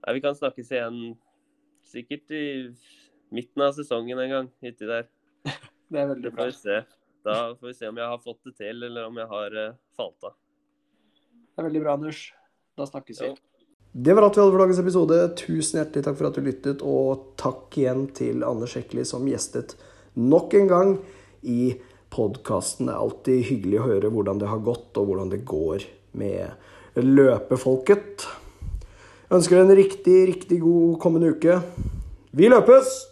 Nei, 0.00 0.14
vi 0.16 0.22
kan 0.24 0.36
snakkes 0.38 0.70
igjen 0.72 1.00
sikkert 1.90 2.32
i 2.34 2.44
midten 3.34 3.66
av 3.66 3.74
sesongen 3.76 4.22
en 4.22 4.34
gang 4.34 4.50
uti 4.62 4.88
der. 4.88 5.10
Det 5.90 5.98
er 5.98 6.06
veldig 6.12 6.30
bra. 6.30 6.44
får 6.44 6.52
vi 6.52 6.58
se. 6.60 6.76
Da 7.26 7.36
får 7.58 7.66
vi 7.66 7.76
se 7.76 7.88
om 7.90 7.96
jeg 7.98 8.12
har 8.12 8.20
fått 8.22 8.44
det 8.46 8.52
til, 8.60 8.84
eller 8.86 9.08
om 9.08 9.16
jeg 9.18 9.26
har 9.28 9.56
uh, 9.58 9.78
falt 9.98 10.28
av. 10.28 10.36
Det 11.50 11.58
er 11.58 11.66
veldig 11.66 11.82
bra, 11.82 11.96
Anders. 11.98 12.20
Da 12.78 12.86
snakkes 12.86 13.24
vi. 13.24 13.32
Det 13.92 14.14
var 14.14 14.22
alt 14.22 14.36
vi 14.36 14.40
hadde 14.40 14.52
for 14.52 14.62
dagens 14.62 14.78
episode. 14.78 15.16
Tusen 15.34 15.80
hjertelig 15.80 16.04
takk 16.06 16.18
for 16.20 16.28
at 16.28 16.36
du 16.38 16.44
lyttet, 16.46 16.82
og 16.86 17.32
takk 17.40 17.74
igjen 17.74 18.04
til 18.14 18.44
Anders 18.46 18.76
Sjekli 18.76 19.02
som 19.08 19.26
gjestet 19.26 19.74
nok 20.14 20.54
en 20.54 20.70
gang 20.70 20.92
i 21.42 21.72
podkasten. 22.14 22.86
Det 22.86 22.94
er 22.94 23.02
alltid 23.02 23.48
hyggelig 23.48 23.80
å 23.80 23.88
høre 23.88 24.12
hvordan 24.14 24.38
det 24.38 24.52
har 24.52 24.62
gått, 24.62 24.92
og 24.94 25.10
hvordan 25.10 25.34
det 25.34 25.42
går 25.42 25.88
med 26.22 27.02
løpefolket. 27.02 28.28
Jeg 29.26 29.40
ønsker 29.40 29.58
en 29.58 29.74
riktig, 29.74 30.18
riktig 30.36 30.62
god 30.62 30.94
kommende 31.02 31.34
uke. 31.34 31.58
Vi 32.30 32.46
løpes! 32.46 33.09